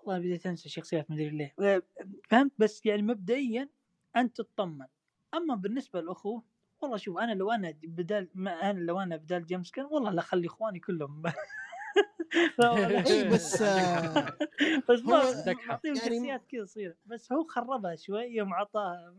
[0.03, 1.83] والله بديت أنسى الشخصيات ما أدري ليه
[2.29, 3.69] فهمت بس يعني مبدئيا
[4.15, 4.87] أنت تطمن
[5.33, 6.43] أما بالنسبة للاخوه
[6.81, 10.19] والله شوف أنا لو أنا بدال ما أنا لو أنا بدال جيمس كان والله لا
[10.19, 11.23] أخلي إخواني كلهم.
[12.59, 14.37] اي بس آه،
[14.89, 15.23] بس ما
[15.85, 16.95] يعني- شخصيات كذا صغيرة.
[17.05, 19.15] بس هو خربها شوي يوم عطاه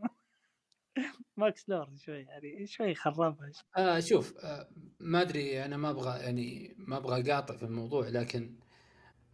[1.36, 3.36] ماكس لورد شوي يعني شوي خربها.
[3.76, 4.68] آه شوف آه
[5.00, 8.54] ما أدري أنا ما أبغى يعني ما أبغى أقاطع في الموضوع لكن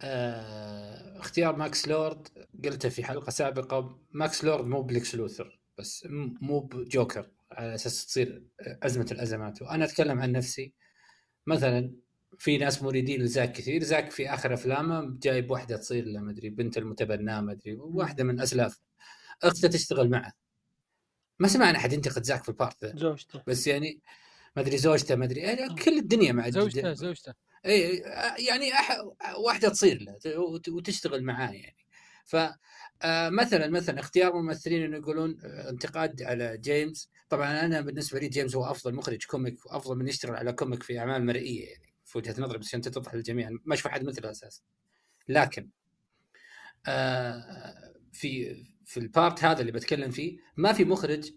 [0.01, 2.27] آه اختيار ماكس لورد
[2.65, 6.07] قلته في حلقة سابقة ماكس لورد مو بليكس لوثر بس
[6.41, 7.29] مو بجوكر.
[7.55, 9.61] على أساس تصير أزمة الأزمات.
[9.61, 10.73] وأنا أتكلم عن نفسي.
[11.47, 11.91] مثلا
[12.37, 13.83] في ناس مريدين لزاك كثير.
[13.83, 18.23] زاك في آخر أفلامه جايب واحدة تصير له ما أدري بنت المتبناه ما أدري واحدة
[18.23, 18.81] من أسلاف.
[19.43, 20.33] اخته تشتغل معه.
[21.39, 22.95] ما سمعنا أحد ينتقد زاك في ال part ذا.
[22.97, 23.43] زوجته.
[23.47, 24.01] بس يعني
[24.55, 25.41] ما أدري زوجته ما أدري.
[25.41, 27.33] يعني كل الدنيا مع زوجته زوجته.
[27.65, 28.03] اي
[28.47, 28.97] يعني أح...
[29.37, 31.85] واحدة تصير له وت- وتشتغل معاه يعني.
[32.25, 32.35] ف
[33.01, 37.09] آه، مثلا مثلا اختيار ممثلين إنه يقولون آه، انتقاد على جيمس.
[37.29, 40.99] طبعا أنا بالنسبة لي جيمس هو أفضل مخرج comic وأفضل من يشتغل على comic في
[40.99, 44.61] أعمال مرئية يعني في وجهة نظري بس عشان تتضح للجميع ما أشوف أحد مثله أساسا.
[45.29, 45.69] لكن
[46.87, 48.55] آه، في
[48.85, 51.31] في ال part هذا اللي بتكلم فيه ما في مخرج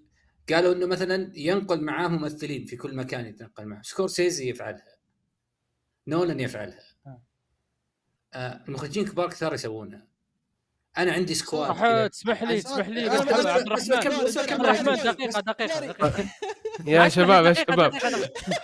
[0.53, 3.83] قالوا إنه مثلا ينقل معاه ممثلين في كل مكان يتنقل معه.
[3.83, 4.99] سكورسيزي يفعلها.
[6.07, 6.85] نولان يفعلها.
[8.35, 8.65] آه.
[8.69, 10.08] المخرجين كبار كثار يسوونها.
[10.99, 11.69] أنا عندي squad.
[11.71, 12.07] صح.
[12.07, 13.09] تسمح لي تسمح لي.
[13.09, 15.15] بس عبد الرحمن بس عبد الرحمن أحمد.
[15.15, 16.29] دقيقة دقيقة دقيقة
[16.87, 17.91] يا شباب يا شباب.
[17.91, 18.11] دقيقة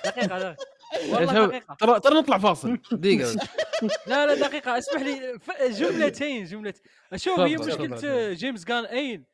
[0.05, 0.56] دقيقة يا
[1.02, 1.74] والله شباب دقيقة.
[1.81, 2.78] ترى ترى نطلع فاصل.
[2.93, 3.32] دقيقة.
[4.06, 4.78] لا لا دقيقة.
[4.78, 5.39] اسمح لي
[5.70, 6.74] جملتين جملة
[7.16, 8.35] شوف هي تفضل.
[8.35, 9.24] جيمس جان أين؟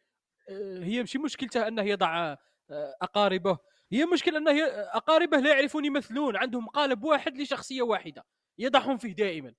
[0.82, 2.36] هي مش مشكلته انه يضع
[2.70, 3.58] آه، أقاربه.
[3.92, 4.64] هي مشكلة انه
[4.94, 6.36] أقاربه لا يعرفون يمثلون.
[6.36, 8.24] عندهم قالب واحد لشخصية واحدة.
[8.58, 9.52] يضعهم فيه دائما.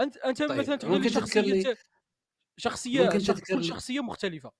[0.00, 1.74] أنت أنت طيب، مثلا تقول لي ممكن
[2.60, 4.52] شخصية ممكن تذكر كل شخصية مختلفة.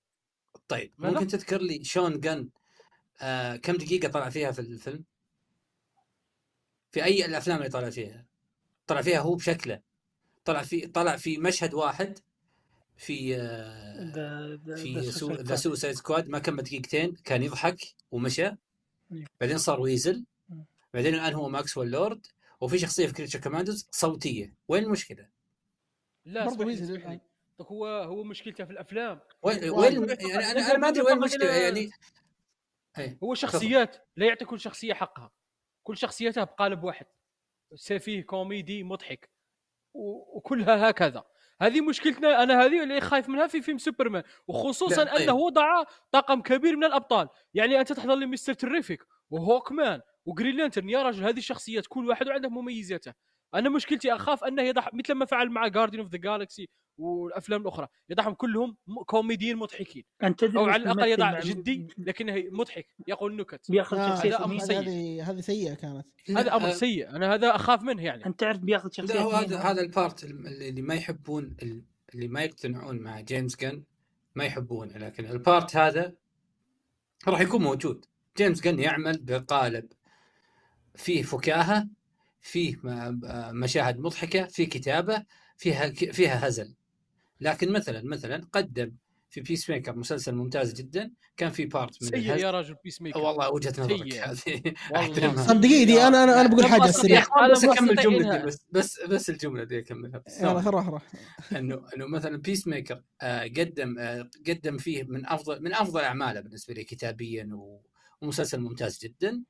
[0.68, 2.48] طيب ماذا؟ ممكن تذكر لي شون جن
[3.20, 5.04] آه كم دقيقة طلع فيها في الفيلم؟
[6.90, 8.26] في أي الأفلام اللي طلع فيها؟
[8.86, 9.80] طلع فيها هو بشكله.
[10.44, 12.18] طلع في طلع في مشهد واحد
[12.96, 14.98] في آه في
[15.30, 15.56] ذا.
[15.56, 17.78] Suicide Squad ما كمل دقيقتين كان يضحك
[18.10, 18.46] ومشى.
[18.46, 19.24] إيه.
[19.40, 20.24] بعدين صار ويزل.
[20.94, 22.26] بعدين الآن هو ماكسويل لورد
[22.60, 24.54] وفي شخصية في Creature Commandos صوتية.
[24.68, 25.28] وين المشكلة؟
[26.24, 27.18] لا برضو اسمح
[27.60, 29.20] هو هو مشكلته في الأفلام.
[29.42, 31.90] وين وين يعني أنا أنا ما أدري وين المشكلة يعني.
[33.24, 35.30] هو شخصيات لا يعطي كل شخصية حقها.
[35.82, 37.06] كل شخصيتها بقالب واحد.
[37.74, 39.30] سفيه كوميدي مضحك.
[39.94, 41.24] وكلها هكذا.
[41.62, 44.22] هذه مشكلتنا أنا هذه اللي خايف منها في فيلم سوبرمان.
[44.48, 45.22] وخصوصا لا، طيب.
[45.22, 47.28] أنه وضع طاقم كبير من الأبطال.
[47.54, 50.90] يعني أنت تحضر لي Mister Terrific و Hawkman و Green Lantern.
[50.90, 53.14] يا رجل هذه الشخصيات كل واحد وعنده مميزاته.
[53.54, 56.68] أنا مشكلتي أخاف أنه يضح مثل ما فعل مع Guardians of the Galaxy
[56.98, 60.04] والأفلام الأخرى يضعهم كلهم كوميديين مضحكين.
[60.22, 63.70] أنت أو على الأقل يضع جدي لكنه مضحك يقول نكت.
[63.70, 64.78] بياخذ آه، شخصية هذا أمر مين؟ سيء.
[64.80, 66.06] هذه هذه سيئة كانت.
[66.28, 68.26] هذا أمر آه، سيء أنا هذا أخاف منه يعني.
[68.26, 71.56] أنت تعرف بياخذ شخصية لا هو هذا هذا ال part اللي اللي ما يحبون
[72.14, 73.84] اللي ما يقتنعون مع جيمس جن
[74.34, 76.14] ما يحبونه لكن ال part هذا
[77.28, 78.04] راح يكون موجود.
[78.36, 79.92] جيمس جن يعمل بقالب
[80.94, 81.88] فيه فكاهة
[82.40, 83.20] فيه م-
[83.60, 85.24] مشاهد مضحكة في كتابة
[85.56, 86.74] فيها فيها هزل.
[87.40, 88.92] لكن مثلا مثلا قدم
[89.30, 93.70] في Peacemaker مسلسل ممتاز جدا كان في part من سيء يا رجل Peacemaker والله وجهة
[93.78, 94.14] نظرك.
[94.14, 94.62] هذه.
[94.96, 95.52] أحترمها.
[95.52, 96.90] دقيقة دقيقة أنا أنا أنا بقول حاجة.
[96.90, 98.38] سريع بس أكمل جملتي.
[98.46, 98.66] بس.
[98.72, 100.22] بس بس الجملة دي أكملها.
[100.26, 101.02] بس يلا خل روح روح
[101.56, 106.74] إنه إنه مثلا Peacemaker آه قدم آه قدم فيه من أفضل من أفضل أعماله بالنسبة
[106.74, 107.48] لي كتابيا
[108.22, 109.42] ومسلسل ممتاز جدا.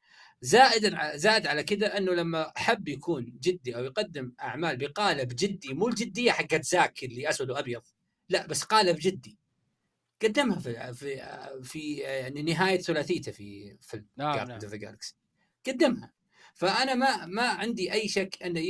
[0.43, 5.89] زائدا زائد على كذا أنه لما حب يكون جدي أو يقدم أعمال بقالب جدي مو
[5.89, 7.83] الجدية حقت زاك اللي أسود وأبيض
[8.29, 9.39] لا بس قالب جدي.
[10.23, 11.23] قدمها في في
[11.63, 14.51] في يعني نهاية ثلاثيته في فيلم نعم، نعم.
[14.51, 15.15] of the Galaxy
[15.67, 16.13] قدمها.
[16.55, 18.61] فأنا ما ما عندي أي شك انه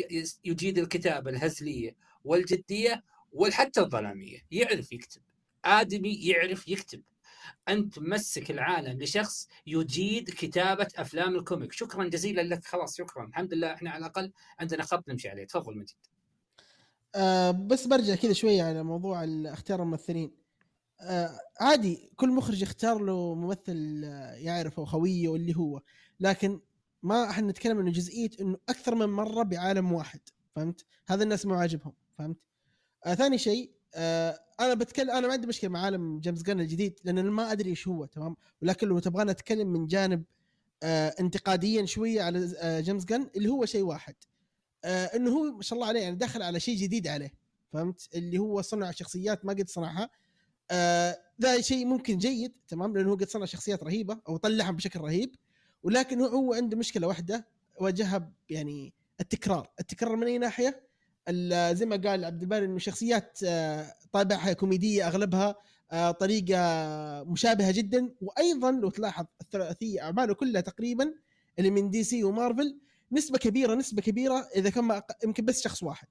[0.44, 4.38] يجيد الكتابة الهزلية والجدية وحتى الظلامية.
[4.51, 5.22] يعرف يكتب.
[5.64, 7.02] آدمي يعرف يكتب.
[7.69, 11.73] انت مسك العالم لشخص يجيد كتابة أفلام ال comic.
[11.73, 12.65] شكرا جزيلا لك.
[12.65, 13.25] خلاص شكرا.
[13.27, 15.47] الحمد لله إحنا على الأقل عندنا خط نمشي عليه.
[15.47, 15.97] تفضل مجيد.
[17.15, 20.33] آه بس برجع كذا شوية على موضوع اختيار الممثلين.
[21.01, 25.83] آه عادي كل مخرج يختار له ممثل آه، يعرفه خويه واللي هو.
[26.21, 26.61] لكن
[27.03, 30.21] ما إحنا نتكلم انه جزئية إنه أكثر من مرة بعالم واحد.
[30.57, 32.37] فهمت؟ هذا الناس مو عاجبهم فهمت؟
[33.07, 37.01] آه ثاني شيء آه أنا بتكلم أنا ما عندي مشكلة مع عالم جيمس جان الجديد
[37.05, 40.25] لأن أنا ما أدري إيش هو تمام؟ ولكن لو تبغانا نتكلم من جانب
[40.83, 44.15] آه انتقاديا شوية على آه جيمس جان اللي هو شيء واحد.
[44.85, 47.33] آه إنه هو ما شاء الله عليه يعني دخل على شيء جديد عليه
[47.73, 50.11] فهمت؟ اللي هو صنع شخصيات ما قد صنعها.
[50.71, 55.01] آه ذا شيء ممكن جيد تمام؟ لأنه هو قد صنع شخصيات رهيبة أو طلعها بشكل
[55.01, 55.37] رهيب
[55.83, 57.47] ولكن هو, عنده مشكلة واحدة
[57.81, 59.71] واجهها يعني التكرار.
[59.81, 60.90] التكرار من أي ناحية؟
[61.73, 65.55] زي ما قال عبد الباري إنه شخصيات آه، طابعها كوميدية أغلبها
[65.93, 66.59] آه، طريقة
[67.24, 68.11] مشابهة جدا.
[68.20, 71.15] وأيضا لو تلاحظ الثلاثيه أعماله كلها تقريبا
[71.59, 72.78] اللي من دي سي ومارفل
[73.12, 76.09] نسبة كبيرة نسبة كبيرة إذا كان ما يمكن بس شخص واحد.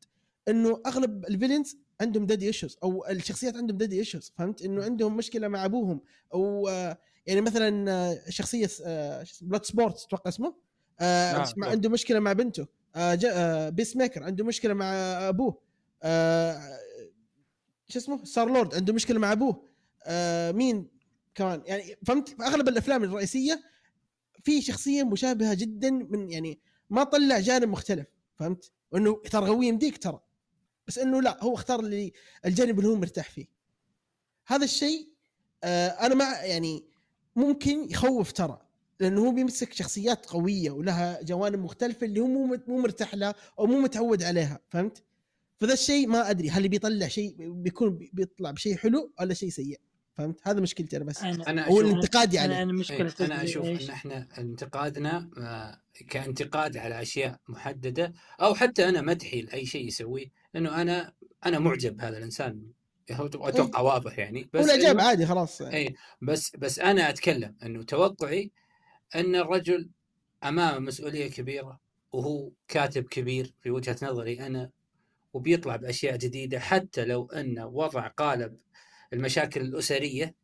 [0.48, 5.18] إنه أغلب ال villains عندهم daddy issues أو الشخصيات عندهم daddy issues فهمت؟ إنه عندهم
[5.18, 6.02] مشكلة مع أبوهم.
[6.34, 8.70] أو آه، يعني مثلا آه، شخصية
[9.41, 10.56] Bloodsport أتوقع اسمه؟
[11.00, 11.46] آه،.
[11.58, 12.62] مع- عنده مشكلة مع بنته.
[12.62, 12.79] آه، آه،
[13.70, 14.86] Peacemaker عنده مشكلة مع
[15.30, 15.61] أبوه.
[16.03, 16.80] آه،
[17.88, 19.66] شو اسمه؟ Star-Lord عنده مشكلة مع أبوه.
[20.03, 20.88] آه، مين
[21.36, 23.64] كمان؟ يعني فهمت؟ في أغلب الأفلام الرئيسية
[24.44, 26.60] في شخصية مشابهة جدا من يعني
[26.90, 30.20] ما طلع جانب مختلف فهمت؟ وانه ترى قوي يمديك ترى
[30.88, 32.14] بس إنه لا هو اختار اللي
[32.45, 33.45] الجانب اللي هو مرتاح فيه.
[34.48, 35.10] هذا الشيء
[35.64, 36.86] آه أنا ما يعني
[37.36, 38.69] ممكن يخوف ترى.
[39.00, 43.66] لأنه هو بيمسك شخصيات قوية ولها جوانب مختلفة اللي هو مو مو مرتاح لها أو
[43.66, 45.04] مو متعود عليها فهمت؟
[45.58, 49.80] فذا الشيء ما أدري هل بيطلع شيء بيكون بيطلع بشيء حلو ولا شيء سيء
[50.14, 51.24] فهمت؟ هذا مشكلتي أنا بس.
[51.24, 56.78] أنا هو أشوف الانتقادي أنا عليه أنا إيه، أنا أشوف إن إحنا انتقادنا آه، كانتقاد
[56.78, 61.14] على أشياء محددة أو حتى أنا مدحي لاي شيء يسويه لأنه أنا
[61.46, 62.64] أنا معجب بهذا الإنسان.
[63.12, 64.42] هو أتوقع واضح يعني.
[64.44, 65.62] هو بس الإعجاب إنه- عادي خلاص.
[65.62, 68.52] اي بس بس أنا أتكلم إنه توقعي
[69.15, 69.90] أن الرجل
[70.44, 71.80] أمام مسؤولية كبيرة
[72.11, 74.72] وهو كاتب كبير في وجهة نظري أنا
[75.34, 78.57] وبيطلع بأشياء جديدة حتى لو انه وضع قالب
[79.14, 80.36] المشاكل الأسرية.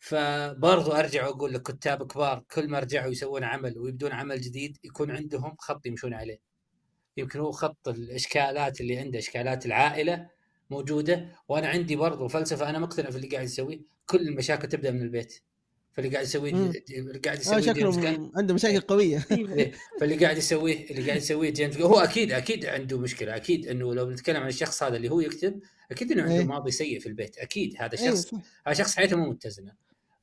[0.00, 5.10] فبرضو أرجع وأقول لك كتاب كبار كل ما رجعوا يسوون عمل ويبدون عمل جديد يكون
[5.10, 6.38] عندهم خط يمشون عليه.
[7.16, 10.30] يمكن هو خط الإشكالات اللي عنده إشكالات العائلة
[10.70, 11.32] موجودة.
[11.48, 15.42] وأنا عندي برضو فلسفة أنا مقتنع في اللي قاعد يسويه كل المشاكل تبدأ من البيت.
[15.96, 16.52] فاللي قاعد يسويه.
[16.90, 18.14] اللي قاعد آه يسويه جيمس جان.
[18.14, 19.26] شكله عنده مشاكل قوية.
[19.30, 23.36] إيه، فاللي قاعد يسويه اللي قاعد يسويه جيمس هو أكيد أكيد عنده مشكلة.
[23.36, 25.60] أكيد إنه لو بنتكلم عن الشخص هذا اللي هو يكتب
[25.90, 26.44] أكيد إنه عنده إيه.
[26.44, 27.38] ماضي سيء في البيت.
[27.38, 28.34] أكيد هذا أيوه شخص
[28.66, 29.72] هذا شخص حياته مو متزنة.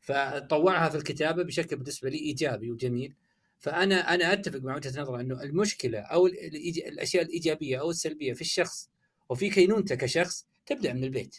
[0.01, 3.13] فطوعها في الكتابة بشكل بالنسبة لي إيجابي وجميل.
[3.59, 8.89] فانا أنا أتفق مع وجهة نظره إنه المشكلة أو الأشياء الإيجابية أو السلبية في الشخص
[9.29, 11.35] وفي كينونته كشخص تبدأ من البيت.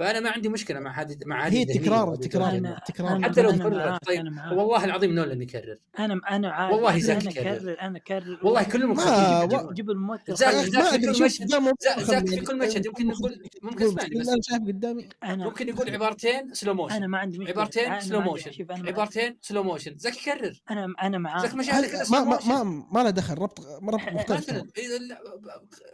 [0.00, 3.22] فأنا ما عندي مشكلة مع هذه مع هذه هي تكرار تكرار تكرار.
[3.22, 4.24] حتى لو كرر معاك، طيب.
[4.52, 6.74] والله العظيم نولان يكرر أنا أنا عارف.
[6.74, 7.56] والله زاك أنا يكرر.
[7.56, 9.72] اكرر أنا اكرر والله كلهم و- جدا.
[9.72, 11.48] جيب الممثل زاك- زاك ما في كل مشهد-
[11.80, 12.40] زاك- زاك في.
[12.40, 14.28] كل مشهد يمكن نقول ممكن اسمعني بس.
[14.28, 15.08] أنا شايف قدامي.
[15.24, 17.52] أنا ممكن يقول عبارتين سلو أنا موشن ما عندي مشكلة.
[17.54, 22.24] عبارتين سلو موشن أنا عبارتين سلو موشن زاك يكرر أنا أنا معاه زاك مشاهد ما
[22.24, 23.34] ما ما, ما له دخل.
[23.34, 24.62] ربط ربط مختلف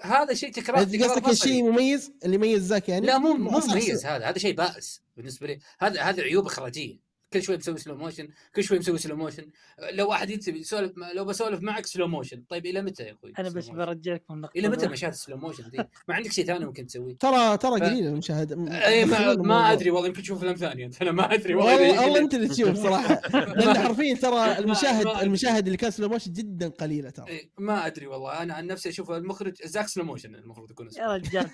[0.03, 1.63] هذا شيء تكرار قصدك الشيء.
[1.71, 3.75] مميز اللي يميز ذاك يعني؟ لا مو مو صح-
[4.05, 5.61] هذا هذا شيء بائس بالنسبة لي.
[5.79, 7.06] هذا هذا عيوب إخراجية.
[7.37, 9.51] كل شوي مسوي slow motion كل شوي مسوي slow motion
[9.93, 13.49] لو واحد ينتبه يسولف لو بسولف معك slow motion طيب إلى متى يا أخوي أنا
[13.49, 14.89] بس؟ برجعك من النقطة إلى متى.
[14.89, 18.07] مشاهد ال slow motion ذي ما عندك شيء ثاني ممكن تسويه؟ ترى ترى ف- قليل
[18.07, 18.87] المشاهدة.
[18.87, 22.35] اي ما, ما أدري والله يمكن تشوف افلام ثانية أنا ما أدري والله والله أنت
[22.35, 23.21] اللي تشوف صراحة.
[23.59, 27.29] لأن حرفيا ترى المشاهد المشاهد اللي كان slow motion جدا قليلة ترى.
[27.29, 28.43] إيه، ما أدري والله.
[28.43, 31.03] أنا عن نفسي أشوف المخرج زاك slow motion المفروض يكون اسمه.
[31.03, 31.51] يا رجال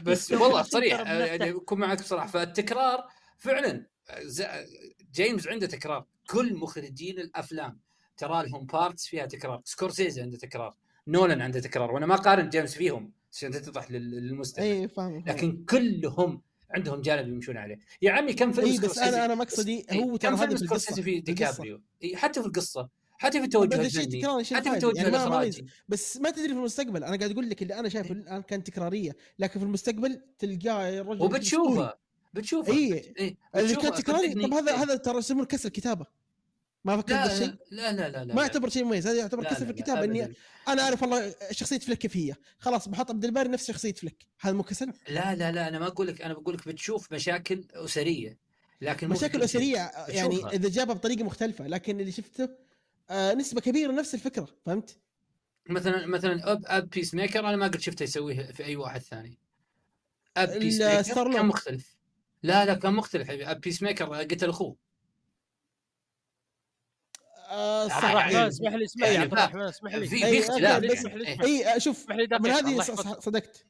[0.04, 1.00] بس, والله صريح.
[1.00, 2.26] يعني اكون معك بصراحة.
[2.26, 3.04] فالتكرار
[3.38, 3.86] فعلا
[5.14, 6.04] جيمس عنده تكرار.
[6.30, 7.78] كل مخرجين الأفلام
[8.16, 9.60] ترى لهم parts فيها تكرار.
[9.64, 10.74] سكورسيزي عنده تكرار.
[11.08, 11.92] نولان عنده تكرار.
[11.92, 14.64] وأنا ما قارن جيمس فيهم عشان تتضح لل- للمستمع.
[14.64, 15.24] اي فاهم.
[15.26, 17.78] لكن كلهم عندهم جانب يمشون عليه.
[18.02, 20.56] يا عمي كم فيلم اي بس أنا أنا مقصدي إيه، هو ترى كم هذا في
[20.56, 21.20] سكورسيزي القصة في.
[21.20, 22.88] ديكابريو إيه، حتى في القصة.
[23.18, 24.24] حتى في التوجه الفني.
[24.54, 24.76] حتى في.
[24.76, 25.66] التوجه يعني الإخراجي.
[25.88, 27.04] بس ما تدري في المستقبل.
[27.04, 29.16] أنا قاعد أقول لك اللي أنا شايفه الآن كانت تكرارية.
[29.38, 31.94] لكن في المستقبل تلقاه الرجل وبتشوفه.
[32.32, 34.46] بتشوفه اي إيه اللي كانت تكراريه صدقني.
[34.46, 34.82] طب هذا إيه.
[34.82, 36.06] هذا ترى يسمونه كسر كتابه
[36.84, 39.64] ما فكرت لا بالشيء لا لا لا لا ما يعتبر شيء مميز هذا يعتبر كسر
[39.64, 40.34] في الكتابة إني.
[40.68, 44.54] أنا أعرف والله شخصية فلك كيف هي خلاص بحط عبد الباري نفس شخصية فلك هذا
[44.54, 48.38] مو كسل لا لا لا أنا ما أقول لك أنا بقول لك بتشوف مشاكل أسرية
[48.80, 49.42] لكن مشاكل.
[49.42, 50.50] أسرية يعني بتشوفها.
[50.50, 52.48] إذا جابها بطريقة مختلفة لكن اللي شفته
[53.10, 54.98] آه نسبة كبيرة نفس الفكرة فهمت؟
[55.68, 59.38] مثلا مثلا أب أب Peacemaker أنا ما قد شفته يسويه في أي واحد ثاني
[60.36, 61.32] أب Peacemaker.
[61.32, 61.99] كان مختلف
[62.42, 64.76] لا لا كان مختلف Peacemaker قتل أخوه
[67.50, 68.48] آه يعني.
[68.48, 71.24] اسمح لي اسمح لي يعني عبد الرحمن اسمح لي في okay، اختلاف بس- اسمح لي
[71.24, 71.34] يعني.
[71.34, 72.80] اسمح لي اي آه، شوف اسمح لي من هذه.
[73.20, 73.66] صدقت.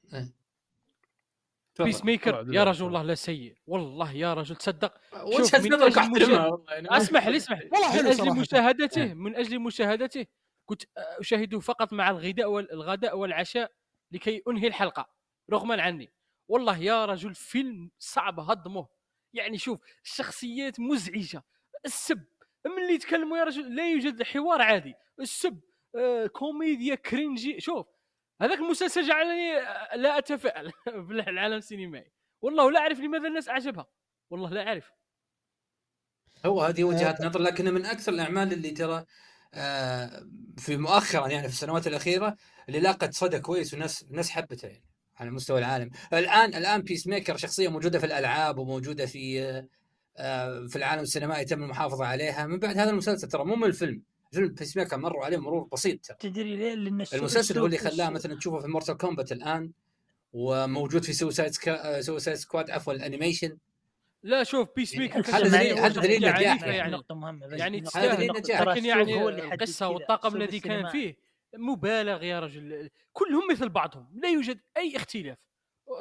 [1.80, 2.86] Peacemaker عبد يا رجل.
[2.86, 6.88] الله لا سيء والله يا رجل تصدق وجهه من أجل احترمها والله يعني.
[6.96, 7.70] اسمح لي اسمح لي
[8.02, 8.30] من أجل.
[8.40, 10.26] مشاهدته من أجل مشاهدته
[10.66, 13.72] كنت أشاهده فقط مع الغداء والغداء والعشاء
[14.12, 15.08] لكي أنهي الحلقة
[15.52, 16.12] رغما عني
[16.50, 18.88] والله يا رجل فيلم صعب هضمه.
[19.32, 21.44] يعني شوف الشخصيات مزعجة.
[21.86, 22.24] السب
[22.66, 24.94] من اللي يتكلموا يا رجل لا يوجد حوار عادي.
[25.20, 25.60] السب
[25.96, 27.60] آه، كوميديا cringe ي.
[27.60, 27.86] شوف
[28.42, 30.72] هذاك المسلسل جعلني آه، لا أتفائل
[31.08, 32.12] بالعالم السينمائي.
[32.42, 33.86] والله لا أعرف لماذا الناس أعجبها.
[34.30, 34.92] والله لا أعرف.
[36.46, 39.04] هو هذه وجهات نظر لكن من أكثر الأعمال اللي ترى
[39.54, 40.28] آه،
[40.58, 42.36] في مؤخرا يعني في السنوات الأخيرة
[42.68, 44.89] اللي لاقت صدى كويس والناس الناس حبتها يعني.
[45.20, 49.40] على مستوى العالم الآن الآن Peacemaker شخصية موجودة في الألعاب وموجودة في
[50.16, 54.02] آه، في العالم السينمائي تم المحافظة عليها من بعد هذا المسلسل ترى مو من الفيلم
[54.32, 58.34] فيلم Peacemaker مروا عليه مرور بسيط ترى تدري ليه؟ لأن المسلسل هو اللي خلاه مثلا
[58.34, 59.70] تشوفه في Mortal Kombat الآن
[60.32, 62.00] وموجود في Suicide Squa...
[62.00, 63.56] Suicide Squad عفوا ال animation
[64.22, 66.92] لا شوف Peace يعني maker هذا دليل- معي- هذا دليل يعني- نجاح يعني يعني.
[66.92, 69.88] نقطة مهمة بس يعني تستاهل لكن يعني القصة.
[69.88, 70.88] والطاقم الذي كان.
[70.90, 72.90] فيه مبالغ يا رجل.
[73.12, 75.38] كلهم مثل بعضهم لا يوجد أي اختلاف.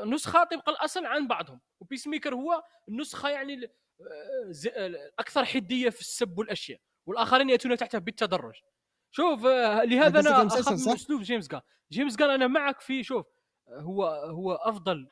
[0.05, 3.65] نسخة طبق الأصل عن بعضهم و Peacemaker هو النسخه يعني
[4.01, 8.55] آه، الأكثر حدية في السب والأشياء والآخرين يأتون تحته بالتدرج.
[9.11, 11.61] شوف آه، لهذا أنا اخاف من؟ أسلوب جيمس جان.
[11.91, 13.25] جيمس جان أنا معك في شوف
[13.69, 15.09] هو هو أفضل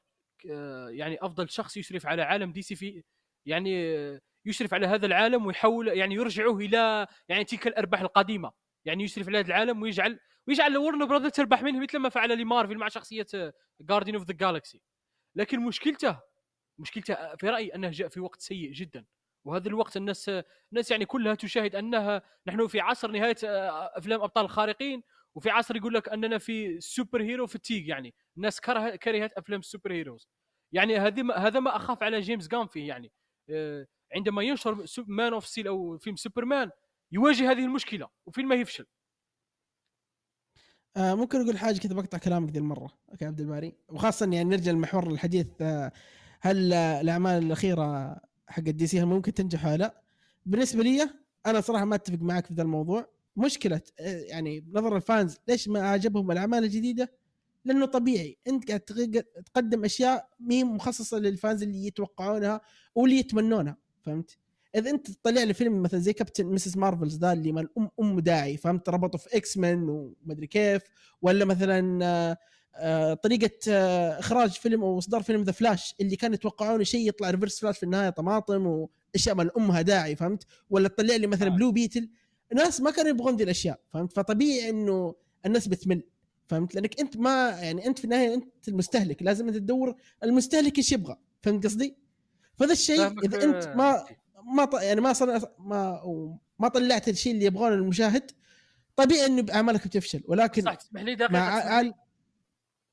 [0.51, 3.03] آه، يعني أفضل شخص يشرف على عالم DC في
[3.45, 3.71] يعني
[4.45, 8.51] يشرف على هذا العالم ويحول يعني يرجعه إلى يعني تلك الأرباح القديمة.
[8.85, 12.77] يعني يشرف على هذا العالم ويجعل ويجعل Warner Brothers تربح منه مثل ما فعل لمارفل
[12.77, 13.27] مع شخصية
[13.81, 14.81] Guardians of the Galaxy
[15.35, 16.19] لكن مشكلته
[16.79, 19.05] مشكلته في رأيي أنه جاء في وقت سيء جدا.
[19.45, 20.29] وهذا الوقت الناس
[20.71, 25.03] الناس يعني كلها تشاهد أنها نحن في عصر نهاية آه، أفلام أبطال الخارقين
[25.35, 28.13] وفي عصر يقول لك أننا في superhero fatigue يعني.
[28.37, 30.29] الناس كره كرهت أفلام ال superheroes
[30.71, 33.11] يعني هذه ما هذا ما أخاف على جيمس جان فيه يعني.
[33.49, 36.71] آه، عندما ينشر Man of Steel أو فيلم سوبرمان
[37.11, 38.85] يواجه هذه المشكلة وفيلمه يفشل.
[40.97, 44.71] آه ممكن أقول حاجة كذا بقطع كلامك ذي المرة okay عبد الباري وخاصة يعني نرجع
[44.71, 45.91] لمحور الحديث آه
[46.41, 48.15] هل الأعمال الأخيرة
[48.47, 50.01] حق DC ممكن تنجح ولا لا؟
[50.45, 51.09] بالنسبة لي
[51.45, 55.67] أنا صراحة ما أتفق معك في ذا الموضوع مشكلة آه، يعني نظر ال fans ليش
[55.67, 57.11] ما عجبهم الأعمال الجديدة؟
[57.65, 58.79] لأنه طبيعي أنت قاعد
[59.45, 62.61] تقدم أشياء مي مخصصة لل fans اللي يتوقعونها
[62.95, 64.37] واللي يتمنونها فهمت؟
[64.75, 66.77] إذا أنت تطلع لي فيلم مثلا زي Captain Ms.
[66.77, 70.81] Marvels ذا اللي من ما أم داعي فهمت؟ ربطوا في X-Men ومدري كيف.
[71.21, 72.37] ولا مثلا آه،
[72.75, 77.29] آه، طريقة آه، إخراج فيلم أو إصدار فيلم The Flash اللي كانوا يتوقعون شيء يطلع
[77.29, 81.49] Reverse Flash في النهاية طماطم وأشياء ما أمها داعي فهمت؟ ولا تطلع لي مثلا.
[81.49, 82.09] Blue Beetle
[82.51, 85.15] الناس ما كانوا يبغون ذي الأشياء فهمت؟ فطبيعي إنه
[85.45, 86.03] الناس بتمل
[86.47, 90.91] فهمت؟ لأنك أنت ما يعني أنت في النهاية أنت المستهلك لازم أنت تدور المستهلك إيش
[90.91, 91.95] يبغى فهمت قصدي؟
[92.55, 94.05] فذا الشيء إذا أنت ما
[94.43, 94.73] ما ط...
[94.73, 96.01] يعني ما صنع ما
[96.59, 98.31] ما طلعت الشيء اللي يبغونه المشاهد
[98.95, 101.93] طبيعي إنه بأعمالك بتفشل ولكن صح تسمح لي دقيقة مع تسمح عال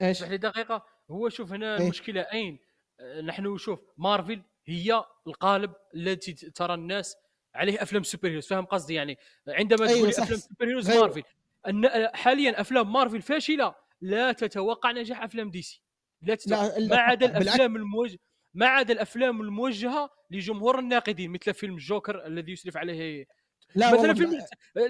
[0.02, 1.82] إيش؟ اسمح لي دقيقة هو شوف هنا إيه.
[1.84, 2.58] المشكلة أين
[3.00, 7.16] آه، نحن شوف مارفل هي القالب التي ترى الناس
[7.54, 9.18] عليه أفلام superheroes فاهم قصدي يعني
[9.48, 10.24] عندما أيوة تقول.
[10.24, 11.22] أفلام superheroes غير- مارفل
[11.68, 15.82] أن حاليا أفلام مارفل فاشلة لا تتوقع نجاح أفلام DC
[16.22, 17.38] لا تتوقع لا ما عدا.
[17.38, 18.18] الأفلام الموجهه
[18.55, 23.26] ما عدا الأفلام الموجهة لجمهور الناقدين مثل فيلم جوكر الذي يصرف عليه
[23.74, 24.39] لا مثلا فيلم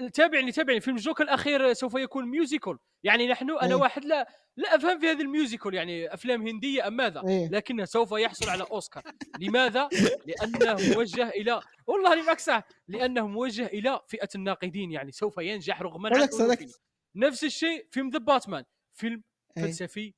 [0.09, 0.79] تابعني تابعني.
[0.79, 3.75] فيلم جوكر الأخير سوف يكون musical يعني نحن أنا إيه.
[3.75, 4.27] واحد لا
[4.57, 7.49] لا أفهم في هذا ال musical يعني أفلام هندية أم ماذا؟ إيه.
[7.49, 9.03] لكنه سوف يحصل على أوسكار.
[9.39, 9.89] لماذا؟
[10.25, 14.91] لأنه موجه إلى والله اللي معك صح لأنه موجه إلى فئة الناقدين.
[14.91, 16.07] يعني سوف ينجح رغم.
[17.15, 18.63] نفس الشيء فيلم The Batman
[18.93, 19.23] فيلم
[19.57, 19.63] إيه.
[19.63, 20.13] فلسفي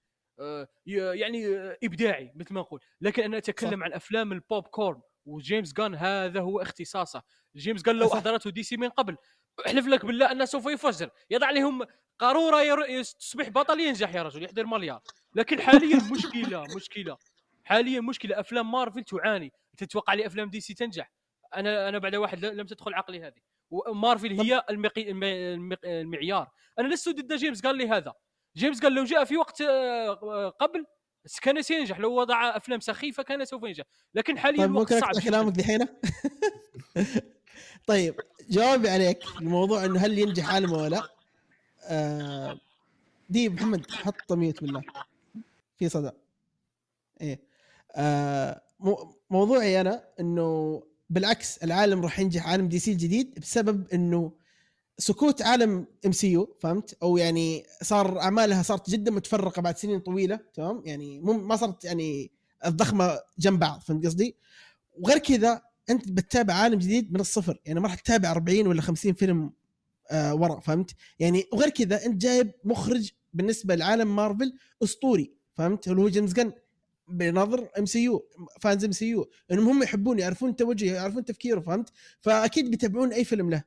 [0.85, 2.79] يعني آه، إبداعي مثل ما نقول.
[3.01, 7.23] لكن أنا أتكلم عن أفلام البوب كورن وجيمس جان هذا هو اختصاصه.
[7.55, 8.15] جيمس جان لو صح.
[8.15, 9.17] أحضرته دي سي من قبل
[9.67, 11.85] أحلف لك بالله أنه سوف يفجر يضع لهم
[12.19, 13.03] قارورة ير...
[13.03, 15.01] تصبح بطل ينجح يا رجل يحضر مليار.
[15.35, 17.17] لكن حاليا مشكلة مشكلة.
[17.63, 18.39] حاليا مشكلة.
[18.39, 19.51] أفلام مارفل تعاني.
[19.77, 21.11] تتوقع لي أفلام دي سي تنجح؟
[21.55, 23.41] أنا أنا بعد واحد لم تدخل عقلي هذه.
[23.69, 25.11] ومارفل هي المقي...
[25.11, 26.49] الم- الم- المعيار.
[26.79, 28.13] أنا لست ضد جيمس قال لي هذا
[28.57, 30.85] جيمس قال لو جاء في وقت آه، قبل
[31.41, 33.83] كان سينجح لو وضع أفلام سخيفة كان سوف ينجح.
[34.15, 35.23] لكن حاليا طيب الوقت ممكن صعب.
[35.23, 35.87] كلامك دحين؟
[37.87, 38.15] طيب
[38.49, 39.19] جوابي عليك.
[39.41, 41.09] الموضوع إنه هل ينجح عالم ولا لا.
[41.83, 42.59] آه
[43.29, 44.81] دي محمد حط mute بالله.
[45.77, 46.11] في صدى.
[47.21, 47.39] إيه.
[47.95, 54.31] آه مو- موضوعي أنا إنه بالعكس العالم راح ينجح عالم DC الجديد بسبب إنه
[54.97, 60.81] سقوط عالم MCU فهمت؟ أو يعني صار أعمالها صارت جدا متفرقة بعد سنين طويلة تمام؟
[60.85, 62.31] يعني مو ما صارت يعني
[62.65, 64.35] الضخمة جنب بعض فهمت قصدي؟
[64.99, 69.13] وغير كذا أنت بتتابع عالم جديد من الصفر يعني ما راح تتابع 40 ولا 50
[69.13, 69.51] فيلم
[70.11, 74.53] آه ورا فهمت؟ يعني وغير كذا أنت جايب مخرج بالنسبة لعالم مارفل
[74.83, 76.51] أسطوري فهمت؟ اللي هو جيمس جن
[77.07, 78.25] بنظر إم سي يو
[78.61, 79.29] فانز إم سي يو.
[79.51, 81.89] انهم هم يحبون يعرفون توجهه يعرفون تفكيره فهمت؟
[82.21, 83.63] فأكيد بيتابعون أي فيلم له.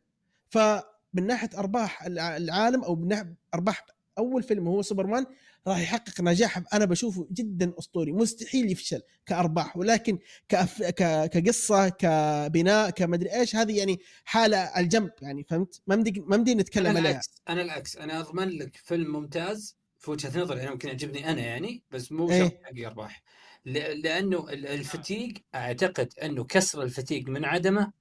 [1.14, 3.86] فمن ناحية أرباح الع- العالم أو من ناحية أرباح
[4.18, 5.26] أول فيلم هو سوبرمان
[5.66, 10.18] راح يحقق نجاح أنا بشوفه جدا أسطوري مستحيل يفشل كأرباح ولكن
[10.48, 10.82] كأف...
[10.82, 11.26] ك...
[11.30, 16.54] كقصة كبناء كمدري إيش هذه يعني حالة على الجنب يعني فهمت؟ ما مدي ما مدي
[16.54, 17.10] نتكلم أنا عليها.
[17.10, 21.40] العكس أنا العكس أنا أضمن لك فيلم ممتاز في وجهة نظري أنا ممكن يعجبني أنا
[21.40, 22.38] يعني بس مو إيه.
[22.42, 23.22] شرط حقي أرباح.
[23.66, 27.92] ل- لأنه ال- ال fatigue أعتقد أنه كسر ال fatigue من عدمه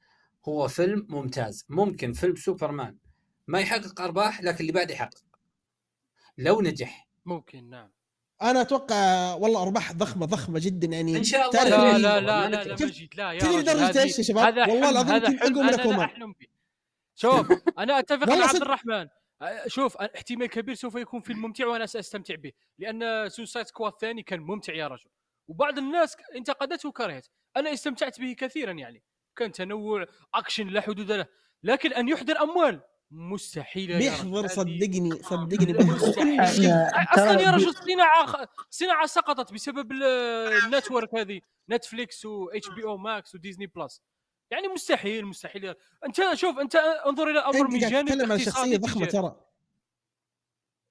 [0.48, 1.66] هو فيلم ممتاز.
[1.70, 2.98] ممكن فيلم سوبرمان
[3.48, 5.24] ما يحقق أرباح لكن اللي بعده يحقق.
[6.38, 7.08] لو نجح.
[7.26, 7.92] ممكن نعم.
[8.42, 11.18] أنا أتوقع والله أرباح ضخمة ضخمة جدا يعني.
[11.18, 11.64] إن شاء الله.
[11.70, 12.64] لا يعني- لا لا لا.
[12.64, 15.60] لا شوف، مجيد لا يا تدري هذه- إيش يا شباب؟ هذا والله العظيم هذا حلم
[15.60, 15.72] أنا.
[15.72, 16.48] لا أحلم به.
[17.16, 17.48] شوف
[17.80, 18.56] أنا أتفق مع عبد.
[18.62, 19.08] الرحمن.
[19.68, 24.40] شوف احتمال كبير سوف يكون فيلم ممتع وأنا سأستمتع به لأن Suicide Squad الثاني كان
[24.40, 25.10] ممتع يا رجل.
[25.48, 29.04] وبعض الناس انتقدته وكرهت أنا استمتعت به كثيرا يعني.
[29.40, 31.26] كان تنوع أكشن لا حدود له
[31.64, 33.98] لكن أن يحضر أموال مستحيل.
[33.98, 36.42] بيحضر صدقني صدقني مستحيل.
[36.42, 40.04] أصلا يا رجل الصناعه الصناعه سقطت بسبب ال-
[40.66, 44.02] ال network هذه Netflix و HBO Max و Disney Plus.
[44.52, 45.76] يعني مستحيل مستحيل.
[46.06, 49.06] أنت شوف أنت انظر إلى الامر أنت من قاعد جانب تتكلم عن شخصية ضخمة.
[49.06, 49.36] ترى.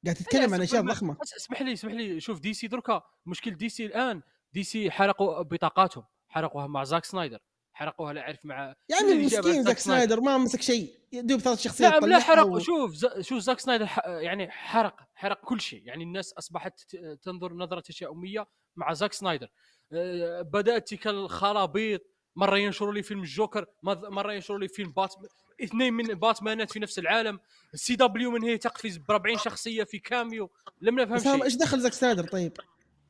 [0.05, 1.17] قاعد تتكلم عن أشياء ضخمة.
[1.23, 2.21] اسمح لي اسمح لي.
[2.21, 7.39] شوف DC دركا مشكل DC الآن DC حرقوا بطاقاتهم حرقوها مع زاك سنايدر.
[7.79, 11.41] حرقوها لا أعرف مع يا عمي الذي جابها مسكين زاك سنايدر ما مسك شيء يدوب
[11.41, 13.07] ثلاث شخصيات نعم لا طلعها حرق و- شوف ز...
[13.21, 14.01] شوف زاك سنايدر ح...
[14.07, 15.83] يعني حرق حرق كل شيء.
[15.85, 18.47] يعني الناس أصبحت تنظر نظرة تشاؤميه
[18.77, 19.49] مع زاك سنايدر.
[19.93, 22.01] أه، بدأت تلك الخرابيط
[22.37, 25.29] مرة ينشروا لي فيلم الجوكر مرة ينشروا لي فيلم باتمان
[25.63, 27.41] اثنين من باتمانات في نفس العالم.
[27.75, 30.51] ال CW من هي تقفز ب 40 شخصية في cameo.
[30.81, 31.45] لم نفهم شيء.
[31.45, 32.53] إيش دخل زاك سنايدر طيب؟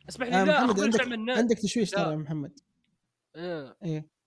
[0.09, 2.03] اسمح آه لي لا محمد عندك عندك تشويش لا.
[2.05, 2.61] ترى يا محمد.
[3.37, 3.77] آه.
[3.85, 4.18] إيه.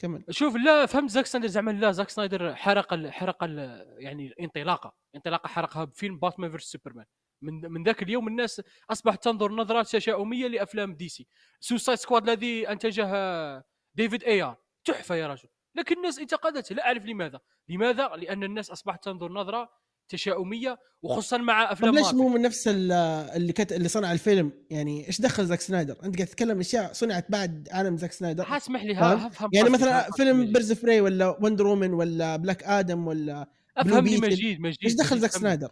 [0.00, 0.24] كمل.
[0.30, 4.94] شوف لا فهمت زاك سنايدر زعما لا زاك سنايدر حرق ال حرق ال يعني الانطلاقه
[5.14, 7.04] انطلاقة حرقها بفيلم Batman versus Superman
[7.42, 11.26] من من ذاك اليوم الناس أصبحت تنظر نظرات تشاؤميه لأفلام DC.
[11.60, 13.64] Suicide Squad الذي أنتجه
[13.94, 15.48] ديفيد ايار تحفة يا رجل.
[15.74, 17.40] لكن الناس انتقدته لا أعرف لماذا.
[17.68, 19.70] لماذا؟ لأن الناس أصبحت تنظر نظرة
[20.10, 22.92] تشاؤمية وخصوصا مع طب أفلام ليش مارفل مو من نفس ال-
[23.36, 23.72] اللي كت...
[23.72, 27.96] اللي صنع الفيلم يعني إيش دخل زاك سنايدر أنت قاعد تتكلم أشياء صنعت بعد عالم
[27.96, 30.52] زاك سنايدر اسمح لي افهم يعني مثلا فيلم.
[30.52, 33.46] Birds of Prey ولا Wonder Woman ولا Black Adam ولا
[33.76, 34.16] أفهمني.
[34.16, 35.30] مجيد مجيد إيش دخل زاك.
[35.30, 35.70] سنايدر؟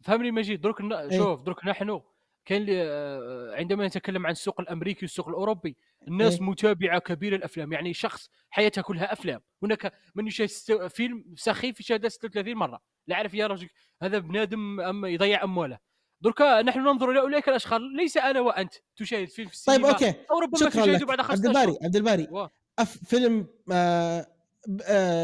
[0.00, 0.92] فهمني مجيد درك ن...
[0.92, 1.18] إيه.
[1.18, 2.00] شوف درك نحن
[2.44, 5.76] كان لي آه، عندما نتكلم عن السوق الأمريكي والسوق الأوروبي
[6.08, 6.42] الناس إيه.
[6.42, 10.86] متابعة كبيره الأفلام يعني شخص حياتها كلها أفلام هناك من يشاهد.
[10.88, 13.68] فيلم سخيف يشاهد 36 مرة لا أعرف يا رجل
[14.02, 15.78] هذا بنادم أم يضيع امواله
[16.20, 17.80] درك نحن ننظر إلى أولئك الأشخاص.
[17.96, 20.14] ليس أنا وأنت تشاهد فيلم في طيب السينما okay.
[20.30, 21.02] أو ربما تشاهده لك.
[21.04, 22.22] بعد عبد 15 الباري عبد الباري.
[22.30, 22.46] و-
[22.78, 23.46] أف فيلم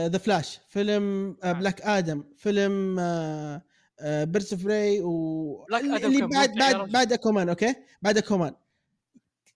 [0.08, 1.58] The Flash فيلم نعم.
[1.58, 2.96] Black Adam فيلم
[4.02, 6.90] Birds of Prey و Black Adam اللي بعد بعد.
[6.90, 8.54] بعد Aquaman okay؟ بعد Aquaman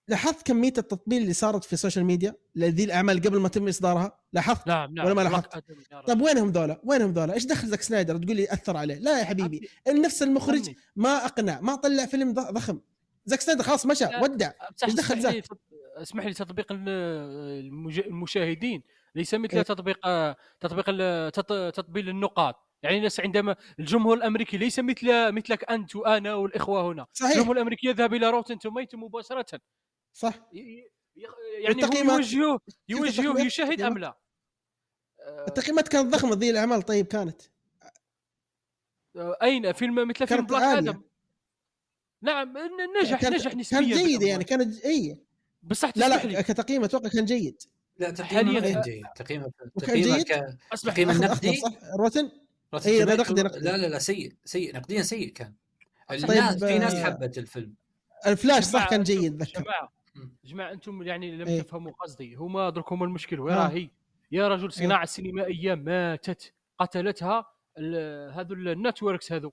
[0.07, 4.19] لاحظت كميه التطبيل اللي صارت في ال social media لذي الأعمال قبل ما يتم إصدارها؟
[4.33, 5.05] لاحظت؟ نعم نعم.
[5.05, 5.63] ولا ما لاحظت؟
[6.07, 9.25] طيب وينهم ذولا؟ وينهم ذولا؟ إيش دخل زاك سنايدر تقول لي أثر عليه؟ لا يا
[9.25, 10.71] حبيبي نفس المخرج.
[10.95, 12.79] ما أقنع ما طلع فيلم ضخم.
[13.25, 14.23] زاك سنايدر خلاص مشى لا.
[14.23, 14.51] ودع.
[14.83, 15.59] إيش دخل؟ تط-
[15.97, 16.65] اسمح لي تطبيق
[18.07, 18.83] المشاهدين.
[19.15, 19.63] ليس مثل.
[19.63, 19.99] تطبيق
[20.59, 20.85] تطبيق
[21.69, 22.55] تطبيل النقاط.
[22.83, 27.05] يعني الناس عندما الجمهور الأمريكي ليس مثل مثلك أنت وأنا والإخوة هنا.
[27.13, 27.31] صحيح.
[27.31, 29.59] الجمهور الأمريكي يذهب إلى Rotten Tomato مباشرة.
[30.17, 30.49] صح.
[30.53, 31.27] ي- ي-
[31.63, 32.19] يعني هو
[32.87, 34.17] يوجهه التقييمات؟ يشاهد أم التقييمات؟ لا؟
[35.47, 36.81] التقييمات كانت ضخمة ذي الأعمال.
[36.81, 37.41] طيب كانت؟
[39.15, 40.77] آه، أين؟ فيلم مثل فيلم كانت Black.
[40.77, 41.01] Adam.
[42.21, 42.53] نعم
[43.03, 44.21] نجح كانت- نجح نسبيا كان جيد.
[44.21, 45.17] يعني كان ج- إي.
[45.63, 46.43] بصح لا تسمح لا لي.
[46.43, 47.61] كتقييم أتوقع كان جيد.
[47.97, 49.03] لا تقييمه حالياً- كان جيد.
[49.15, 51.61] تقييمه تقييمه جيد؟ ك- أسمح تقييم لي أخذ- النقدي؟
[51.99, 52.31] Rotten؟
[52.73, 53.59] Rotten إيه، Tomato- نقدي- نقدي.
[53.59, 55.53] لا لا لا سيء سيء نقديا سيء كان.
[56.09, 57.73] طيب، في ناس آه، حبت الفيلم.
[58.27, 59.89] الفلاش صح كان جيد ذكر.
[60.45, 61.61] جماعة أنتم يعني لم إيه.
[61.61, 62.35] تفهموا قصدي.
[62.35, 63.39] هما درك هما المشكل.
[63.39, 63.63] وين آه.
[63.67, 63.89] راهي؟
[64.31, 66.53] يا رجل الصناعه السينمائيه ماتت.
[66.79, 67.45] قتلتها
[68.33, 69.51] هذو ال networks هذو.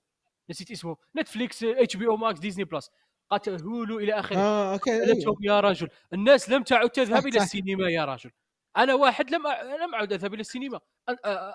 [0.49, 0.97] نسيت اسمه.
[1.17, 2.91] Netflix HBO Max Disney Plus.
[3.29, 4.37] قتل Hulu إلى آخره.
[4.37, 5.01] آه okay.
[5.01, 5.89] قتلتهم يا رجل.
[6.13, 7.37] الناس لم تعد تذهب إلى.
[7.37, 8.31] السينما يا رجل.
[8.77, 10.79] أنا واحد لم أ- لم أعد أذهب إلى السينما.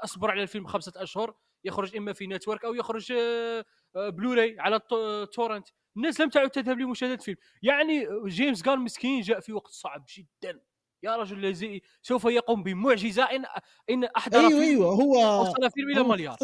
[0.04, 1.34] أصبر على الفيلم خمسة أشهر.
[1.64, 3.64] يخرج إما في network أو يخرج آه،
[3.96, 8.80] آه، بلوراي على ال to- torrent الناس لم تعد تذهب لمشاهدة فيلم يعني جيمس جان
[8.80, 10.60] مسكين جاء في وقت صعب جدا.
[11.02, 13.44] يا رجل الذي سوف يقوم بمعجزة ان
[13.90, 16.36] إن أحضر أيوه فيلم أيوه هو وصل فيلم إلى مليار.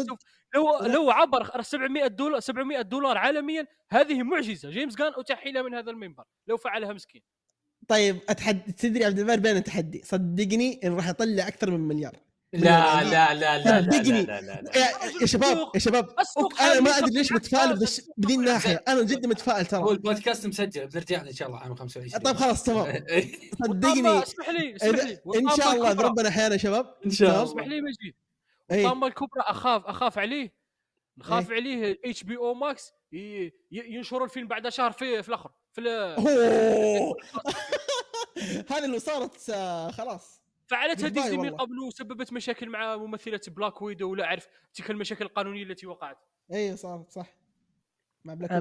[0.55, 0.79] لو.
[0.81, 4.69] لو عبر 700 دولار 700 دولار عالميا هذه معجزة.
[4.69, 6.23] جيمس جان أتحي له من هذا المنبر.
[6.47, 7.21] لو فعلها مسكين.
[7.87, 12.26] طيب اتحدى تدري عبد الباري بين التحدي؟ صدقني انه راح يطلع أكثر من مليار.
[12.53, 14.21] لا لا لا لا لا صدقني.
[14.23, 14.71] لا لا لا
[15.21, 16.09] يا, شباب يا شباب
[16.61, 17.73] أنا ما أدري ليش متفائل
[18.17, 22.21] بذي الناحيه أنا جد متفائل هو ترى البودكاست مسجل بنرجع إن شاء الله عام 25
[22.23, 22.85] طيب خلاص تمام.
[23.65, 24.03] صدقني.
[24.03, 25.19] والطامة- اسمح لي اسمح لي.
[25.39, 26.95] إن شاء الله اذا والطامة ربنا أحيانا يا شباب.
[27.05, 27.43] إن شاء تمام.
[27.43, 28.13] اسمح لي مجيد.
[28.71, 30.53] الطامه الكبرى أخاف أخاف عليه.
[31.17, 31.55] نخاف إيه.
[31.57, 35.81] عليه HBO Max ي- ي- ينشروا الفيلم بعد شهر في في الأخر في.
[38.71, 40.36] هذه اللي صارت آه، خلاص.
[40.67, 41.57] فعلتها ديزني من والله.
[41.57, 46.17] قبل وسببت مشاكل مع ممثلة Black Widow ولا أعرف تلك المشاكل القانونية التي وقعت.
[46.53, 47.27] أيوه صارت صح.
[48.25, 48.59] مع Black آه،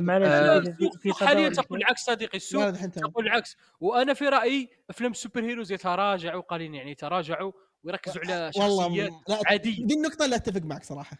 [0.56, 0.70] Widow.
[1.10, 3.56] آه، حاليا تقول العكس صديقي السوق تقول العكس.
[3.80, 7.52] وأنا في رأيي افلام ال superheroes يتراجعوا قليلا يعني يتراجعوا
[7.84, 9.86] ويركزوا على والله شخصيات م- لا عادية.
[9.86, 11.16] دي النقطة اللي أتفق معك صراحة.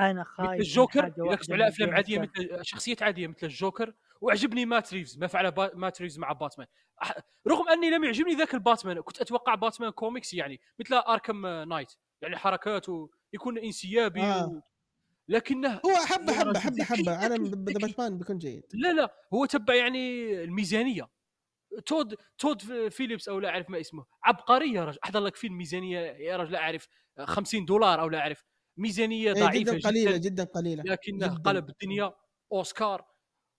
[0.00, 2.18] أنا مثل خايف من الجوكر يركزوا على أفلام عادية.
[2.18, 5.70] مثل شخصيات عادية مثل الجوكر وعجبني مات ريفز ما فعل با...
[5.74, 6.66] مات ريفز مع باتمان.
[7.48, 11.92] رغم أني لم يعجبني ذاك الباتمان كنت أتوقع باتمان كوميكس يعني مثل Arkham Knight
[12.22, 14.46] يعني حركاته يكون انسيابي آه.
[14.46, 14.60] و...
[15.28, 17.86] لكنه هو حبة يا حبة رجل حبة ذكي، حبة ذكي، عالم ذا ذكي.
[17.86, 21.08] باتمان بيكون جيد لا لا هو تبع يعني الميزانية
[21.86, 25.98] تود تود فيليبس أو لا أعرف ما اسمه عبقري يا رجل أحضر لك فيلم ميزانية
[25.98, 28.44] يا رجل لا أعرف 50 دولار أو لا أعرف
[28.80, 30.82] ميزانية إيه، ضعيفة جدا قليلة جدا جدا قليلة.
[30.82, 31.42] لكنه جداً.
[31.42, 32.12] قلب الدنيا.
[32.52, 33.04] أوسكار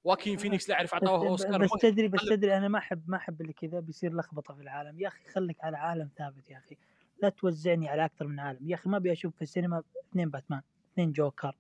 [0.04, 1.64] خواكين فينيكس لا اعرف اعطوه بس, أوسكار.
[1.64, 2.26] بس تدري بس.
[2.26, 5.00] تدري أنا ما أحب ما أحب اللي كذا بيصير لخبطة في العالم.
[5.00, 6.78] يا أخي خليك على عالم ثابت يا أخي.
[7.22, 8.70] لا توزعني على أكثر من عالم.
[8.70, 10.62] يا أخي ما أبي أشوف في السينما اثنين باتمان
[10.94, 11.56] اثنين جوكر.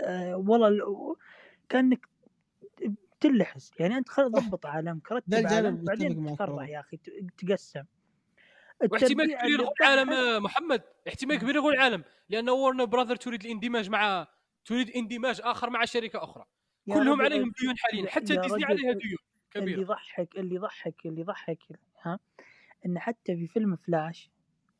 [0.00, 1.14] أه والله ال-
[1.68, 2.08] كأنك
[3.20, 3.70] تلحس.
[3.78, 6.68] يعني أنت خل ضبط عالمك رتب الجانب عالم متفق بعدين تفرع.
[6.68, 6.98] يا أخي
[7.38, 7.84] تقسم.
[8.90, 10.82] واحتمال كبير اللي يقول العالم آه، محمد.
[11.08, 14.26] احتمال كبير يقول العالم لأن Warner Brothers تريد الاندماج مع
[14.64, 16.44] تريد اندماج آخر مع شركة أخرى.
[16.86, 18.02] يا كلهم عليهم ديون حاليا.
[18.04, 19.16] يا- حتى يا ديزني عليها ديون
[19.56, 21.58] اللي كبيره يضحك اللي يضحك اللي يضحك
[22.02, 22.18] ها
[22.86, 24.30] إن حتى في فيلم فلاش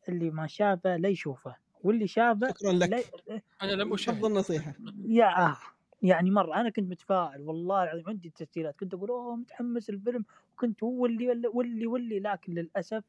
[0.08, 2.88] اللي ما شافه لا يشوفه واللي شافه شكرا لك.
[3.28, 4.16] لا أنا لم أشاهد.
[4.16, 4.74] أفضل نصيحة.
[5.08, 5.56] يا آه
[6.02, 10.82] يعني مرة أنا كنت متفائل والله العظيم عندي تسجيلات كنت أقول أوه متحمس الفيلم وكنت
[10.82, 13.04] هو اللي واللي واللي, واللي لكن للأسف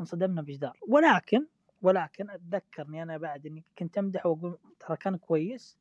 [0.00, 0.78] انصدمنا بجدار.
[0.88, 1.46] ولكن
[1.82, 5.78] ولكن اتذكر اني أنا بعد إني كنت أمدح وأقول ترى كان كويس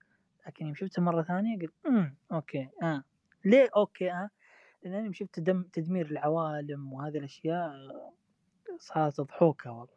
[0.48, 3.04] لكن يوم شفته مرة ثانية قلت أمم okay آه.
[3.46, 4.30] ليه okay آه؟
[4.84, 7.72] لأن أنا يوم شفت دم تدمير العوالم وهذه الأشياء
[8.80, 9.96] صارت ضحوكه والله.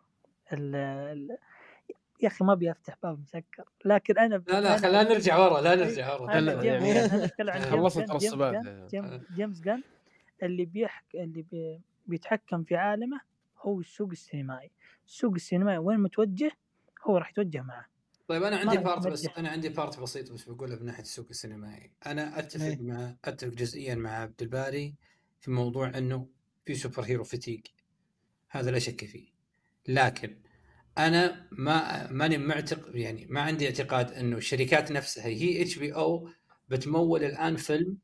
[0.53, 1.39] ال ال
[2.23, 5.61] يا أخي ما أبي أفتح باب مسكر لكن أنا لا لا أنا- خلينا نرجع ورا
[5.61, 6.33] لا نرجع ورا.
[7.71, 7.99] خلصت
[8.91, 9.83] جيم- جيمس جن
[10.43, 11.81] اللي بيحك اللي بي...
[12.07, 13.21] بيتحكم في عالمه
[13.61, 14.71] هو السوق السينمائي.
[15.07, 16.51] السوق السينمائي وين متوجه؟
[17.07, 17.87] هو راح يتوجه معه.
[18.29, 19.29] طيب أنا عندي part بس.
[19.39, 21.93] أنا عندي part بسيط بس بقوله من ناحية السوق السينمائي.
[22.07, 22.83] أنا أتفق إيه.
[22.83, 24.95] مع أتفق جزئيا مع عبد الباري
[25.41, 26.29] في موضوع إنه
[26.65, 27.63] في superhero fatigue
[28.49, 29.29] هذا لا شك فيه.
[29.89, 30.43] لكن
[30.99, 36.29] أنا ما ماني معتق يعني ما عندي اعتقاد إنه الشركات نفسها هي HBO
[36.69, 37.99] بتمول الآن فيلم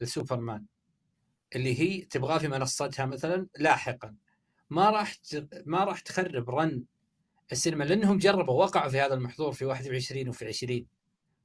[0.00, 0.64] لسوبرمان.
[1.56, 4.14] اللي هي تبغاه في منصتها مثلا لاحقا.
[4.70, 6.84] ما راح ت- ما راح تخرب run
[7.52, 10.86] السينما لأنهم جربوا وقعوا في هذا المحظور في 21 وفي 20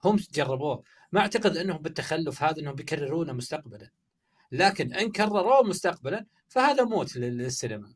[0.05, 0.83] هم جربوه.
[1.11, 3.89] ما أعتقد إنهم بالتخلف هذا إنهم بيكررونه مستقبلا.
[4.51, 7.93] لكن إن كرروه مستقبلا فهذا موت لل- للسينما.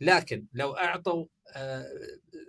[0.00, 1.86] لكن لو أعطوا آه،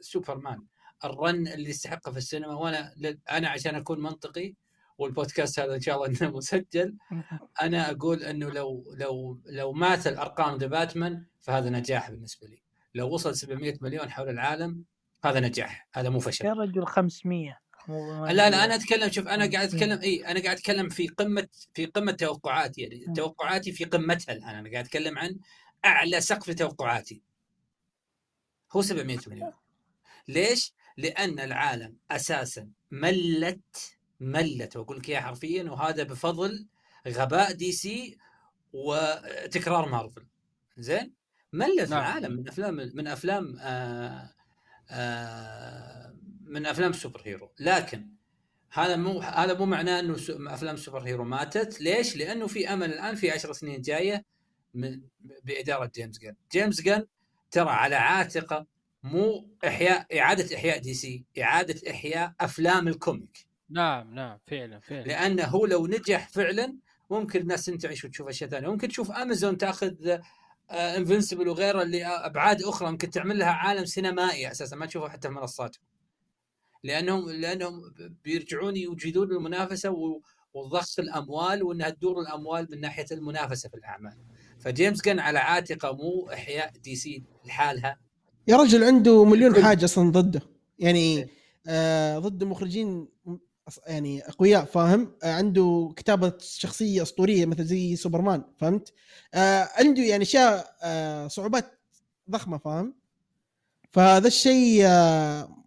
[0.01, 0.63] سوبرمان
[1.05, 2.93] ال run اللي يستحقه في السينما وأنا
[3.31, 4.53] أنا عشان أكون منطقي
[4.97, 6.97] والبودكاست هذا إن شاء الله إنه مسجل
[7.61, 12.61] أنا أقول إنه لو لو لو مات الأرقام ذا باتمان فهذا نجاح بالنسبة لي.
[12.95, 14.83] لو وصل 700 مليون حول العالم
[15.25, 15.87] هذا نجاح.
[15.93, 16.45] هذا مو فشل.
[16.45, 20.57] يا رجل 500 مو- لا لا أنا أتكلم شوف أنا قاعد أتكلم إي أنا قاعد
[20.57, 23.13] أتكلم في قمة في قمة توقعاتي يعني.
[23.15, 24.55] توقعاتي في قمتها الآن.
[24.55, 25.37] أنا قاعد أتكلم عن
[25.85, 27.21] أعلى سقف توقعاتي.
[28.71, 29.51] هو 700 مليون.
[30.27, 36.67] ليش؟ لأن العالم أساسا ملت ملت وأقول لك إياها حرفيا وهذا بفضل
[37.07, 38.17] غباء دي سي
[38.73, 40.27] وتكرار مارفل.
[40.77, 41.13] زين؟
[41.53, 41.99] ملت نعم.
[41.99, 44.29] العالم من أفلام من أفلام آه
[44.89, 47.51] آه من أفلام ال superhero.
[47.59, 48.07] لكن
[48.71, 51.81] هذا مو هذا مو معناه إنه أفلام السوبر هيرو ماتت.
[51.81, 54.25] ليش؟ لأنه في أمل الآن في عشر سنين جاية
[54.73, 55.01] من
[55.43, 57.05] بإدارة جيمس جن جيمس جن
[57.51, 58.65] ترى على عاتقه
[59.03, 63.47] مو إحياء إعادة إحياء دي سي إعادة إحياء أفلام ال comic.
[63.69, 65.03] نعم نعم فعلا فعلا.
[65.03, 66.77] لأنه هو لو نجح فعلا
[67.09, 68.67] ممكن الناس تنتعش وتشوف أشياء ثانية.
[68.67, 70.19] ممكن تشوف أمازون تأخذ
[70.71, 75.33] Invincible وغيره اللي أبعاد أخرى ممكن تعمل لها عالم سينمائي أساسا ما تشوفه حتى في
[75.33, 75.83] منصاتهم
[76.83, 77.81] لأنهم لأنهم
[78.23, 80.21] بيرجعون يوجدون المنافسة و-
[80.53, 84.17] وضخ الأموال وإنها تدور الأموال من ناحية المنافسة في الأعمال.
[84.59, 87.99] فجيمس جن على عاتقة مو إحياء دي سي لحالها.
[88.47, 90.41] يا رجل عنده مليون حاجة أصلا ضده.
[90.79, 91.27] يعني إيه.
[91.67, 93.07] آه ضد مخرجين
[93.87, 98.93] يعني أقوياء فاهم؟ آه عنده كتابة شخصية أسطورية مثل زي سوبرمان فهمت؟
[99.33, 101.79] آه عنده يعني أشياء آه صعوبات
[102.29, 102.93] ضخمة فاهم؟
[103.91, 105.63] فهذا الشيء آه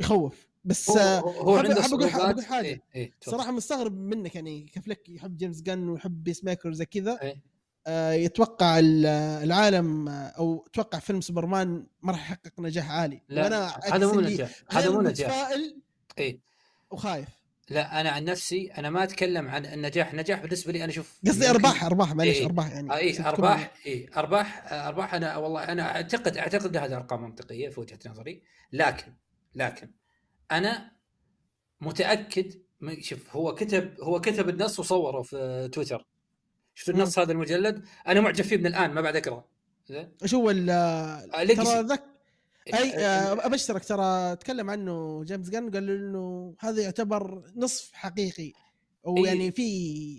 [0.00, 0.48] يخوف.
[0.64, 2.14] بس هو, آه هو عنده صعوبات.
[2.14, 2.66] أقول حاجة.
[2.66, 3.12] إيه إيه.
[3.20, 7.18] صراحة مستغرب منك يعني كيف لك يحب جيمس جن ويحب Peacemaker زي كذا.
[7.22, 7.48] إيه.
[7.86, 9.06] آه، يتوقع ال-
[9.44, 13.22] العالم آه، أو توقع فيلم سوبرمان ما راح يحقق نجاح عالي.
[13.28, 14.62] لا هذا مو نجاح.
[14.70, 15.50] هذا مو نجاح.
[16.18, 16.40] إيه.
[16.90, 17.28] وخايف.
[17.70, 20.14] لا أنا عن نفسي أنا ما أتكلم عن النجاح.
[20.14, 22.46] نجاح بالنسبة لي أنا أشوف قصدي ممكن- أرباح أرباح معليش إيه.
[22.46, 22.90] أرباح يعني.
[22.92, 27.80] آه، اي أرباح اي أرباح أرباح أنا والله أنا أعتقد أعتقد هذه أرقام منطقية في
[27.80, 28.42] وجهة نظري.
[28.72, 29.12] لكن
[29.54, 29.90] لكن
[30.52, 30.92] أنا
[31.80, 32.54] متأكد
[33.00, 36.06] شوف هو كتب هو كتب النص وصوره في تويتر.
[36.74, 39.44] شفت النص هذا المجلد؟ أنا معجب فيه من الآن ما بعد اقرا
[40.22, 41.98] إيش هو ال- آه، ترى Legacy.
[42.74, 48.52] أي آه، أبشرك ترى تكلم عنه جيمس جن قال إنه هذا يعتبر نصف حقيقي
[49.06, 49.62] أو أي- يعني في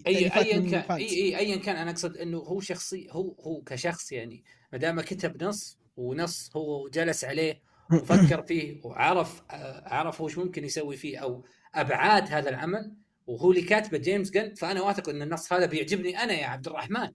[0.07, 0.91] إي ايا كان.
[0.91, 4.43] إي إي ايا كان أنا أقصد إنه هو شخصي هو هو كشخص يعني
[4.73, 7.61] ما دام كتب نص ونص هو جلس عليه
[7.93, 11.45] وفكر فيه وعرف آه، عرف وش ممكن يسوي فيه أو
[11.76, 12.93] أبعاد هذا العمل
[13.27, 17.11] وهو اللي كاتبه جيمس جن فأنا واثق إن النص هذا بيعجبني أنا يا عبد الرحمن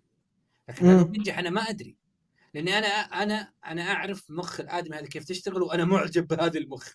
[0.68, 1.04] لكن.
[1.04, 1.96] بينجح أنا ما أدري
[2.54, 6.92] لأني أنا أنا أنا أعرف مخ الادمي هذا كيف تشتغل وأنا معجب بهذا المخ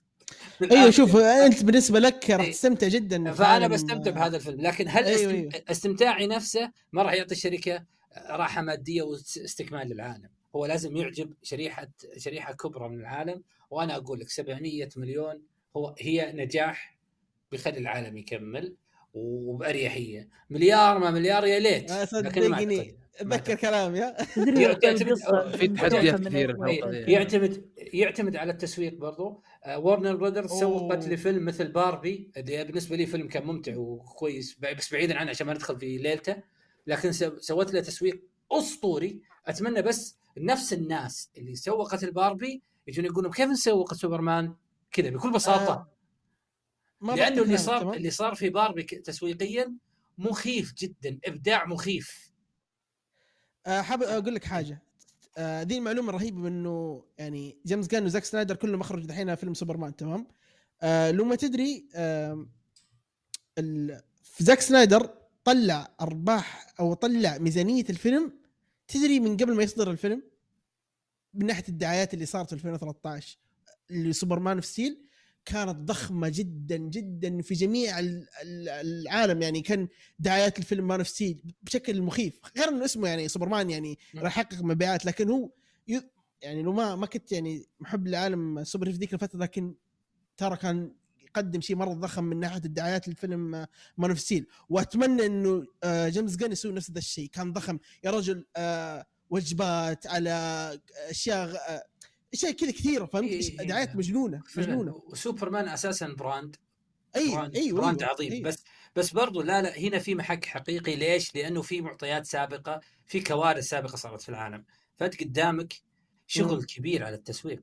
[0.71, 2.51] أيوه شوف أنت بالنسبة لك راح إيه.
[2.51, 5.51] تستمتع جدا فأنا بستمتع بهذا الفيلم لكن هل أيوة، أيوة.
[5.69, 7.85] استمتاعي نفسه ما راح يعطي الشركة
[8.29, 11.87] راحة مادية واستكمال للعالم هو لازم يعجب شريحة
[12.17, 15.41] شريحة كبرى من العالم وأنا أقول لك 700 مليون
[15.77, 16.97] هو هي نجاح
[17.51, 18.75] بيخلي العالم يكمل
[19.13, 22.57] وبأريحية مليار ما مليار يا ليت آه، لكن ما.
[22.57, 22.98] أعتقد.
[23.21, 23.99] أتذكر كلامي
[24.61, 26.21] يعتمد- في تحديات.
[26.21, 27.11] دي.
[27.11, 30.59] يعتمد يعتمد على التسويق برضو آه، وارنر برادرز أوه.
[30.59, 35.47] سوقت لفيلم مثل باربي اللي بالنسبة لي فيلم كان ممتع وكويس بس بعيدا عنه عشان
[35.47, 36.35] ما ندخل في ليلته
[36.87, 43.31] لكن سو- سوت له تسويق أسطوري أتمنى بس نفس الناس اللي سوقت الباربي يجون يقولون
[43.31, 44.53] كيف نسوق سوبرمان
[44.91, 45.87] كذا بكل بساطة آه.
[47.01, 49.73] ما لأنه اللي صار تمام؟ اللي صار في باربي تسويقيا
[50.17, 52.28] مخيف جدا إبداع مخيف
[53.67, 54.81] آه، حابب أقول لك حاجة.
[55.37, 59.95] آه، دي المعلومة الرهيبه انه يعني جيمس جن وزاك سنايدر كلهم مخرج دحين فيلم سوبرمان
[59.95, 60.27] تمام؟
[60.81, 61.85] آه، لو ما تدري
[64.39, 65.09] زاك سنايدر
[65.43, 68.31] طلع أرباح أو طلع ميزانية الفيلم.
[68.87, 70.23] تدري من قبل ما يصدر الفيلم؟
[71.33, 73.37] من ناحية الدعايات اللي صارت في 2013
[73.89, 75.08] لمان اوف ستيل
[75.49, 79.87] كانت ضخمة جدا جدا في جميع ال- ال- العالم يعني كان
[80.19, 84.21] دعايات الفيلم Man of Steel بشكل مخيف غير إنه اسمه يعني سوبرمان يعني مم.
[84.21, 85.49] راح يحقق مبيعات لكن هو.
[86.41, 89.75] يعني لو ما ما كنت يعني محب لعالم سوبر في ذيك الفترة لكن
[90.37, 90.91] ترى كان
[91.25, 93.51] يقدم شيء مرة ضخم من ناحية الدعايات للفيلم
[93.97, 98.11] مان اوف ستيل وأتمنى إنه آه، جيمس جان يسوي نفس ذا الشيء كان ضخم يا
[98.11, 100.31] رجل آه، وجبات على
[101.09, 101.83] أشياء آه،
[102.33, 103.95] اشياء كذا كثيرة فهمت؟ إيه، إيه، دعايات.
[103.95, 104.41] مجنونة.
[104.57, 104.91] مجنونة.
[105.07, 106.55] وسوبرمان أساسا brand.
[107.15, 108.31] اي brand, أيوه brand أيوة، عظيم.
[108.31, 108.43] أيوة.
[108.43, 108.63] بس
[108.95, 110.95] بس برضو لا لا هنا في محك حقيقي.
[110.95, 114.65] ليش؟ لأنه في معطيات سابقة في كوارث سابقة صارت في العالم.
[114.97, 115.73] فأنت قدامك
[116.27, 116.61] شغل مم.
[116.65, 117.61] كبير على التسويق.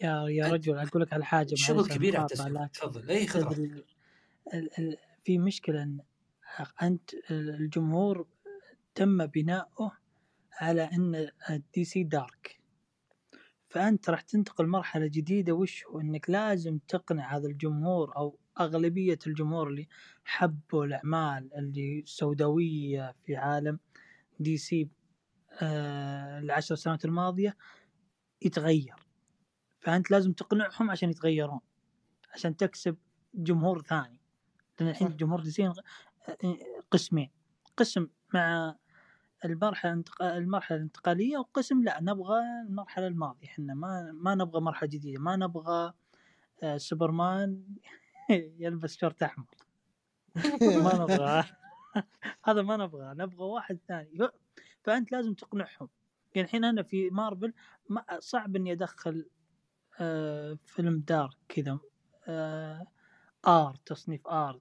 [0.00, 2.66] يا يا رجل أقول لك على حاجة شغل كبير على التسويق.
[2.66, 3.10] تفضل.
[3.10, 3.26] اي
[4.54, 5.98] ال- في مشكلة إن
[6.82, 8.26] أنت الجمهور
[8.94, 9.92] تم بناؤه
[10.52, 12.58] على إن الدي سي dark.
[13.68, 19.68] فأنت راح تنتقل مرحلة جديدة وش هو؟ إنك لازم تقنع هذا الجمهور أو أغلبية الجمهور
[19.68, 19.88] اللي
[20.24, 23.78] حبوا الأعمال اللي سوداوية في عالم
[24.40, 24.88] دي سي
[25.62, 27.56] آه العشر سنوات الماضية
[28.42, 28.94] يتغير.
[29.80, 31.60] فأنت لازم تقنعهم عشان يتغيرون
[32.34, 32.96] عشان تكسب
[33.34, 34.20] جمهور ثاني.
[34.80, 35.16] لأن الحين.
[35.16, 35.72] جمهور دي سي
[36.90, 37.30] قسمين
[37.76, 38.76] قسم مع
[39.44, 45.36] المرحلة المرحلة الانتقالية وقسم لا نبغى المرحلة الماضية إحنا ما ما نبغى مرحلة جديدة ما
[45.36, 45.92] نبغى
[46.62, 47.64] آه، سوبرمان
[48.58, 49.46] يلبس شورت أحمر.
[50.60, 51.44] ما نبغى
[52.46, 54.18] هذا ما نبغى نبغى واحد ثاني.
[54.82, 55.88] فأنت لازم تقنعهم.
[56.34, 57.52] يعني الحين أنا في مارفل
[57.88, 59.28] ما صعب إني أدخل
[60.00, 61.78] آه، فيلم dark كذا
[62.28, 62.86] آه،
[63.46, 64.60] R تصنيف R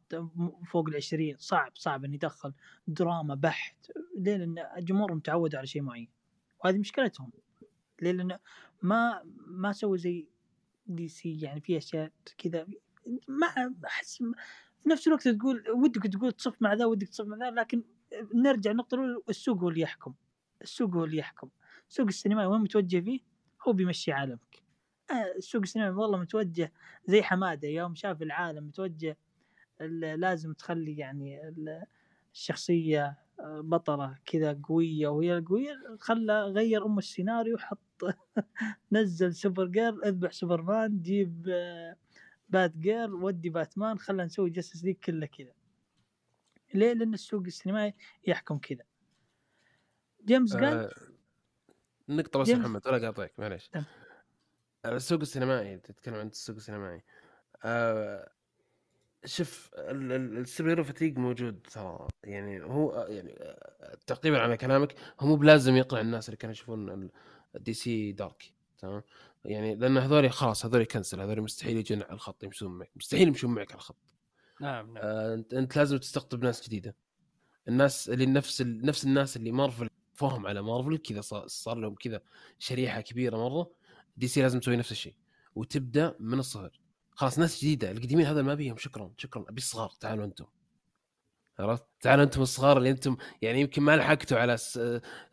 [0.71, 2.53] فوق العشرين صعب صعب إني أدخل
[2.87, 6.07] دراما بحت ليه لأن الجمهور متعود على شيء معين
[6.63, 7.31] وهذه مشكلتهم
[8.01, 8.37] ليه لأن
[8.81, 10.27] ما ما سووا زي
[10.87, 12.67] دي سي يعني في أشياء كذا
[13.27, 13.47] ما
[13.85, 14.17] أحس
[14.83, 17.83] في نفس الوقت تقول ودك تقول تصف مع ذا ودك تصف مع ذا لكن
[18.33, 20.13] نرجع النقطة الأولى السوق هو اللي يحكم
[20.61, 21.49] السوق هو اللي يحكم
[21.89, 23.19] سوق السينما وين متوجه فيه؟
[23.67, 24.64] هو بيمشي عالمك.
[25.11, 26.73] السوق السينمائي والله متوجه
[27.07, 29.17] زي حمادة يوم شاف العالم متوجه
[30.15, 31.83] لازم تخلي يعني ال-
[32.33, 37.79] الشخصية آه، بطلة كذا قوية وهي القوية خلى غير ام السيناريو حط
[38.91, 41.95] نزل سوبر جير اذبح سوبرمان جيب آه،
[42.49, 45.51] بات جير ودي باتمان خلى نسوي جاستس ليج كله كذا
[46.73, 47.93] ليه؟ لأن السوق السينمائي
[48.27, 48.83] يحكم كذا
[50.25, 50.89] جيمس جان آه،
[52.09, 52.49] نقطة بس.
[52.49, 53.71] محمد ولا قاطعك معليش
[54.85, 57.01] السوق السينمائي تتكلم عن السوق السينمائي.
[57.63, 58.29] آه،
[59.25, 62.07] شوف ال- ال- السوبر هيرو فتيق موجود ترى.
[62.23, 66.51] يعني هو آه، يعني آه، تعقيبا على كلامك هو مو بلازم يقنع الناس اللي كانوا
[66.51, 67.09] يشوفون
[67.55, 69.03] الدي سي dark تمام؟
[69.45, 73.51] يعني لأن هذول خلاص هذول cancel هذول مستحيل يجون على الخط يمشون معك مستحيل يمشون
[73.51, 73.97] معك على الخط.
[74.61, 74.97] نعم نعم.
[74.97, 76.95] آه، أنت أنت لازم تستقطب ناس جديدة.
[77.67, 78.85] الناس اللي نفس ال...
[78.85, 82.21] نفس الناس اللي مارفل فهم على مارفل كذا صار, صار لهم كذا
[82.59, 83.71] شريحة كبيرة مرة.
[84.17, 85.15] دي سي لازم تسوي نفس الشيء.
[85.55, 86.79] وتبدأ من الصفر.
[87.11, 87.91] خلاص ناس جديدة.
[87.91, 88.77] القديمين هذا ما بيهم.
[88.77, 89.45] شكرا شكرا.
[89.49, 89.89] أبي الصغار.
[89.99, 90.45] تعالوا أنتم.
[91.59, 94.57] عرفت؟ تعالوا أنتم الصغار اللي أنتم يعني يمكن ما لحقتوا على.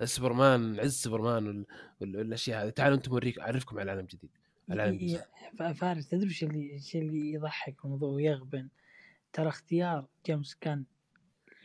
[0.05, 1.67] سوبرمان عز سوبرمان وال...
[2.01, 2.17] وال...
[2.17, 2.71] والأشياء هذه.
[2.71, 4.31] تعالوا أنتم أوريك أعرفكم على عالم جديد
[4.71, 5.21] على عالم جديد
[5.59, 8.69] ف- فارس تدري إيش اللي إيش اللي يضحك الموضوع ويغبن؟
[9.33, 10.85] ترى اختيار جيمس جان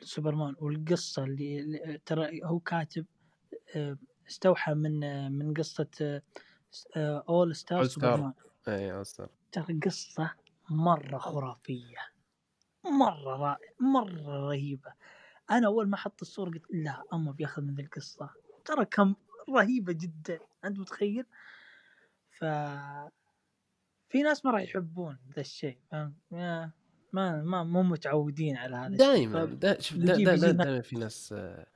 [0.02, 3.06] سوبرمان والقصة اللي ترى هو كاتب
[3.76, 3.98] آه،
[4.30, 6.22] استوحى من آه، من قصة
[6.98, 8.34] أول ستار سوبرمان
[8.68, 9.30] اي أصلاً.
[9.52, 10.34] ترى قصة
[10.70, 11.98] مرة خرافية.
[12.86, 14.94] مرة رائعة مرة رهيبة.
[15.52, 18.30] أنا أول ما حط الصورة قلت لا اما بياخذ من ذي القصة.
[18.66, 19.16] ترى كم
[19.50, 21.26] رهيبة جدا أنت متخيل؟
[22.32, 22.46] ف
[24.10, 26.16] في ناس ما راح يحبون ذا الشيء فاهم؟
[27.14, 28.98] ما ما مو متعودين على هذا الشيء.
[29.08, 31.68] دائما دا شوف دائما في ناس آه،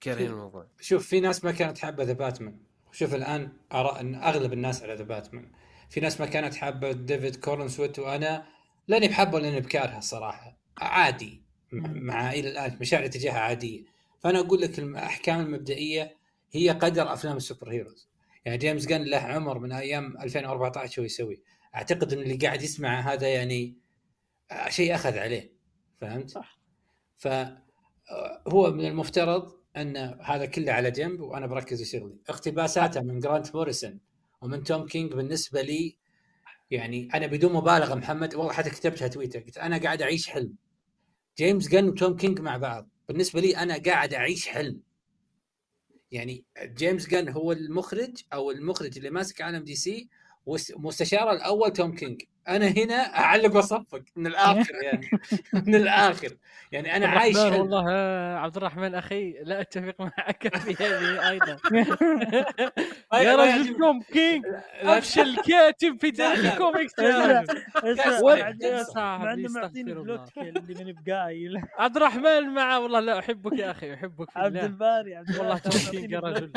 [0.00, 0.66] كارهين الموضوع.
[0.80, 2.58] شوف في ناس ما كانت حابه ذا باتمان.
[2.92, 5.52] شوف الآن ارى إن أغلب الناس على ذا باتمان.
[5.90, 8.46] في ناس ما كانت حابة ديفيد كورنسويت وأنا
[8.88, 10.58] لاني بحبه لأني بكارهه الصراحة.
[10.78, 11.42] عادي.
[11.72, 13.84] مع إلى الآن مشاعري تجاهها عادية.
[14.20, 16.16] فأنا أقول لك الأحكام المبدئية
[16.52, 18.10] هي قدر أفلام ال superheroes.
[18.44, 21.42] يعني جيمس جان له عمر من أيام 2014 شو يسوي
[21.74, 23.76] أعتقد إن اللي قاعد يسمع هذا يعني
[24.50, 25.52] آه، شيء أخذ عليه.
[26.00, 26.60] فهمت؟ صح.
[27.18, 33.18] ف آه، من المفترض أن هذا كله على جنب وأنا بركز في شغلي اقتباساته من
[33.18, 34.00] جرانت موريسون
[34.42, 35.96] ومن توم كينج بالنسبة لي
[36.70, 40.54] يعني أنا بدون مبالغة محمد والله حتى كتبتها تويتر قلت أنا قاعد أعيش حلم.
[41.38, 42.88] جيمس جن وتوم كينج مع بعض.
[43.08, 44.80] بالنسبة لي أنا قاعد أعيش حلم.
[46.10, 50.08] يعني جيمس جن هو المخرج أو المخرج اللي ماسك عالم دي سي
[50.46, 54.02] ومستشاره الأول توم كينج أنا هنا أعلق وأصفق.
[54.16, 55.10] من الآخر يعني.
[55.66, 56.28] من الآخر.
[56.72, 57.90] يعني أنا عايش والله
[58.38, 61.58] عبد الرحمن أخي لا أتفق معك في هذه أيضا.
[61.70, 61.78] ما-
[63.20, 63.78] يا ما رجل يعجبني.
[63.78, 64.44] توم كينج
[64.80, 66.52] أفشل كاتب في تاريخ.
[66.52, 67.44] الكوميكس يا.
[67.84, 69.18] رجل مع
[69.62, 71.62] معطيني بلوت اللي ماني بقايل.
[71.78, 75.90] عبد الرحمن مع والله لا أحبك يا أخي أحبك عبد الباري عبد والله الباري توم
[75.90, 76.52] كينج يا رجل.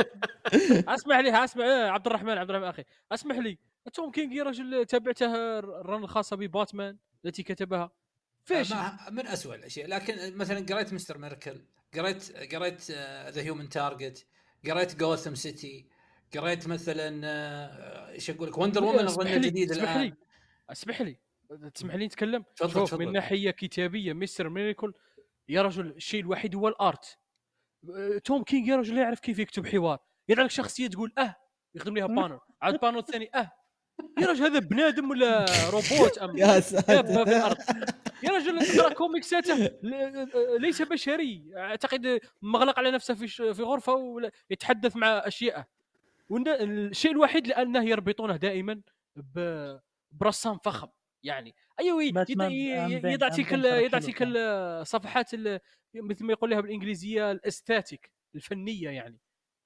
[0.88, 2.84] أسمح لي اسمع إيه، عبد الرحمن عبد الرحمن أخي.
[3.12, 3.58] أسمح لي
[3.94, 7.92] توم كينج يا رجل تابعته الرن الخاصة بباتمان التي كتبها.
[8.46, 8.74] فيش.
[9.12, 9.88] من أسوأ الأشياء.
[9.88, 12.92] لكن مثلا قريت مستر ميركل قريت قريت
[13.30, 14.28] The Human Target
[14.70, 15.88] قريت جوثم سيتي
[16.38, 20.02] قريت مثلا آه، إيش أقول لك Wonder Woman لي الجديد اسمح الآن.
[20.02, 20.14] لي
[20.70, 21.20] اسمح لي
[21.74, 22.94] تسمح لي نتكلم؟ شوف.
[22.94, 24.94] من ناحية كتابية Mister Miracle
[25.50, 27.18] يا رجل الشيء الوحيد هو ال art.
[27.90, 30.00] أه، توم كينج يا رجل لا يعرف كيف يكتب حوار.
[30.30, 31.36] يضع لك شخصية تقول أه
[31.76, 33.52] يخدم لها panel عاد panel الثاني أه.
[34.20, 37.04] يا رجل هذا بنادم ولا روبوت أم يا ساتر.
[37.06, 37.58] في الأرض.
[38.24, 41.52] يا رجل تقرا كوميكساته ل- ليس بشري.
[41.58, 45.66] أعتقد مغلق على نفسه في ش- في غرفة ويتحدث مع أشياء.
[46.48, 48.82] الشيء الوحيد لأنه يربطونه دائما
[49.16, 49.78] ب-
[50.12, 50.88] برسام فخم.
[51.24, 53.52] يعني أيوه يضع- تلك
[53.84, 54.18] يضع تلك.
[54.22, 55.60] الصفحات ال-
[55.96, 59.20] مثل ما يقول لها بالإنجليزية الأستاتيك الفنية يعني.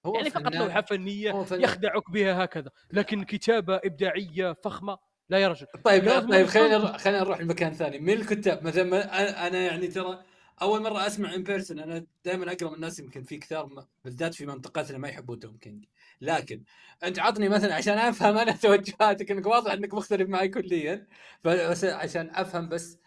[0.06, 1.46] هو يعني فقط لوحة فنية.
[1.52, 4.98] يخدعك بها هكذا لكن كتابة إبداعية فخمة
[5.30, 8.00] لا يا رجل طيب طيب خلينا خلينا نروح لمكان ثاني.
[8.00, 10.24] من الكتاب؟ مثلا أنا يعني ترى
[10.62, 14.46] أول مرة أسمع in person أنا دائما أقرأ من الناس يمكن في كثار بالذات في
[14.46, 15.86] منطقتنا ما يحبون توم كينج
[16.22, 16.64] لكن
[17.04, 21.08] أنت عطني مثلا عشان أفهم أنا توجهاتك إنك واضح إنك مختلف معي كليا
[21.44, 22.98] بس عشان أفهم بس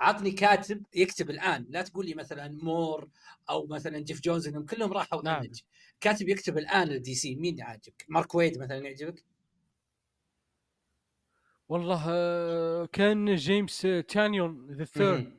[0.00, 1.66] عطني كاتب يكتب الآن.
[1.68, 3.08] لا تقول لي مثلا مور
[3.50, 5.42] أو مثلا جيف جونز إنهم كلهم راحوا نعم.
[6.00, 9.24] كاتب يكتب الآن الدي سي مين يعجبك؟ مارك ويد مثلا يعجبك؟
[11.68, 15.38] والله آه، كان جيمس تانيون the third.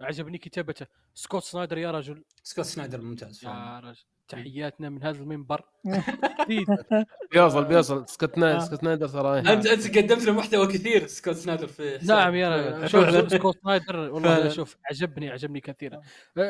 [0.00, 3.74] عجبني كتابته سكوت سنايدر يا رجل سكوت سنايدر ممتاز فعلاً.
[3.74, 5.62] يا رجل تحياتنا من هذا المنبر.
[7.32, 8.08] بيوصل بيوصل.
[8.08, 8.40] سكوت آه.
[8.40, 11.98] سنايدر سكوت سنايدر ترى انت أنت قدمت له محتوى كثير سكوت سنايدر في.
[12.02, 12.88] نعم يا رجل.
[12.88, 14.48] شوف سكوت سنايدر والله فعلا.
[14.48, 16.00] شوف عجبني عجبني كثيرا.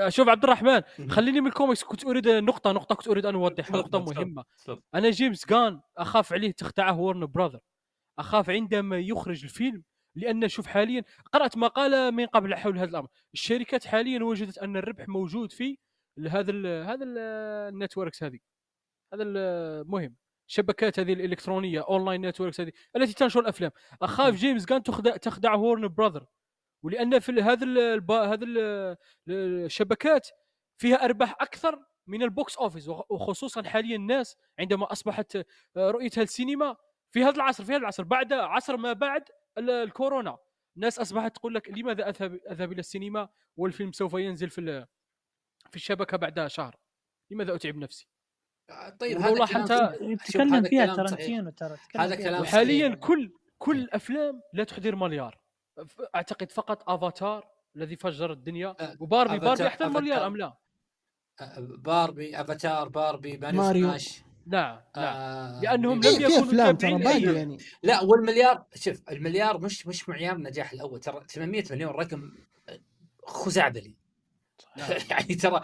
[0.09, 1.85] شوف عبد الرحمن خليني من الكوميكس.
[1.85, 4.45] كنت أريد نقطة نقطة كنت أريد أن اوضحها نقطة مهمة.
[4.65, 4.81] تفضل.
[4.95, 7.61] أنا جيمس جان أخاف عليه تخدعه ورنر براذر
[8.19, 9.83] أخاف عندما يخرج الفيلم
[10.17, 13.09] لأن شوف حاليا قرأت مقالة من قبل حول هذا الأمر.
[13.35, 15.79] الشركات حاليا وجدت أن الربح موجود في
[16.19, 17.19] هذا ال هذا ال
[17.75, 18.39] ال networks هذه.
[19.15, 20.17] هذا المهم
[20.49, 23.71] الشبكات هذه الإلكترونية online networks هذه التي تنشر الأفلام.
[24.03, 26.27] أخاف جيمس جان تخدع تخدع ورنر براذر
[26.85, 28.97] ولأن في هذا ال- هذا ال-
[29.29, 30.29] الشبكات
[30.81, 36.23] فيها أرباح أكثر من ال box office وخ- وخصوصا حاليا الناس عندما أصبحت آه، رؤيتها
[36.23, 36.77] السينما
[37.11, 39.23] في هذا العصر في هذا العصر بعد عصر ما بعد
[39.59, 40.39] ال- الكورونا.
[40.77, 44.87] الناس أصبحت تقول لك لماذا أذهب أذهب إلى السينما؟ والفيلم سوف ينزل في
[45.71, 46.77] في الشبكة بعد شهر
[47.31, 48.09] لماذا أتعب نفسي
[49.01, 50.87] طيب ولو هذا كلام- يتكلم هذا فيها.
[50.97, 52.15] ترنتينو ترى تكلم هذا.
[52.17, 52.99] كلام وحاليا صحيح.
[53.01, 55.39] كل كل الافلام لا تحضر مليار
[56.15, 59.89] أعتقد فقط أفاتار الذي فجر الدنيا أه، وباربي باربي أفاتار.
[59.91, 60.57] مليار أم لا؟
[61.79, 63.89] باربي أفاتار باربي ماريو, ماريو.
[63.89, 66.91] سماش نعم نعم آه لأنهم بي- لم في يكونوا في افلام ترى.
[67.37, 72.33] يعني لا والمليار شوف المليار مش مش معيار النجاح الأول ترى 800 مليون رقم
[73.25, 73.95] خزعبلي.
[75.11, 75.61] يعني ترى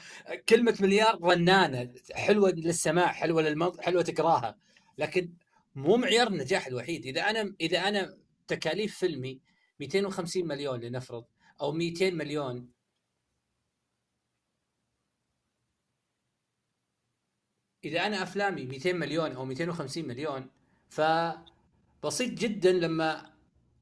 [0.48, 4.58] كلمة مليار رنانة حلوة للسماع حلوة للمنطق حلوة تقراها.
[4.98, 5.32] لكن
[5.74, 7.06] مو معيار النجاح الوحيد.
[7.06, 8.18] إذا أنا إذا أنا
[8.48, 9.40] تكاليف فيلمي
[9.80, 11.24] 250 مليون لنفرض
[11.60, 12.68] أو 200 مليون
[17.84, 20.50] إذا أنا أفلامي 200 مليون أو 250 مليون
[20.88, 23.32] فبسيط جدا لما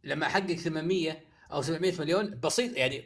[0.05, 2.41] لما أحقق 800 أو 700 مليون.
[2.41, 3.05] بسيط يعني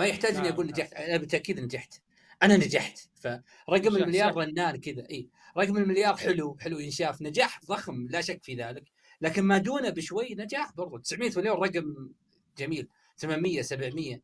[0.00, 0.74] ما يحتاج إني نعم، أقول نعم.
[0.74, 1.94] نجحت أنا بالتأكيد نجحت.
[2.42, 2.98] أنا نجحت.
[3.14, 4.36] فرقم المليار.
[4.36, 5.06] رنان كذا.
[5.10, 5.28] إي
[5.58, 8.84] رقم المليار حلو حلو ينشاف نجاح ضخم لا شك في ذلك.
[9.20, 10.98] لكن ما دونه بشوي نجاح برضو.
[10.98, 12.12] 900 مليون رقم
[12.58, 12.88] جميل.
[13.16, 14.22] 800 700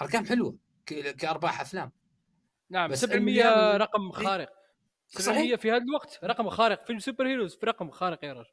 [0.00, 0.58] أرقام حلوة
[1.18, 1.92] كأرباح أفلام.
[2.70, 4.48] نعم بس 700 المليار- رقم خارق.
[5.08, 6.86] 700 في هذا الوقت رقم خارق.
[6.86, 8.52] فيلم superheroes في رقم خارق يا رجل.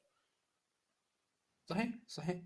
[1.66, 2.42] صحيح صحيح.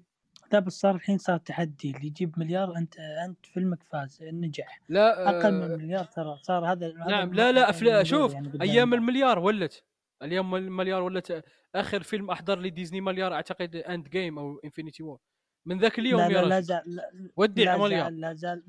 [0.52, 4.82] لا بس صار الحين صار تحدي اللي يجيب مليار أنت أنت فيلمك فاز نجح.
[4.90, 8.62] لا أقل آه، من مليار ترى صار هذا نعم لا لا افلام الموضوع شوف يعني
[8.62, 8.94] أيام.
[8.94, 9.84] المليار ولت.
[10.22, 11.44] أيام المليار ولت.
[11.76, 15.20] آخر فيلم أحضر لي ديزني مليار أعتقد Endgame أو Infinity War.
[15.66, 18.64] من ذاك اليوم لا يا لا لا زال لا, ودي لا مليار زال لا زال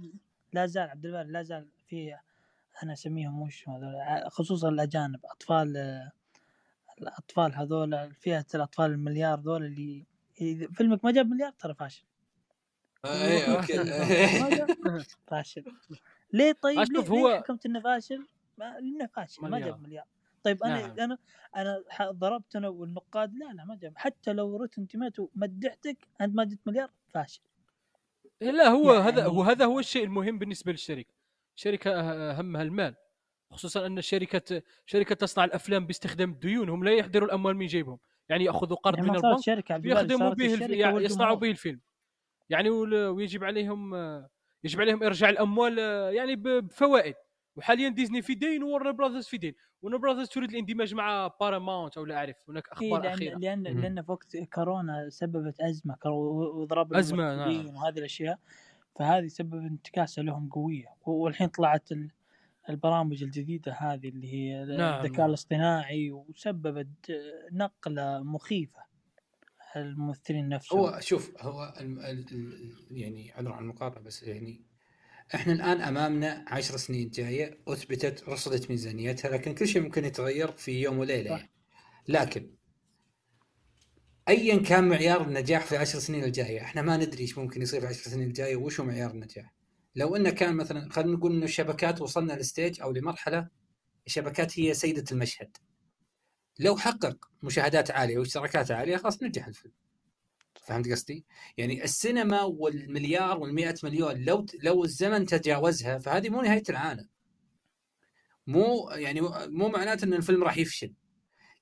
[0.52, 2.16] لا زال عبد الباري لا زال في
[2.82, 3.64] أنا أسميهم وش
[4.26, 6.12] خصوصا الأجانب أطفال آه،
[7.02, 10.04] الأطفال هذول فئة الأطفال المليار ذول اللي
[10.74, 12.04] فيلمك ما جاب مليار ترى فاشل.
[13.04, 13.76] اي okay.
[14.42, 15.64] ما جاب فاشل.
[16.32, 18.26] ليه طيب؟ أشوف ليه, هو- ليه حكمت إنه فاشل؟
[18.58, 19.58] ما لأنه فاشل ما.
[19.58, 20.04] جاب مليار.
[20.44, 21.00] طيب أنا نعم.
[21.00, 21.18] أنا
[21.56, 23.92] أنا ح- ضربت أنا والنقاد لا لا ما جاب.
[23.96, 27.40] حتى لو Rotten Tomato مدحتك أنت ما جبت مليار فاشل.
[28.40, 31.12] لا هو يعني- هذا هو هذا هو الشيء المهم بالنسبة للشركة.
[31.56, 32.94] الشركة أه- همها المال
[33.50, 37.98] خصوصا أن الشركة شركة تصنع الأفلام باستخدام الديون هم لا يحضروا الأموال من جيبهم.
[38.28, 40.70] يعني يأخذوا قرض يعني من البنك يخدموا به الف...
[40.70, 41.80] يعني يصنعوا به الفيلم.
[42.50, 43.94] يعني ويجب عليهم
[44.64, 45.78] يجب عليهم إرجاع الأموال
[46.14, 47.14] يعني بفوائد.
[47.56, 52.04] وحاليا ديزني في دين وورنر براذرز في دين ورنر براذرز تريد الاندماج مع باراماونت أو
[52.04, 52.36] لا أعرف.
[52.48, 53.38] هناك إيه أخبار لأن أخيرة.
[53.38, 53.62] لأن.
[53.62, 58.38] لأن في وقت كورونا سببت أزمة وإضراب أزمة، الممثلين وهذه الأشياء.
[58.98, 60.86] فهذه سبب انتكاسة لهم قوية.
[61.06, 62.10] والحين طلعت ال-
[62.68, 65.04] البرامج الجديدة هذه اللي هي نعم.
[65.04, 67.12] الذكاء الاصطناعي وسببت
[67.52, 68.88] نقلة مخيفة
[69.76, 74.64] الممثلين نفسهم هو شوف هو ال ال ال يعني عذرا عن المقاطعه بس يعني
[75.34, 80.82] إحنا الآن أمامنا عشر سنين جاية أثبتت رصدت ميزانيتها لكن كل شيء ممكن يتغير في
[80.82, 81.36] يوم وليلة صح.
[81.36, 81.50] يعني.
[82.08, 82.50] لكن
[84.28, 87.86] ايا كان معيار النجاح في العشر سنين الجاية إحنا ما ندري إيش ممكن يصير في
[87.86, 89.54] العشر سنين الجاية وش هو معيار النجاح
[89.96, 93.48] لو إنه كان مثلا خلينا نقول إنه الشبكات وصلنا لستيج أو لمرحلة
[94.06, 95.56] الشبكات هي سيدة المشهد
[96.58, 99.74] لو حقق مشاهدات عالية واشتراكات عالية خلاص نجح الفيلم
[100.68, 101.24] فهمت قصدي؟
[101.56, 107.08] يعني السينما والمليار وال100 مليون لو لو الزمن تجاوزها فهذه مو نهاية العالم.
[108.46, 110.94] مو يعني مو معناته إن الفيلم راح يفشل.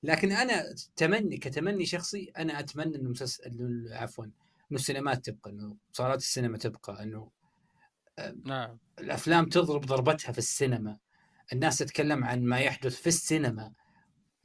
[0.03, 4.33] لكن أنا تمني كتمني شخصي أنا أتمنى إنه مسلسل عفوا إنه
[4.71, 7.31] السينمات تبقى إنه صالات السينما تبقى إنه
[8.45, 8.77] نعم.
[8.99, 10.97] الأفلام تضرب ضربتها في السينما.
[11.53, 13.73] الناس تتكلم عن ما يحدث في السينما.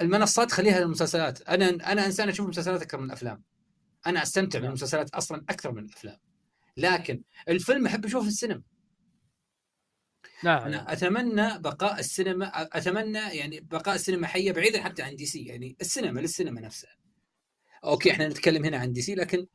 [0.01, 1.43] المنصات خليها للمسلسلات.
[1.43, 3.43] أنا أنا إنسان أشوف المسلسلات أكثر من الأفلام.
[4.07, 4.67] أنا أستمتع نعم.
[4.67, 6.19] بالمسلسلات أصلا أكثر من الأفلام.
[6.77, 8.63] لكن الفيلم أحب أشوفه في السينما.
[10.45, 10.63] نعم.
[10.63, 15.45] أنا أتمنى بقاء السينما أتمنى يعني بقاء السينما حية بعيدا حتى عن دي سي.
[15.45, 16.97] يعني السينما للسينما نفسها.
[17.85, 19.47] okay إحنا نتكلم هنا عن دي سي لكن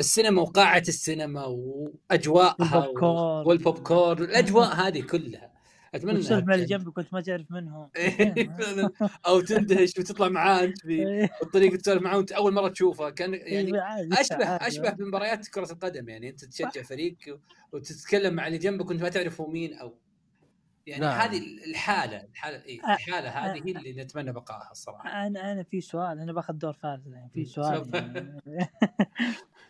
[0.00, 2.86] السينما وقاعة السينما وأجواءها
[3.46, 4.24] والبوب كورن.
[4.24, 5.52] الأجواء هذه كلها
[5.94, 6.76] أتمنى والسوالف إنها اللي ترجع.
[6.76, 7.90] جنبك كنت ما تعرف منهم
[9.26, 13.34] أو تندهش وتطلع معاه أنت في إيه، الطريق تسولف معاه وأنت أول مرة تشوفه كان
[13.34, 14.44] يعني إيه، عادي، أشبه.
[14.46, 17.16] اشبه بمباريات كرة القدم يعني أنت تشجع فريق
[17.72, 19.98] وتتكلم مع اللي جنبك وأنت ما تعرف هو مين أو
[20.86, 21.20] يعني نعم.
[21.20, 21.38] هذه
[21.70, 26.32] الحالة الحالة إيه الحالة هذه هي اللي نتمنى بقائها الصراحة أنا أنا في سؤال أنا
[26.32, 27.44] باخذ دور فارس الحين في.
[27.44, 27.90] سؤال.
[27.94, 28.40] يعني.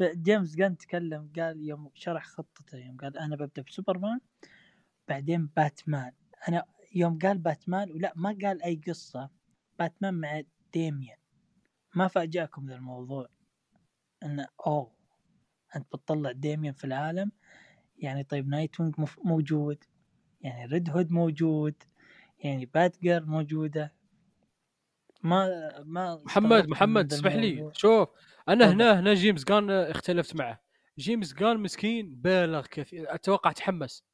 [0.01, 4.21] جيمس جان تكلم قال يوم شرح خطته يوم قال أنا ببدأ بسوبرمان
[5.09, 6.13] بعدين باتمان.
[6.49, 6.65] أنا
[6.95, 9.31] يوم قال باتمان ولا ما قال أي قصة
[9.79, 10.43] باتمان مع
[10.73, 11.17] ديميان.
[11.95, 13.29] ما فاجأكم ذا الموضوع
[14.23, 14.93] انه أوه
[15.77, 17.33] أنت بتطلع ديميان في العالم
[17.97, 18.95] يعني طيب نايت وينج
[19.25, 19.85] موجود
[20.41, 21.75] يعني ريد هود موجود
[22.39, 23.95] يعني بات جيرل موجودة.
[25.23, 27.71] ما ما محمد محمد اسمح لي.
[27.75, 28.09] شوف
[28.49, 28.71] أنا.
[28.73, 30.61] هنا هنا جيمس جان اختلفت معه.
[30.99, 34.05] جيمس جان مسكين بالغ كثير أتوقع تحمس.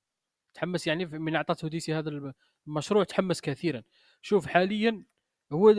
[0.55, 2.33] تحمس يعني من أعطته دي سي هذا
[2.67, 3.83] المشروع تحمس كثيرا.
[4.23, 5.05] شوف حاليا
[5.53, 5.71] هو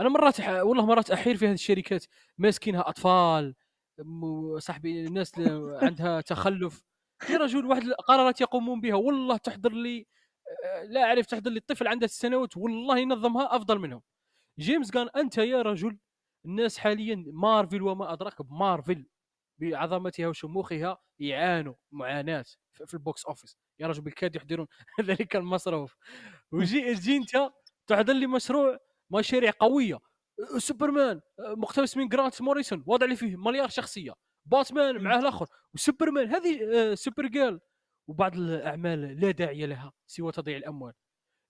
[0.00, 2.04] أنا مرات والله مرات أحير في هذه الشركات.
[2.38, 3.54] ماسكينها أطفال
[4.58, 5.32] صاحبي الناس
[5.82, 6.82] عندها تخلف.
[7.30, 8.94] يا رجل واحد القرارات يقومون بها.
[8.94, 10.06] والله تحضر لي
[10.64, 14.02] آه، لا أعرف تحضر لي الطفل عنده سنوات والله ينظمها أفضل منهم.
[14.58, 15.98] جيمس قال أنت يا رجل
[16.44, 19.06] الناس حاليا مارفل وما أدراك بمارفل
[19.60, 22.44] بعظمتها وشموخها يعانوا معاناة
[22.86, 23.58] في ال box office.
[23.80, 24.66] يا رجل بالكاد يحضرون
[25.00, 25.96] ذلك المصروف.
[26.52, 27.50] وجي تجي أنت
[27.86, 28.78] تحضر لي مشروع
[29.10, 29.98] مشاريع قوية.
[30.58, 34.12] سوبرمان مقتبس من جرانت موريسون وضع لي فيه مليار شخصية.
[34.46, 36.60] باتمان معاه الآخر وسوبرمان هذه
[36.92, 37.60] آه، سوبر جيرل
[38.08, 40.92] وبعض الأعمال لا داعي لها سوى تضييع الأموال.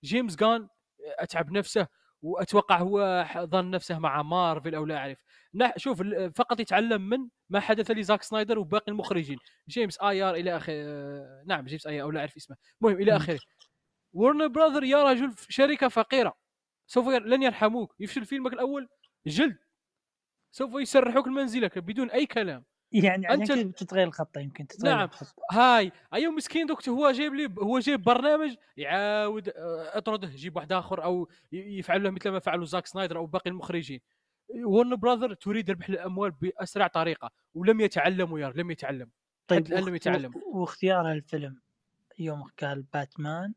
[0.05, 0.69] جيمس جان
[1.19, 1.89] أتعب نفسه.
[2.23, 5.19] وأتوقع هو ظن نفسه مع مارفل أو لا أعرف.
[5.77, 6.03] شوف
[6.37, 7.19] فقط يتعلم من
[7.51, 9.39] ما حدث لزاك سنايدر وباقي المخرجين.
[9.69, 12.57] جيمس آي آر إلى اخره آه، نعم جيمس آي أو لا أعرف اسمه.
[12.83, 13.17] المهم إلى.
[13.17, 13.39] آخره.
[14.13, 16.35] ورنر براذر يا رجل شركة فقيرة.
[16.87, 17.23] سوف ير...
[17.27, 17.95] لن يرحموك.
[18.01, 18.89] يفشل فيلمك الأول
[19.27, 19.59] جلد.
[20.53, 22.65] سوف يسرحوك لمنزلك بدون أي كلام.
[22.93, 25.05] يعني كذا بتتغير الخطة يمكن تتغير نعم.
[25.05, 25.43] الخطة.
[25.51, 30.73] هاي أيوه مسكين دوك هو جايب لي هو جايب برنامج يعاود آه، اطرده جيب واحد
[30.73, 34.01] آخر أو يفعل له مثل ما فعلوا زاك سنايدر أو باقي المخرجين
[34.65, 39.11] Warner Brother تريد ربح الأموال بأسرع طريقة ولم يتعلموا يا لم يتعلم
[39.49, 40.33] طيب الآن لم يتعلم.
[40.53, 41.61] واختيار الفيلم
[42.19, 43.55] يوم قال باتمان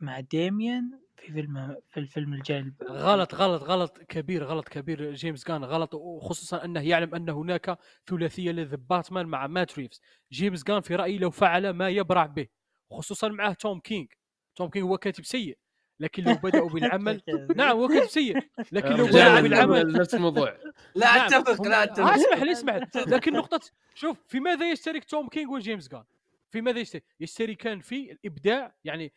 [0.00, 5.12] مع ديميان في فيلم في الفيلم الجاي غلط غلط غلط كبير غلط كبير.
[5.12, 10.00] جيمس جان غلط وخصوصا أنه يعلم ان هناك ثلاثية لذا باتمان مع مات ريفز.
[10.32, 12.46] جيمس جان في رأيي لو فعل ما يبرع به
[12.90, 14.08] خصوصا معه توم كينج
[14.56, 15.58] توم كينج هو كاتب سيء
[16.00, 17.22] لكن لو بدأوا بالعمل
[17.56, 18.38] نعم هو كاتب سيء
[18.72, 20.56] لكن لو بدأوا رجعنا بالعمل نفس الموضوع.
[20.94, 22.86] لا نعم، أتفق لا آه، اتفق اسمح لي اسمح لي.
[23.16, 23.60] لكن نقطة
[23.94, 26.04] شوف في ماذا يشترك توم كينج وجيمس جان؟
[26.50, 29.10] في ماذا يشترك؟ يشتركان في الابداع يعني آه،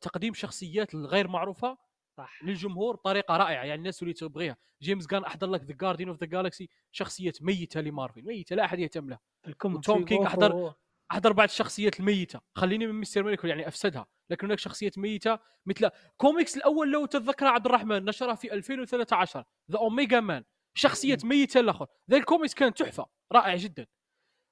[0.00, 1.78] تقديم شخصيات الغير معروفة
[2.16, 2.42] صح.
[2.44, 4.56] للجمهور بطريقة رائعة يعني الناس اللي تبغيها.
[4.82, 8.78] جيمس جان أحضر لك The Guardians of the Galaxy شخصية ميتة لمارفل ميتة لا أحد
[8.78, 9.20] يهتم لها.
[9.64, 10.72] وتوم كينج أحضر-
[11.12, 12.40] أحضر بعض الشخصيات الميتة.
[12.54, 17.46] خليني من Mister Miracle يعني أفسدها لكن هناك شخصيات ميتة مثل كوميكس الأول لو تتذكر
[17.46, 20.44] عبد الرحمن نشرها في 2013 The Omega Men
[20.74, 23.86] شخصية ميتة الآخر ذا الكوميكس كان تحفة رائع جدا.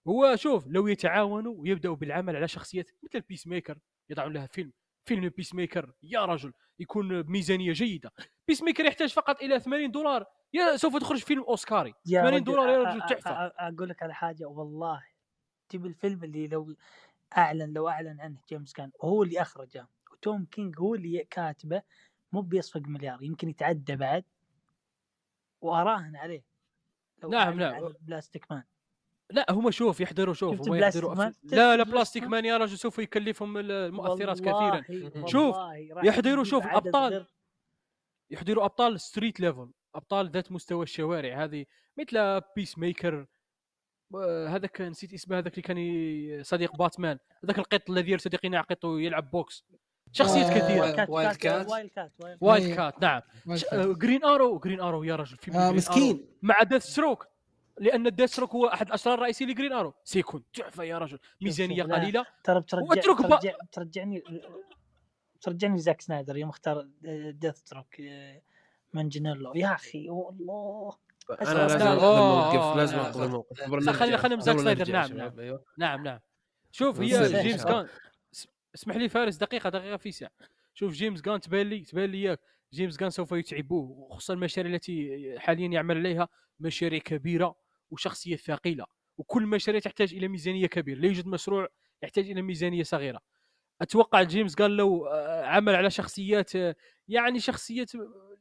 [0.09, 3.79] هو شوف لو يتعاونوا ويبدأوا بالعمل على شخصيات مثل Peacemaker
[4.11, 4.73] يضعون لها فيلم.
[5.09, 8.13] فيلم Peacemaker يا رجل يكون بميزانيه جيدة.
[8.49, 10.27] Peacemaker يحتاج فقط إلى 80 دولار.
[10.53, 13.31] يا سوف تخرج فيلم اوسكاري 80 دولار يا رجل تحفة.
[13.31, 15.05] أقول لك على حاجة والله
[15.69, 16.75] تبي الفيلم اللي لو
[17.37, 21.83] أعلن لو أعلن عنه جيمس جان وهو اللي أخرجه وتوم كينج هو اللي كاتبه
[22.33, 24.25] مو بيصفق مليار يمكن يتعدى بعد.
[25.61, 26.43] وأراهن عليه.
[27.23, 27.93] لو نعم، نعم.
[28.01, 28.63] Plastic Man
[29.31, 32.99] لا هم شوف يحضروا شوف هم يحضروا؟ أف- لا لا Plastic Man يا رجل سوف
[32.99, 34.83] يكلفهم المؤثرات كثيرا.
[35.27, 35.57] شوف،
[36.05, 36.67] يحضروا شوف.
[36.67, 37.27] غير-
[38.31, 41.45] يحضروا أبطال street level أبطال ذات مستوى الشوارع.
[41.45, 41.65] هذه
[41.99, 43.27] مثل Peacemaker
[44.15, 48.85] آه، هذاك نسيت اسمه هذاك اللي كان صديق باتمان هذاك القط الذي يرتدي قناع قط
[48.85, 49.65] ويلعب box.
[50.13, 50.81] شخصيات آه، كثيرة.
[50.81, 51.09] Wild Cat.
[51.69, 52.75] Wild Cat Wild.
[52.77, 53.21] Cat نعم.
[53.93, 56.27] Green Arrow Green Arrow يا رجل في آه مسكين.
[56.43, 57.27] مع Deathstroke
[57.81, 61.19] لأن Deathstroke هو أحد الاشرار الرئيسيين ل Green Arrow سيكون تحفه يا رجل.
[61.41, 61.83] ميزانية.
[61.83, 62.27] قليلة.
[62.45, 63.03] ترى بترجع.
[63.03, 64.23] ترجع ترجعني
[65.41, 66.89] ترجعني زاك سنايدر يوم اختار
[67.31, 67.95] Deathstroke
[68.93, 70.93] مانجنيلو يا أخي والله.
[71.31, 73.27] أنا لازم لا، اخذ الموقف لازم لا، اخذ لا.
[73.27, 76.19] الموقف نرجع- خلينا- خلينا بزاك قبل سنايدر، نعم، أيوه نعم نعم.
[76.73, 77.07] شوف هي
[77.43, 80.31] جيمس اس- اسمح لي فارس دقيقة دقيقة في ساعة.
[80.75, 82.41] شوف جيمس جان تبان لي تبان لي إياك.
[82.73, 86.29] جيمس جان سوف يتعبوه وخصوصا المشاريع التي حاليا يعمل عليها
[86.61, 87.55] مشاريع كبيرة.
[87.91, 88.85] وشخصية ثقيلة
[89.19, 91.69] وكل مشاريع تحتاج إلى ميزانية كبيرة لا يوجد مشروع
[92.03, 93.21] يحتاج إلى ميزانية صغيرة.
[93.83, 96.77] أتوقع جيمس جان لو آه، عمل على شخصيات آه،
[97.09, 97.91] يعني شخصيات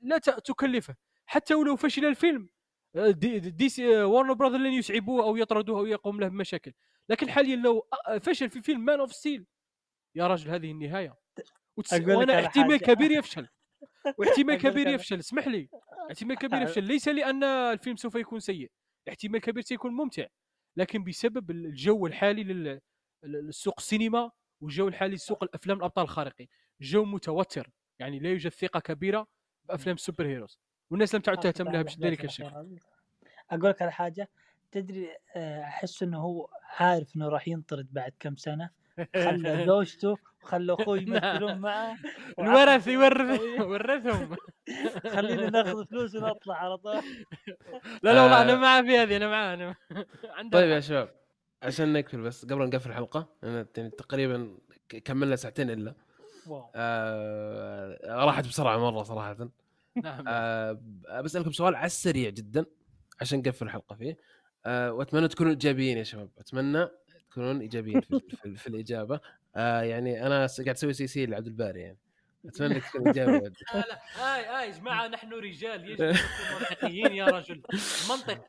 [0.01, 0.95] لا ت- تكلفه.
[1.25, 2.49] حتى ولو فشل الفيلم
[2.95, 6.73] آه، D, DC Warner Brother لن يتعبوه أو يطردوه أو يقوم له بمشاكل.
[7.09, 9.45] لكن حاليا لو آه، فشل في فيلم Man of Steel
[10.15, 11.15] يا رجل هذه النهاية.
[11.77, 11.93] وتس...
[11.93, 12.77] وأنا احتمال.
[12.79, 13.47] كبير يفشل.
[14.17, 15.69] واحتمال كبير يفشل اسمح لي.
[16.11, 16.83] احتمال كبير يفشل.
[16.83, 18.71] ليس لأن الفيلم سوف يكون سيء.
[19.09, 20.25] احتمال كبير سيكون ممتع
[20.77, 22.81] لكن بسبب الجو الحالي لل-
[23.23, 24.31] للسوق السينما
[24.61, 26.47] والجو الحالي لسوق الأفلام الأبطال الخارقين
[26.81, 27.69] جو متوتر
[27.99, 29.27] يعني لا يوجد ثقة كبيرة
[29.65, 30.59] بأفلام السوبر هيروز.
[30.89, 32.79] والناس لم تعد تهتم لها بذلك الشكل
[33.51, 34.29] أقول لك على حاجة.
[34.71, 38.69] تدري آه، أحس إنه هو عارف إنه راح ينطرد بعد كم سنة.
[39.15, 41.97] خلى زوجته وخلى اخوه يمثلون معه.
[42.39, 43.41] الورث يورث.
[43.59, 44.35] ورثهم
[45.15, 46.93] خلينا ناخذ فلوس ونطلع على طول.
[48.03, 48.41] لا لا والله.
[48.41, 49.75] أنا معاه في هذه أنا معاه أنا
[50.51, 51.09] طيب يا شباب
[51.63, 54.57] عشان نقفل بس قبل ما نقفل الحلقة يعني تقريبا
[55.05, 55.93] كملنا ساعتين إلا.
[56.75, 59.49] آه راحت بسرعة مرة صراحة.
[60.03, 60.23] نعم.
[60.27, 60.77] آه
[61.23, 62.65] بسألكم سؤال على السريع جدا
[63.21, 64.17] عشان نقفل الحلقة فيه.
[64.65, 66.29] آه وأتمنى تكونوا إيجابيين يا شباب.
[66.39, 66.87] أتمنى
[67.37, 69.19] تكونون إيجابيين في, في, في الإجابة.
[69.55, 71.97] آه يعني أنا قاعد أسوي CC لعبد الباري يعني.
[72.45, 73.39] أتمنى إنك تكون إيجابي لا
[73.89, 73.99] لا.
[74.15, 75.89] هاي هاي يا جماعة نحن رجال.
[75.89, 77.61] يجب ان نكون منطقيين يا رجل.
[78.09, 78.45] منطق.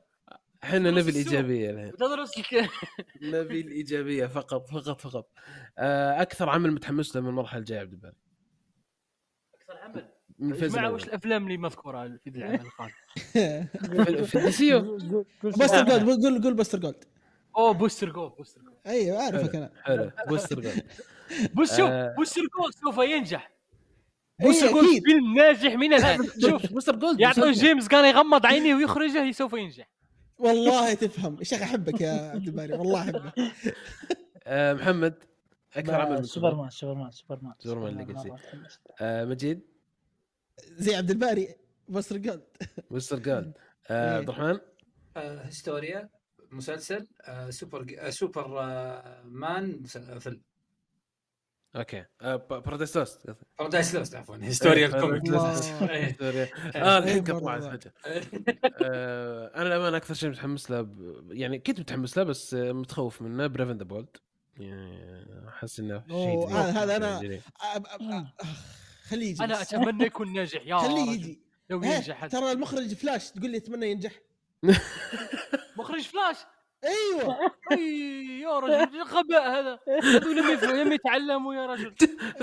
[0.64, 1.10] إحنا نبي.
[1.10, 1.92] الإيجابية الحين.
[3.22, 5.28] نبي الإيجابية فقط فقط فقط.
[5.78, 8.16] آه أكثر عمل متحمس له من المرحلة الجاية عبد الباري؟
[9.54, 10.08] أكثر عمل؟
[10.38, 10.92] من الفيز جماعة.
[10.92, 12.92] وش الأفلام اللي مذكورة في العمل القادم؟
[14.24, 14.78] في- الدي سي
[15.44, 15.82] بستر.
[15.84, 17.04] جولد قول قول بستر جولد.
[17.58, 19.70] أوه بوستر جو بوستر جو أيوه أعرفك أنا.
[19.82, 20.72] حلو بوستر جول.
[21.54, 22.14] بص شوف آه.
[22.14, 23.50] بوستر جو سوف ينجح.
[24.40, 24.80] إيه، بوستر جو.
[25.04, 26.18] فيلم ناجح من الآن.
[26.50, 27.60] شوف بوستر جولد يعطوا مسلسل.
[27.66, 29.88] جيمس كان يغمض عينيه ويخرجه سوف ينجح.
[30.38, 31.36] والله تفهم.
[31.38, 33.32] يا شيخ أحبك يا عبد الباري والله أحبك.
[34.46, 35.14] آه محمد
[35.76, 37.54] أكثر عمل سوبرمان سوبرمان سوبرمان.
[37.58, 38.30] سوبرمان Legacy.
[39.00, 39.60] آه مجيد؟
[40.76, 41.54] زي عبد الباري
[41.88, 42.42] Booster Gold
[42.90, 43.52] Booster Gold
[43.90, 44.16] آه إيه.
[44.16, 44.58] عبد الرحمن؟
[45.16, 46.08] آه، Historia.
[46.50, 49.82] مسلسل آه، سوبر آه، سوبر آه، man
[50.18, 50.40] فيلم.
[51.76, 52.04] Okay.
[52.50, 54.36] Paradise Lost Paradise Lost عفوا.
[54.36, 55.22] Historia إيه، ال comic.
[55.90, 56.50] إيه.
[56.76, 57.62] آه الحين إيه، قطعت.
[57.64, 57.92] فجاه
[59.54, 61.22] أنا الامانه أكثر شيء متحمس له ب...
[61.32, 63.46] يعني كنت متحمس له بس متخوف منه.
[63.46, 64.16] Brave and the Bold
[64.56, 66.48] يعني أحس إنه شيء.
[66.48, 67.30] هذا-
[67.60, 68.46] أخ،
[69.02, 69.62] خليه يجي أنا.
[69.62, 70.62] أتمنى يكون ناجح.
[70.66, 71.10] يا خليه.
[71.10, 71.40] يجي.
[71.70, 72.26] لو ينجح.
[72.26, 74.12] ترى المخرج فلاش تقول لي أتمنى ينجح.
[75.98, 76.36] مخرج فلاش.
[76.84, 77.38] أيوه.
[77.72, 80.36] أي يا رجل غباء هذا؟ هذول
[80.86, 81.94] لم يتعلموا يا رجل.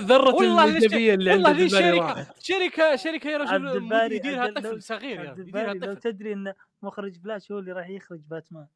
[0.64, 1.52] ليش- الايجابيه اللي عند والله
[2.00, 3.56] راحت شركه شركه يا رجل
[4.16, 8.20] يديرها طفل صغير يا يديرها الباري لو تدري إن مخرج فلاش هو اللي راح يخرج
[8.20, 8.68] باتمان.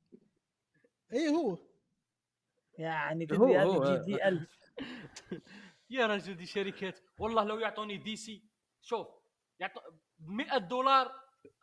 [1.14, 1.58] اي هو.
[2.78, 4.48] يعني هو- تدري هذا جي دي 1000
[5.90, 8.44] يا رجل دي شركات والله لو يعطوني دي سي
[8.82, 9.08] شوف
[9.60, 9.82] يعطوا
[10.20, 11.12] 100 دولار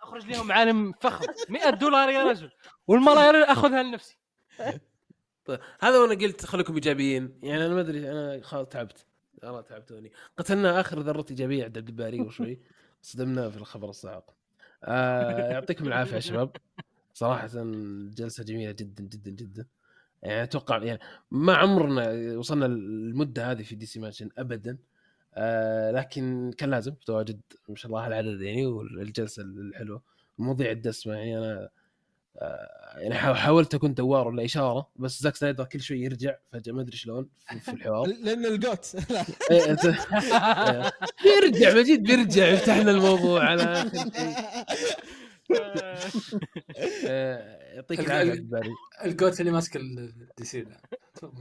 [0.02, 1.26] أخرج لهم عالم فخم.
[1.48, 2.50] 100 دولار يا رجل.
[2.86, 4.18] والملايير أخذها لنفسي.
[5.44, 7.38] طيب هذا وأنا قلت خليكم إيجابيين.
[7.42, 9.06] يعني أنا ما أدري أنا خلاص تعبت.
[9.42, 10.12] والله تعبتوني.
[10.36, 12.60] قتلنا آخر ذرة إيجابية عند عبد الباري وشوي.
[13.02, 14.36] صدمناه في الخبر الصعق
[14.84, 16.56] آه يعطيكم العافية يا شباب.
[17.14, 17.48] صراحة
[18.16, 19.66] جلسة جميلة جدا جدا جدا.
[20.22, 21.00] يعني أتوقع يعني
[21.30, 24.78] ما عمرنا وصلنا المدة هذه في DC Mansion ابدا.
[25.36, 30.02] آه لكن كان لازم تواجد ما شاء الله العدد يعني والجلسة الحلوة.
[30.38, 31.68] المواضيع الدسمه يعني أنا
[32.38, 36.72] آه، يعني حا- حاولت أكون دوار ولا إشارة بس زاك سنايدر كل شوي يرجع فجأة
[36.72, 37.28] ما أدري شلون
[37.60, 38.06] في, الحوار.
[38.24, 38.86] لأن ال GOAT.
[39.50, 40.92] إيه، إيه.
[41.24, 44.10] بيرجع مجيد بيرجع يفتح لنا الموضوع على آخر
[47.06, 48.44] آه، يعطيك العافية
[49.04, 50.76] ال GOAT اللي ماسك ال DC ده.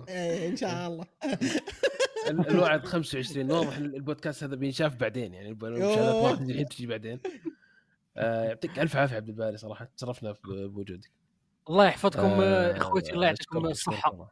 [0.09, 1.05] إيه، إن شاء الله.
[1.25, 1.59] ال-
[2.27, 7.19] الوعد 25 واضح البودكاست هذا بينشاف بعدين يعني المشاهدات ما راح تجي الحين تجي بعدين.
[8.17, 9.89] آه، يعطيك ألف عافية عبد الباري صراحة.
[9.97, 11.11] تشرفنا بوجودك.
[11.69, 14.31] الله يحفظكم آه، إخوتي الله يعطيكم الصحة.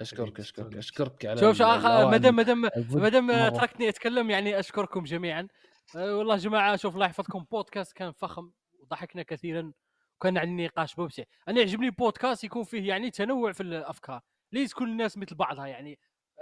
[0.00, 1.66] أشكرك أشكرك أشكرك على شوف شوف.
[1.68, 2.60] ما دام ما دام
[2.90, 3.48] ما دام.
[3.48, 5.48] تركتني أتكلم يعني أشكركم جميعا.
[5.94, 7.46] والله يا جماعة شوف الله يحفظكم.
[7.50, 8.50] بودكاست كان فخم
[8.80, 9.72] وضحكنا كثيرا
[10.16, 11.22] وكان عندنا نقاش ممتع.
[11.48, 14.20] أنا يعجبني بودكاست يكون فيه يعني تنوع في الأفكار.
[14.52, 15.98] ليس كل الناس مثل بعضها يعني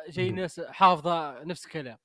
[0.09, 0.31] جاي.
[0.31, 1.99] ناس حافظة نفس الكلام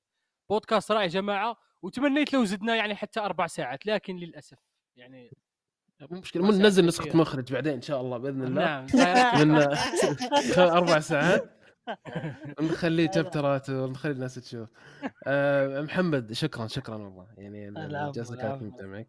[0.50, 4.58] بودكاست رائع جماعة وتمنيت لو زدنا يعني حتى أربع ساعات لكن للأسف
[4.96, 5.38] يعني
[6.12, 7.18] مو مشكلة مو ننزل نسخة.
[7.18, 8.86] مخرج بعدين إن شاء الله بإذن الله نعم.
[9.48, 9.62] من
[10.58, 11.60] أربع ساعات
[12.62, 14.70] نخليه شابترات ونخلي الناس تشوف
[15.28, 18.64] آه محمد شكرا شكرا والله يعني الجلسه كانت.
[18.64, 19.08] ممتعه معك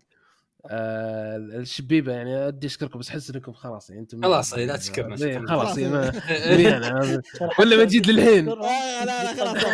[0.67, 5.47] آه الشبيبة يعني أدي أشكركم بس أحس إنكم خلاص يعني أنتم خلاص، لا تشكرنا، إيه،.
[5.47, 5.79] خلاص.
[5.79, 6.05] إيه، ما
[6.61, 7.23] يعني
[7.59, 8.49] ولا مجيد للحين.
[8.49, 9.65] آه، لا لا خلاص.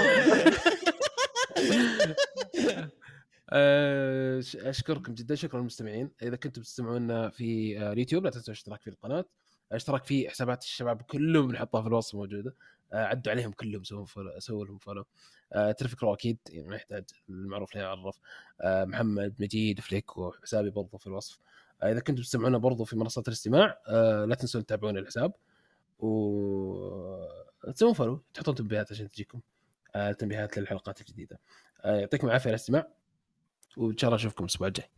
[3.51, 6.11] آه، ش- أشكركم جدا شكرا للمستمعين.
[6.23, 9.25] إذا كنتم تستمعونا في آه، اليوتيوب لا تنسوا الاشتراك في القناة.
[9.73, 12.55] اشتراك في حسابات الشباب كلهم بنحطها في الوصف موجودة.
[12.93, 15.05] عدوا عليهم كلهم سووا follow سووا لهم follow.
[15.53, 18.19] آه، ترفيك رو أكيد يعني ما يحتاج المعروف لا يعرف.
[18.61, 21.39] آه، محمد مجيد فليك وحسابي برضو في الوصف.
[21.83, 23.79] آه، إذا كنتم تستمعونا برضو في منصات الاستماع
[24.29, 25.33] لا تنسوا تتابعون الحساب.
[25.99, 26.09] و
[27.75, 29.41] تسوون فولو تحطون تنبيهات عشان تجيكم
[30.19, 31.41] تنبيهات للحلقات الجديدة.
[31.85, 32.89] يعطيكم العافية على الاستماع
[33.77, 34.91] وإن شاء الله أشوفكم الأسبوع الجاي.